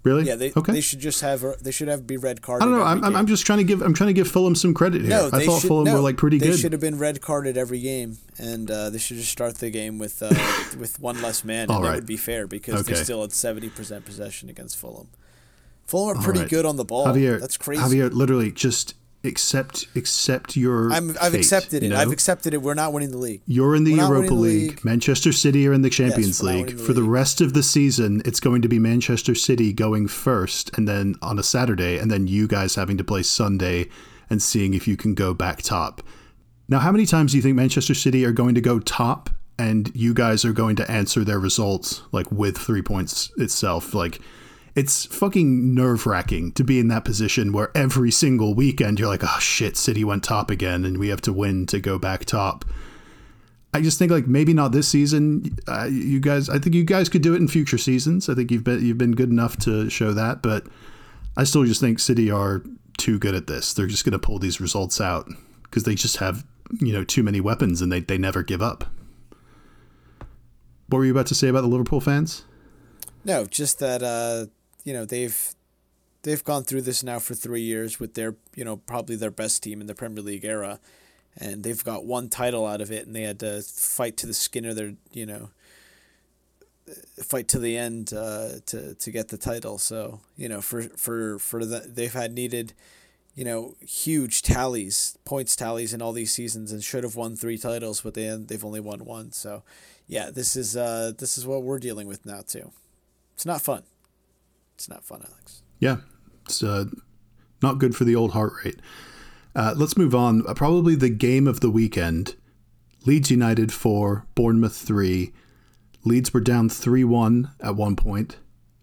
Really? 0.06 0.22
Yeah, 0.22 0.36
they, 0.36 0.52
okay. 0.56 0.72
they 0.72 0.80
should 0.80 1.00
just 1.00 1.20
have 1.22 1.44
they 1.60 1.72
should 1.72 1.88
have 1.88 2.06
be 2.06 2.16
red 2.16 2.40
carded. 2.40 2.68
I 2.68 2.70
don't 2.70 2.78
know. 2.78 2.84
I'm, 2.84 3.00
game. 3.00 3.16
I'm 3.16 3.26
just 3.26 3.44
trying 3.44 3.58
to 3.58 3.64
give 3.64 3.82
I'm 3.82 3.92
trying 3.92 4.06
to 4.06 4.12
give 4.12 4.28
Fulham 4.28 4.54
some 4.54 4.72
credit 4.72 5.00
here. 5.00 5.10
No, 5.10 5.26
I 5.32 5.44
thought 5.44 5.62
should, 5.62 5.66
Fulham 5.68 5.84
no, 5.86 5.94
were 5.94 6.00
like 6.00 6.16
pretty 6.16 6.38
they 6.38 6.46
good. 6.46 6.60
should 6.60 6.70
have 6.70 6.80
been 6.80 6.96
red 6.96 7.20
carded 7.20 7.56
every 7.56 7.80
game, 7.80 8.18
and 8.38 8.70
uh, 8.70 8.88
they 8.90 8.98
should 8.98 9.16
just 9.16 9.32
start 9.32 9.56
the 9.56 9.68
game 9.68 9.98
with 9.98 10.22
uh, 10.22 10.28
with 10.78 11.00
one 11.00 11.20
less 11.22 11.42
man, 11.42 11.62
and 11.62 11.72
All 11.72 11.80
that 11.82 11.96
would 11.96 12.06
be 12.06 12.16
fair 12.16 12.46
because 12.46 12.86
they're 12.86 12.94
still 12.94 13.24
at 13.24 13.32
seventy 13.32 13.68
percent 13.68 14.04
possession 14.04 14.48
against 14.48 14.76
Fulham. 14.76 15.08
Fulham 15.86 16.16
are 16.16 16.22
pretty 16.22 16.40
right. 16.40 16.48
good 16.48 16.64
on 16.64 16.76
the 16.76 16.84
ball. 16.84 17.06
Javier, 17.06 17.40
That's 17.40 17.56
crazy. 17.56 17.82
Javier, 17.82 18.12
literally 18.12 18.52
just 18.52 18.94
accept 19.26 19.86
accept 19.94 20.56
your. 20.56 20.92
I'm, 20.92 21.10
I've 21.20 21.32
fate, 21.32 21.38
accepted 21.38 21.82
it. 21.82 21.84
you 21.84 21.88
know? 21.90 21.98
I've 21.98 22.12
accepted 22.12 22.54
it. 22.54 22.62
We're 22.62 22.74
not 22.74 22.92
winning 22.92 23.10
the 23.10 23.18
league. 23.18 23.42
You're 23.46 23.76
in 23.76 23.84
the 23.84 23.92
We're 23.92 24.06
Europa 24.06 24.34
League. 24.34 24.70
league. 24.70 24.84
Manchester 24.84 25.32
City 25.32 25.66
are 25.66 25.72
in 25.72 25.82
the 25.82 25.90
Champions 25.90 26.42
we're 26.42 26.52
League. 26.52 26.76
the 26.76 26.84
For 26.84 26.92
the 26.92 27.02
rest 27.02 27.40
of 27.40 27.52
the 27.52 27.62
season, 27.62 28.22
it's 28.24 28.40
going 28.40 28.62
to 28.62 28.68
be 28.68 28.78
Manchester 28.78 29.34
City 29.34 29.72
going 29.72 30.08
first, 30.08 30.76
and 30.76 30.88
then 30.88 31.14
on 31.22 31.38
a 31.38 31.42
Saturday, 31.42 31.98
and 31.98 32.10
then 32.10 32.26
you 32.26 32.46
guys 32.46 32.74
having 32.74 32.96
to 32.96 33.04
play 33.04 33.22
Sunday 33.22 33.88
and 34.30 34.42
seeing 34.42 34.74
if 34.74 34.88
you 34.88 34.96
can 34.96 35.14
go 35.14 35.34
back 35.34 35.62
top. 35.62 36.02
Now, 36.68 36.78
how 36.80 36.90
many 36.90 37.06
times 37.06 37.32
do 37.32 37.38
you 37.38 37.42
think 37.42 37.56
Manchester 37.56 37.94
City 37.94 38.24
are 38.24 38.32
going 38.32 38.54
to 38.54 38.60
go 38.60 38.80
top, 38.80 39.30
and 39.58 39.90
you 39.94 40.14
guys 40.14 40.44
are 40.44 40.52
going 40.52 40.76
to 40.76 40.90
answer 40.90 41.24
their 41.24 41.38
results 41.38 42.02
like 42.12 42.30
with 42.32 42.58
three 42.58 42.82
points 42.82 43.30
itself? 43.36 43.94
Like, 43.94 44.20
it's 44.76 45.06
fucking 45.06 45.74
nerve 45.74 46.06
wracking 46.06 46.52
to 46.52 46.62
be 46.62 46.78
in 46.78 46.88
that 46.88 47.04
position 47.04 47.50
where 47.50 47.70
every 47.74 48.10
single 48.10 48.54
weekend 48.54 49.00
you're 49.00 49.08
like, 49.08 49.24
oh 49.24 49.38
shit, 49.40 49.74
City 49.74 50.04
went 50.04 50.22
top 50.22 50.50
again, 50.50 50.84
and 50.84 50.98
we 50.98 51.08
have 51.08 51.22
to 51.22 51.32
win 51.32 51.64
to 51.66 51.80
go 51.80 51.98
back 51.98 52.26
top. 52.26 52.64
I 53.72 53.80
just 53.80 53.98
think 53.98 54.12
like 54.12 54.26
maybe 54.26 54.52
not 54.52 54.72
this 54.72 54.86
season. 54.86 55.58
Uh, 55.66 55.88
you 55.90 56.20
guys, 56.20 56.50
I 56.50 56.58
think 56.58 56.74
you 56.74 56.84
guys 56.84 57.08
could 57.08 57.22
do 57.22 57.32
it 57.32 57.38
in 57.38 57.48
future 57.48 57.78
seasons. 57.78 58.28
I 58.28 58.34
think 58.34 58.50
you've 58.50 58.64
been 58.64 58.84
you've 58.84 58.98
been 58.98 59.12
good 59.12 59.30
enough 59.30 59.56
to 59.60 59.88
show 59.88 60.12
that, 60.12 60.42
but 60.42 60.66
I 61.38 61.44
still 61.44 61.64
just 61.64 61.80
think 61.80 61.98
City 61.98 62.30
are 62.30 62.62
too 62.98 63.18
good 63.18 63.34
at 63.34 63.46
this. 63.46 63.72
They're 63.72 63.86
just 63.86 64.04
going 64.04 64.12
to 64.12 64.18
pull 64.18 64.38
these 64.38 64.60
results 64.60 65.00
out 65.00 65.28
because 65.62 65.84
they 65.84 65.94
just 65.94 66.18
have 66.18 66.44
you 66.80 66.92
know 66.92 67.02
too 67.02 67.22
many 67.22 67.40
weapons 67.40 67.80
and 67.80 67.90
they 67.90 68.00
they 68.00 68.18
never 68.18 68.42
give 68.42 68.60
up. 68.60 68.84
What 70.88 70.98
were 70.98 71.04
you 71.06 71.12
about 71.12 71.26
to 71.28 71.34
say 71.34 71.48
about 71.48 71.62
the 71.62 71.68
Liverpool 71.68 72.00
fans? 72.00 72.44
No, 73.24 73.44
just 73.44 73.80
that 73.80 74.02
uh, 74.02 74.46
you 74.86 74.92
know 74.92 75.04
they've 75.04 75.54
they've 76.22 76.44
gone 76.44 76.62
through 76.62 76.82
this 76.82 77.02
now 77.02 77.18
for 77.18 77.34
three 77.34 77.60
years 77.60 78.00
with 78.00 78.14
their 78.14 78.36
you 78.54 78.64
know 78.64 78.76
probably 78.76 79.16
their 79.16 79.32
best 79.32 79.62
team 79.62 79.80
in 79.80 79.88
the 79.88 79.94
Premier 79.94 80.22
League 80.22 80.44
era, 80.44 80.78
and 81.36 81.64
they've 81.64 81.84
got 81.84 82.06
one 82.06 82.28
title 82.28 82.64
out 82.64 82.80
of 82.80 82.90
it, 82.92 83.04
and 83.04 83.14
they 83.14 83.22
had 83.22 83.40
to 83.40 83.60
fight 83.62 84.16
to 84.18 84.26
the 84.26 84.32
skin 84.32 84.64
of 84.64 84.76
their 84.76 84.94
you 85.12 85.26
know 85.26 85.50
fight 87.20 87.48
to 87.48 87.58
the 87.58 87.76
end 87.76 88.12
uh, 88.14 88.60
to 88.66 88.94
to 88.94 89.10
get 89.10 89.28
the 89.28 89.36
title. 89.36 89.76
So 89.76 90.20
you 90.36 90.48
know 90.48 90.60
for 90.60 90.82
for 90.82 91.40
for 91.40 91.64
the 91.64 91.80
they've 91.80 92.12
had 92.12 92.32
needed 92.32 92.72
you 93.34 93.44
know 93.44 93.74
huge 93.80 94.42
tallies 94.42 95.18
points 95.24 95.56
tallies 95.56 95.92
in 95.92 96.00
all 96.00 96.12
these 96.12 96.32
seasons 96.32 96.70
and 96.70 96.82
should 96.82 97.02
have 97.02 97.16
won 97.16 97.34
three 97.34 97.58
titles, 97.58 98.02
but 98.02 98.14
they 98.14 98.28
they've 98.38 98.64
only 98.64 98.80
won 98.80 99.04
one. 99.04 99.32
So 99.32 99.64
yeah, 100.06 100.30
this 100.30 100.54
is 100.54 100.76
uh 100.76 101.10
this 101.18 101.36
is 101.36 101.44
what 101.44 101.64
we're 101.64 101.80
dealing 101.80 102.06
with 102.06 102.24
now 102.24 102.42
too. 102.46 102.70
It's 103.34 103.44
not 103.44 103.60
fun. 103.60 103.82
It's 104.76 104.90
not 104.90 105.04
fun, 105.04 105.24
Alex. 105.26 105.62
Yeah, 105.80 105.96
it's 106.44 106.62
uh, 106.62 106.84
not 107.62 107.78
good 107.78 107.96
for 107.96 108.04
the 108.04 108.14
old 108.14 108.32
heart 108.32 108.52
rate. 108.62 108.78
Uh, 109.54 109.72
let's 109.74 109.96
move 109.96 110.14
on. 110.14 110.46
Uh, 110.46 110.52
probably 110.52 110.94
the 110.94 111.08
game 111.08 111.46
of 111.48 111.60
the 111.60 111.70
weekend 111.70 112.36
Leeds 113.06 113.30
United 113.30 113.72
4, 113.72 114.26
Bournemouth 114.34 114.76
3. 114.76 115.32
Leeds 116.04 116.34
were 116.34 116.40
down 116.40 116.68
3 116.68 117.04
1 117.04 117.50
at 117.60 117.74
one 117.74 117.96
point, 117.96 118.36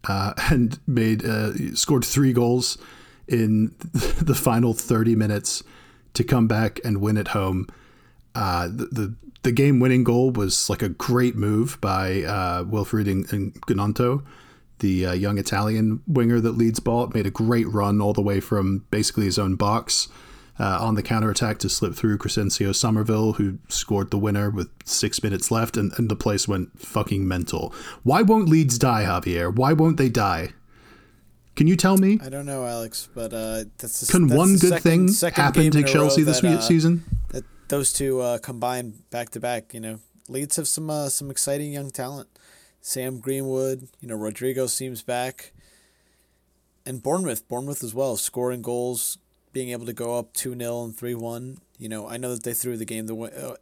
uh, 0.07 0.33
and 0.49 0.79
made 0.87 1.23
uh, 1.23 1.75
scored 1.75 2.03
three 2.03 2.33
goals 2.33 2.79
in 3.27 3.75
the 3.93 4.35
final 4.35 4.73
30 4.73 5.15
minutes 5.15 5.63
to 6.15 6.23
come 6.23 6.47
back 6.47 6.79
and 6.83 7.01
win 7.01 7.17
at 7.17 7.29
home. 7.29 7.67
Uh, 8.33 8.67
the, 8.67 8.85
the 8.85 9.15
the 9.43 9.51
game 9.51 9.81
winning 9.81 10.05
goal 10.05 10.31
was 10.31 10.69
like 10.69 10.81
a 10.81 10.87
great 10.87 11.35
move 11.35 11.77
by 11.81 12.23
uh, 12.23 12.63
Wilfried 12.63 13.05
Gnonto, 13.67 14.23
the 14.79 15.05
uh, 15.05 15.13
young 15.13 15.37
Italian 15.37 16.01
winger 16.07 16.39
that 16.39 16.57
Leeds 16.57 16.79
bought. 16.79 17.13
Made 17.13 17.25
a 17.25 17.31
great 17.31 17.67
run 17.67 18.01
all 18.01 18.13
the 18.13 18.21
way 18.21 18.39
from 18.39 18.85
basically 18.91 19.25
his 19.25 19.39
own 19.39 19.55
box 19.55 20.07
uh, 20.59 20.77
on 20.79 20.95
the 20.95 21.03
counterattack 21.03 21.57
to 21.59 21.69
slip 21.69 21.95
through 21.95 22.17
Crysencio 22.17 22.75
Summerville, 22.75 23.33
who 23.33 23.57
scored 23.69 24.11
the 24.11 24.17
winner 24.17 24.49
with 24.49 24.69
six 24.85 25.23
minutes 25.23 25.49
left, 25.49 25.77
and, 25.77 25.91
and 25.97 26.09
the 26.09 26.15
place 26.15 26.47
went 26.47 26.79
fucking 26.79 27.27
mental. 27.27 27.73
Why 28.03 28.21
won't 28.21 28.49
Leeds 28.49 28.77
die, 28.77 29.03
Javier? 29.05 29.53
Why 29.53 29.73
won't 29.73 29.97
they 29.97 30.09
die? 30.09 30.53
Can 31.55 31.67
you 31.67 31.75
tell 31.75 31.97
me? 31.97 32.19
I 32.21 32.29
don't 32.29 32.45
know, 32.45 32.65
Alex, 32.65 33.09
but 33.13 33.31
uh, 33.31 33.65
that's 33.77 34.01
the, 34.01 34.11
Can 34.11 34.27
that's 34.27 34.37
one 34.37 34.53
good 34.53 34.69
second, 34.69 34.81
thing 34.81 35.07
second 35.09 35.43
happen 35.43 35.71
to 35.71 35.77
in 35.77 35.83
a 35.83 35.87
row 35.87 35.93
Chelsea 35.93 36.23
this 36.23 36.41
that, 36.41 36.57
uh, 36.57 36.61
season? 36.61 37.03
That 37.29 37.43
those 37.67 37.93
two 37.93 38.21
uh, 38.21 38.39
combined 38.39 39.09
back 39.11 39.29
to 39.31 39.39
back, 39.39 39.73
you 39.73 39.79
know, 39.79 39.99
Leeds 40.27 40.55
have 40.55 40.67
some 40.67 40.89
uh, 40.89 41.09
some 41.09 41.29
exciting 41.29 41.71
young 41.71 41.91
talent. 41.91 42.27
Sam 42.85 43.19
Greenwood, 43.19 43.87
you 44.01 44.09
know, 44.09 44.15
Rodrigo 44.15 44.67
seems 44.67 45.01
back, 45.01 45.53
and 46.85 47.01
Bournemouth, 47.01 47.47
Bournemouth 47.47 47.81
as 47.81 47.93
well, 47.93 48.17
scoring 48.17 48.61
goals, 48.61 49.17
being 49.53 49.69
able 49.69 49.85
to 49.85 49.93
go 49.93 50.19
up 50.19 50.33
two 50.33 50.53
0 50.53 50.83
and 50.83 50.95
three 50.95 51.15
one. 51.15 51.59
You 51.79 51.87
know, 51.87 52.09
I 52.09 52.17
know 52.17 52.35
that 52.35 52.43
they 52.43 52.53
threw 52.53 52.75
the 52.75 52.83
game 52.83 53.07
the 53.07 53.15
uh, 53.15 53.55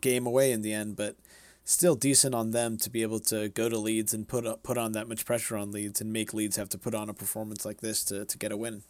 game 0.00 0.26
away 0.26 0.52
in 0.52 0.62
the 0.62 0.72
end, 0.72 0.96
but 0.96 1.16
still 1.64 1.94
decent 1.94 2.34
on 2.34 2.52
them 2.52 2.78
to 2.78 2.88
be 2.88 3.02
able 3.02 3.20
to 3.20 3.50
go 3.50 3.68
to 3.68 3.76
Leeds 3.78 4.14
and 4.14 4.26
put 4.26 4.46
up, 4.46 4.62
put 4.62 4.78
on 4.78 4.92
that 4.92 5.06
much 5.06 5.26
pressure 5.26 5.58
on 5.58 5.70
Leeds 5.70 6.00
and 6.00 6.10
make 6.10 6.32
Leeds 6.32 6.56
have 6.56 6.70
to 6.70 6.78
put 6.78 6.94
on 6.94 7.10
a 7.10 7.14
performance 7.14 7.66
like 7.66 7.82
this 7.82 8.02
to, 8.04 8.24
to 8.24 8.38
get 8.38 8.52
a 8.52 8.56
win. 8.56 8.84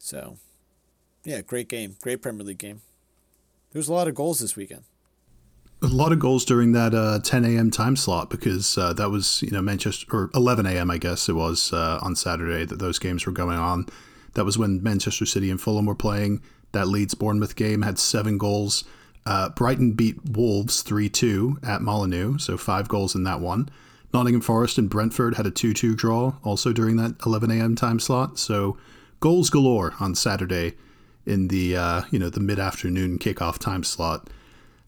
So, 0.00 0.36
yeah, 1.22 1.42
great 1.42 1.68
game, 1.68 1.94
great 2.02 2.22
Premier 2.22 2.44
League 2.44 2.58
game. 2.58 2.80
There 3.70 3.78
was 3.78 3.88
a 3.88 3.94
lot 3.94 4.08
of 4.08 4.16
goals 4.16 4.40
this 4.40 4.56
weekend. 4.56 4.82
A 5.82 5.86
lot 5.88 6.12
of 6.12 6.18
goals 6.18 6.44
during 6.44 6.72
that 6.72 6.94
uh, 6.94 7.18
10 7.22 7.44
a.m. 7.44 7.70
time 7.70 7.96
slot 7.96 8.30
because 8.30 8.78
uh, 8.78 8.92
that 8.94 9.10
was 9.10 9.42
you 9.42 9.50
know 9.50 9.60
Manchester 9.60 10.06
or 10.10 10.30
11 10.34 10.66
a.m. 10.66 10.90
I 10.90 10.98
guess 10.98 11.28
it 11.28 11.34
was 11.34 11.72
uh, 11.72 11.98
on 12.00 12.16
Saturday 12.16 12.64
that 12.64 12.78
those 12.78 12.98
games 12.98 13.26
were 13.26 13.32
going 13.32 13.58
on. 13.58 13.86
That 14.32 14.44
was 14.44 14.56
when 14.56 14.82
Manchester 14.82 15.26
City 15.26 15.50
and 15.50 15.60
Fulham 15.60 15.86
were 15.86 15.94
playing. 15.94 16.42
That 16.72 16.88
Leeds 16.88 17.14
Bournemouth 17.14 17.54
game 17.54 17.82
had 17.82 17.98
seven 17.98 18.38
goals. 18.38 18.84
Uh, 19.26 19.48
Brighton 19.50 19.92
beat 19.92 20.16
Wolves 20.28 20.82
3 20.82 21.08
2 21.08 21.58
at 21.62 21.82
Molineux, 21.82 22.38
so 22.38 22.56
five 22.56 22.88
goals 22.88 23.14
in 23.14 23.24
that 23.24 23.40
one. 23.40 23.68
Nottingham 24.12 24.42
Forest 24.42 24.78
and 24.78 24.88
Brentford 24.88 25.34
had 25.34 25.46
a 25.46 25.50
2 25.50 25.74
2 25.74 25.94
draw 25.94 26.34
also 26.42 26.72
during 26.72 26.96
that 26.96 27.14
11 27.26 27.50
a.m. 27.50 27.74
time 27.74 27.98
slot. 27.98 28.38
So 28.38 28.78
goals 29.20 29.50
galore 29.50 29.94
on 30.00 30.14
Saturday 30.14 30.74
in 31.26 31.48
the 31.48 31.76
uh, 31.76 32.02
you 32.10 32.18
know 32.18 32.30
the 32.30 32.40
mid 32.40 32.58
afternoon 32.58 33.18
kickoff 33.18 33.58
time 33.58 33.84
slot. 33.84 34.28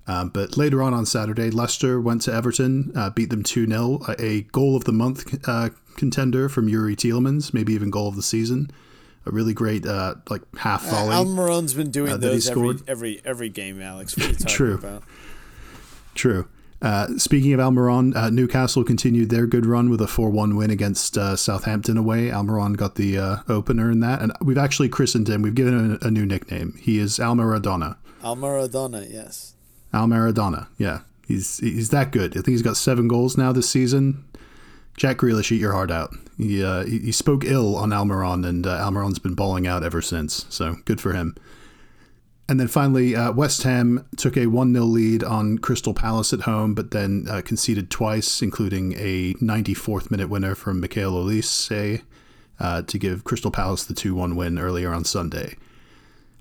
Um, 0.08 0.28
but 0.28 0.56
later 0.56 0.82
on 0.82 0.94
on 0.94 1.04
Saturday, 1.04 1.50
Leicester 1.50 2.00
went 2.00 2.22
to 2.22 2.32
Everton, 2.32 2.92
uh, 2.94 3.10
beat 3.10 3.30
them 3.30 3.42
2 3.42 3.66
0. 3.66 4.00
A 4.18 4.42
goal 4.52 4.76
of 4.76 4.84
the 4.84 4.92
month 4.92 5.36
uh, 5.48 5.70
contender 5.96 6.48
from 6.48 6.68
Youri 6.68 6.94
Tielemans, 6.94 7.52
maybe 7.52 7.72
even 7.72 7.90
goal 7.90 8.08
of 8.08 8.16
the 8.16 8.22
season. 8.22 8.70
A 9.24 9.32
really 9.32 9.54
great 9.54 9.84
uh, 9.84 10.14
like 10.30 10.42
half 10.56 10.84
volley. 10.84 11.12
Uh, 11.12 11.24
Almiron's 11.24 11.74
been 11.74 11.90
doing 11.90 12.12
uh, 12.12 12.16
those 12.16 12.48
every, 12.48 12.78
every 12.86 13.20
every 13.24 13.48
game, 13.48 13.82
Alex. 13.82 14.14
True. 14.46 14.74
About? 14.74 15.02
True. 16.14 16.46
Uh, 16.80 17.08
speaking 17.18 17.52
of 17.52 17.58
Almiron, 17.58 18.14
uh, 18.14 18.30
Newcastle 18.30 18.84
continued 18.84 19.30
their 19.30 19.46
good 19.46 19.66
run 19.66 19.90
with 19.90 20.00
a 20.00 20.06
4 20.06 20.30
1 20.30 20.54
win 20.56 20.70
against 20.70 21.18
uh, 21.18 21.34
Southampton 21.34 21.96
away. 21.96 22.28
Almiron 22.28 22.76
got 22.76 22.94
the 22.94 23.18
uh, 23.18 23.36
opener 23.48 23.90
in 23.90 24.00
that. 24.00 24.20
And 24.22 24.32
we've 24.40 24.58
actually 24.58 24.88
christened 24.88 25.28
him, 25.28 25.42
we've 25.42 25.54
given 25.54 25.74
him 25.76 25.98
a, 26.00 26.06
a 26.06 26.10
new 26.10 26.26
nickname. 26.26 26.78
He 26.80 26.98
is 26.98 27.18
Al 27.18 27.34
Maradona. 27.34 27.96
Al 28.22 28.36
Maradona, 28.36 29.10
yes. 29.10 29.55
Al 29.96 30.06
Maradona, 30.06 30.68
yeah. 30.78 31.00
He's, 31.26 31.58
he's 31.58 31.90
that 31.90 32.12
good. 32.12 32.32
I 32.32 32.34
think 32.34 32.48
he's 32.48 32.62
got 32.62 32.76
seven 32.76 33.08
goals 33.08 33.36
now 33.36 33.50
this 33.50 33.68
season. 33.68 34.24
Jack 34.96 35.16
Grealish, 35.16 35.50
eat 35.50 35.60
your 35.60 35.72
heart 35.72 35.90
out. 35.90 36.14
He, 36.38 36.62
uh, 36.62 36.84
he, 36.84 36.98
he, 37.00 37.12
spoke 37.12 37.44
ill 37.44 37.74
on 37.76 37.90
Almiron, 37.90 38.46
and 38.46 38.66
uh, 38.66 38.78
Almiron's 38.78 39.18
been 39.18 39.34
balling 39.34 39.66
out 39.66 39.82
ever 39.82 40.00
since. 40.00 40.46
So 40.48 40.76
good 40.84 41.00
for 41.00 41.12
him. 41.12 41.34
And 42.48 42.60
then 42.60 42.68
finally, 42.68 43.16
uh, 43.16 43.32
West 43.32 43.64
Ham 43.64 44.06
took 44.16 44.36
a 44.36 44.46
1 44.46 44.72
0 44.72 44.84
lead 44.84 45.24
on 45.24 45.58
Crystal 45.58 45.92
Palace 45.92 46.32
at 46.32 46.42
home, 46.42 46.74
but 46.74 46.92
then 46.92 47.26
uh, 47.28 47.42
conceded 47.44 47.90
twice, 47.90 48.40
including 48.40 48.92
a 48.94 49.34
94th 49.34 50.10
minute 50.10 50.28
winner 50.28 50.54
from 50.54 50.80
Michael 50.80 51.24
Olise 51.24 52.02
uh, 52.60 52.82
to 52.82 52.98
give 52.98 53.24
Crystal 53.24 53.50
Palace 53.50 53.84
the 53.84 53.94
2 53.94 54.14
1 54.14 54.36
win 54.36 54.58
earlier 54.58 54.92
on 54.92 55.04
Sunday. 55.04 55.56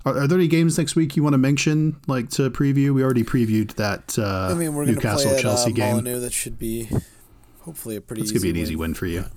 Are, 0.06 0.20
are, 0.20 0.26
there 0.28 0.38
any 0.38 0.46
games 0.46 0.78
next 0.78 0.94
week 0.94 1.16
you 1.16 1.24
want 1.24 1.34
to 1.34 1.38
mention, 1.38 2.00
like 2.06 2.30
to 2.30 2.48
preview? 2.50 2.94
We 2.94 3.02
already 3.02 3.24
previewed 3.24 3.74
that 3.74 4.16
uh, 4.16 4.52
I 4.52 4.54
mean, 4.54 4.72
we're 4.72 4.84
Newcastle 4.84 5.30
play 5.30 5.36
at, 5.36 5.42
Chelsea 5.42 5.72
uh, 5.72 5.74
game. 5.74 6.04
That 6.04 6.32
should 6.32 6.58
be 6.60 6.88
hopefully 7.62 7.96
a 7.96 8.00
pretty. 8.00 8.22
It's 8.22 8.30
gonna 8.30 8.40
be 8.40 8.50
an 8.50 8.54
win. 8.54 8.62
easy 8.62 8.76
win 8.76 8.94
for 8.94 9.06
you. 9.06 9.20
Yeah. 9.22 9.28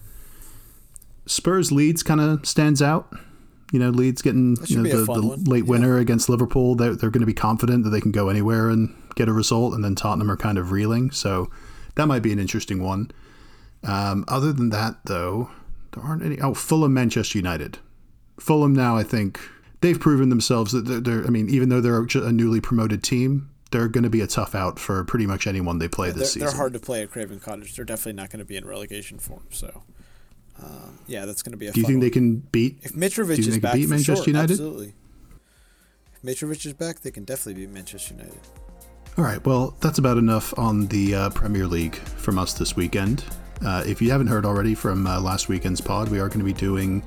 Spurs 1.25 1.71
Leeds 1.71 2.03
kind 2.03 2.21
of 2.21 2.45
stands 2.45 2.81
out. 2.83 3.11
You 3.71 3.79
know, 3.79 3.89
Leeds 3.89 4.21
getting 4.21 4.57
you 4.65 4.81
know, 4.81 4.89
the, 4.89 5.05
the 5.05 5.49
late 5.49 5.65
yeah. 5.65 5.69
winner 5.69 5.97
against 5.97 6.29
Liverpool. 6.29 6.75
They're, 6.75 6.95
they're 6.95 7.11
going 7.11 7.21
to 7.21 7.27
be 7.27 7.35
confident 7.35 7.83
that 7.83 7.91
they 7.91 8.01
can 8.01 8.11
go 8.11 8.29
anywhere 8.29 8.69
and 8.69 8.95
get 9.15 9.29
a 9.29 9.33
result, 9.33 9.73
and 9.73 9.83
then 9.83 9.93
Tottenham 9.93 10.31
are 10.31 10.37
kind 10.37 10.57
of 10.57 10.71
reeling. 10.71 11.11
So 11.11 11.51
that 11.95 12.07
might 12.07 12.23
be 12.23 12.31
an 12.31 12.39
interesting 12.39 12.81
one. 12.81 13.11
Um, 13.83 14.25
other 14.27 14.51
than 14.51 14.69
that, 14.69 14.95
though, 15.05 15.51
there 15.91 16.03
aren't 16.03 16.23
any. 16.23 16.39
Oh, 16.39 16.55
Fulham, 16.55 16.93
Manchester 16.93 17.37
United. 17.37 17.77
Fulham 18.39 18.73
now, 18.73 18.97
I 18.97 19.03
think 19.03 19.39
they've 19.81 19.99
proven 19.99 20.29
themselves 20.29 20.71
that 20.71 20.85
they're, 20.85 20.99
they're 20.99 21.25
I 21.25 21.29
mean, 21.29 21.49
even 21.49 21.69
though 21.69 21.81
they're 21.81 22.05
a 22.23 22.31
newly 22.31 22.61
promoted 22.61 23.03
team, 23.03 23.49
they're 23.71 23.87
going 23.87 24.03
to 24.03 24.09
be 24.09 24.21
a 24.21 24.27
tough 24.27 24.55
out 24.55 24.79
for 24.79 25.03
pretty 25.03 25.27
much 25.27 25.47
anyone 25.47 25.79
they 25.79 25.87
play 25.87 26.07
yeah, 26.07 26.13
this 26.13 26.19
they're, 26.19 26.25
season. 26.27 26.47
They're 26.47 26.57
hard 26.57 26.73
to 26.73 26.79
play 26.79 27.03
at 27.03 27.11
Craven 27.11 27.39
Cottage. 27.39 27.75
They're 27.75 27.85
definitely 27.85 28.13
not 28.13 28.29
going 28.29 28.39
to 28.39 28.45
be 28.45 28.57
in 28.57 28.65
relegation 28.65 29.19
form. 29.19 29.45
So 29.51 29.83
um, 30.63 30.99
yeah, 31.07 31.25
that's 31.25 31.41
going 31.41 31.51
to 31.51 31.57
be 31.57 31.67
a. 31.67 31.71
Do 31.71 31.79
you 31.79 31.85
think 31.85 31.97
one. 31.97 32.01
they 32.01 32.09
can 32.09 32.37
beat? 32.37 32.79
If 32.81 32.93
Mitrovic 32.93 33.39
is 33.39 33.57
back, 33.59 33.73
beat 33.73 33.89
Manchester 33.89 34.15
sure, 34.15 34.27
United? 34.27 34.53
Absolutely. 34.53 34.93
If 36.13 36.21
Mitrovic 36.21 36.65
is 36.65 36.73
back, 36.73 37.01
they 37.01 37.11
can 37.11 37.23
definitely 37.23 37.65
beat 37.65 37.73
Manchester 37.73 38.15
United. 38.15 38.39
All 39.17 39.23
right, 39.23 39.43
well, 39.45 39.75
that's 39.81 39.97
about 39.97 40.17
enough 40.17 40.57
on 40.57 40.87
the 40.87 41.13
uh, 41.15 41.29
Premier 41.31 41.67
League 41.67 41.95
from 41.95 42.39
us 42.39 42.53
this 42.53 42.75
weekend. 42.75 43.23
Uh, 43.65 43.83
if 43.85 44.01
you 44.01 44.11
haven't 44.11 44.27
heard 44.27 44.45
already 44.45 44.73
from 44.73 45.05
uh, 45.05 45.19
last 45.19 45.49
weekend's 45.49 45.81
pod, 45.81 46.07
we 46.07 46.19
are 46.19 46.29
going 46.29 46.39
to 46.39 46.45
be 46.45 46.53
doing 46.53 47.03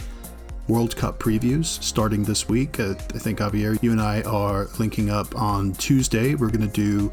World 0.68 0.96
Cup 0.96 1.18
previews 1.18 1.66
starting 1.82 2.24
this 2.24 2.48
week. 2.48 2.78
Uh, 2.78 2.94
I 3.14 3.18
think, 3.18 3.40
Javier, 3.40 3.80
you 3.82 3.92
and 3.92 4.00
I 4.00 4.22
are 4.22 4.68
linking 4.78 5.10
up 5.10 5.34
on 5.36 5.72
Tuesday. 5.72 6.34
We're 6.34 6.50
going 6.50 6.68
to 6.68 6.72
do 6.72 7.12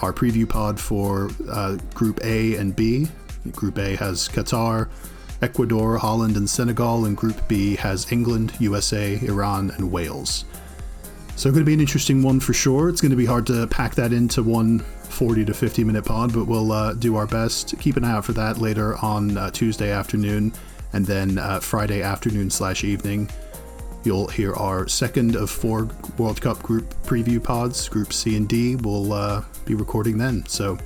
our 0.00 0.12
preview 0.12 0.48
pod 0.48 0.78
for 0.78 1.30
uh, 1.50 1.78
Group 1.94 2.20
A 2.22 2.56
and 2.56 2.74
B. 2.76 3.08
Group 3.52 3.78
A 3.78 3.96
has 3.96 4.28
Qatar, 4.28 4.88
Ecuador, 5.40 5.96
Holland, 5.98 6.36
and 6.36 6.48
Senegal, 6.48 7.06
and 7.06 7.16
Group 7.16 7.48
B 7.48 7.76
has 7.76 8.10
England, 8.12 8.52
USA, 8.60 9.18
Iran, 9.22 9.70
and 9.70 9.90
Wales. 9.90 10.44
So, 11.34 11.50
going 11.50 11.62
to 11.62 11.66
be 11.66 11.74
an 11.74 11.80
interesting 11.80 12.22
one 12.22 12.40
for 12.40 12.52
sure. 12.52 12.88
It's 12.88 13.00
going 13.00 13.10
to 13.10 13.16
be 13.16 13.26
hard 13.26 13.46
to 13.46 13.66
pack 13.68 13.94
that 13.94 14.12
into 14.12 14.42
one 14.42 14.80
40 15.12 15.44
to 15.46 15.54
50 15.54 15.84
minute 15.84 16.04
pod, 16.04 16.32
but 16.32 16.44
we'll 16.44 16.72
uh, 16.72 16.94
do 16.94 17.16
our 17.16 17.26
best. 17.26 17.78
Keep 17.78 17.96
an 17.96 18.04
eye 18.04 18.12
out 18.12 18.24
for 18.24 18.32
that 18.32 18.58
later 18.58 18.96
on 18.98 19.36
uh, 19.36 19.50
Tuesday 19.50 19.90
afternoon, 19.90 20.52
and 20.92 21.06
then 21.06 21.38
uh, 21.38 21.60
Friday 21.60 22.02
afternoon 22.02 22.50
slash 22.50 22.84
evening. 22.84 23.28
You'll 24.04 24.26
hear 24.28 24.52
our 24.54 24.88
second 24.88 25.36
of 25.36 25.48
four 25.50 25.88
World 26.18 26.40
Cup 26.40 26.62
group 26.62 26.92
preview 27.04 27.42
pods. 27.42 27.88
Group 27.88 28.12
C 28.12 28.36
and 28.36 28.48
D 28.48 28.76
will 28.76 29.12
uh, 29.12 29.44
be 29.64 29.74
recording 29.74 30.18
then. 30.18 30.44
So, 30.46 30.76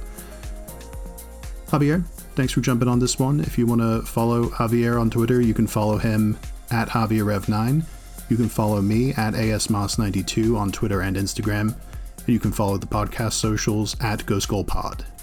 Javier, 1.68 2.04
thanks 2.34 2.52
for 2.52 2.60
jumping 2.60 2.88
on 2.88 2.98
this 2.98 3.18
one. 3.18 3.40
If 3.40 3.56
you 3.56 3.66
want 3.66 3.80
to 3.80 4.02
follow 4.02 4.46
Javier 4.50 5.00
on 5.00 5.08
Twitter, 5.08 5.40
you 5.40 5.54
can 5.54 5.66
follow 5.66 5.96
him 5.96 6.38
at 6.70 6.88
JavierRev9. 6.88 7.84
You 8.28 8.36
can 8.36 8.48
follow 8.48 8.82
me 8.82 9.12
at 9.12 9.34
ASMoss92 9.34 10.58
on 10.58 10.72
Twitter 10.72 11.00
and 11.00 11.16
Instagram. 11.16 11.74
And 12.18 12.28
you 12.28 12.40
can 12.40 12.52
follow 12.52 12.76
the 12.76 12.86
podcast 12.86 13.34
socials 13.34 13.96
at 14.00 14.26
GhostGoalPod. 14.26 15.15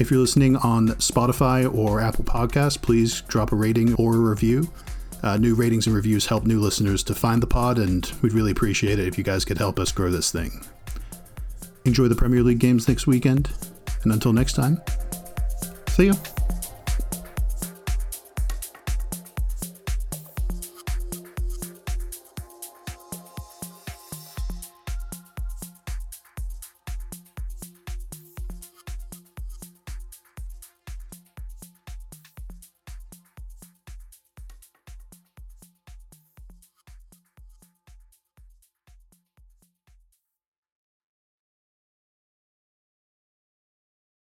If 0.00 0.10
you're 0.10 0.20
listening 0.20 0.56
on 0.56 0.88
Spotify 0.88 1.72
or 1.72 2.00
Apple 2.00 2.24
Podcasts, 2.24 2.80
please 2.80 3.20
drop 3.22 3.52
a 3.52 3.56
rating 3.56 3.94
or 3.94 4.14
a 4.14 4.18
review. 4.18 4.68
Uh, 5.22 5.36
new 5.36 5.54
ratings 5.54 5.86
and 5.86 5.94
reviews 5.94 6.26
help 6.26 6.44
new 6.44 6.58
listeners 6.58 7.04
to 7.04 7.14
find 7.14 7.42
the 7.42 7.46
pod, 7.46 7.78
and 7.78 8.10
we'd 8.22 8.32
really 8.32 8.50
appreciate 8.50 8.98
it 8.98 9.06
if 9.06 9.18
you 9.18 9.22
guys 9.22 9.44
could 9.44 9.58
help 9.58 9.78
us 9.78 9.92
grow 9.92 10.10
this 10.10 10.32
thing. 10.32 10.64
Enjoy 11.84 12.08
the 12.08 12.14
Premier 12.14 12.42
League 12.42 12.58
games 12.58 12.88
next 12.88 13.06
weekend, 13.06 13.50
and 14.02 14.12
until 14.12 14.32
next 14.32 14.54
time, 14.54 14.80
See 16.00 16.06
you. 16.06 16.39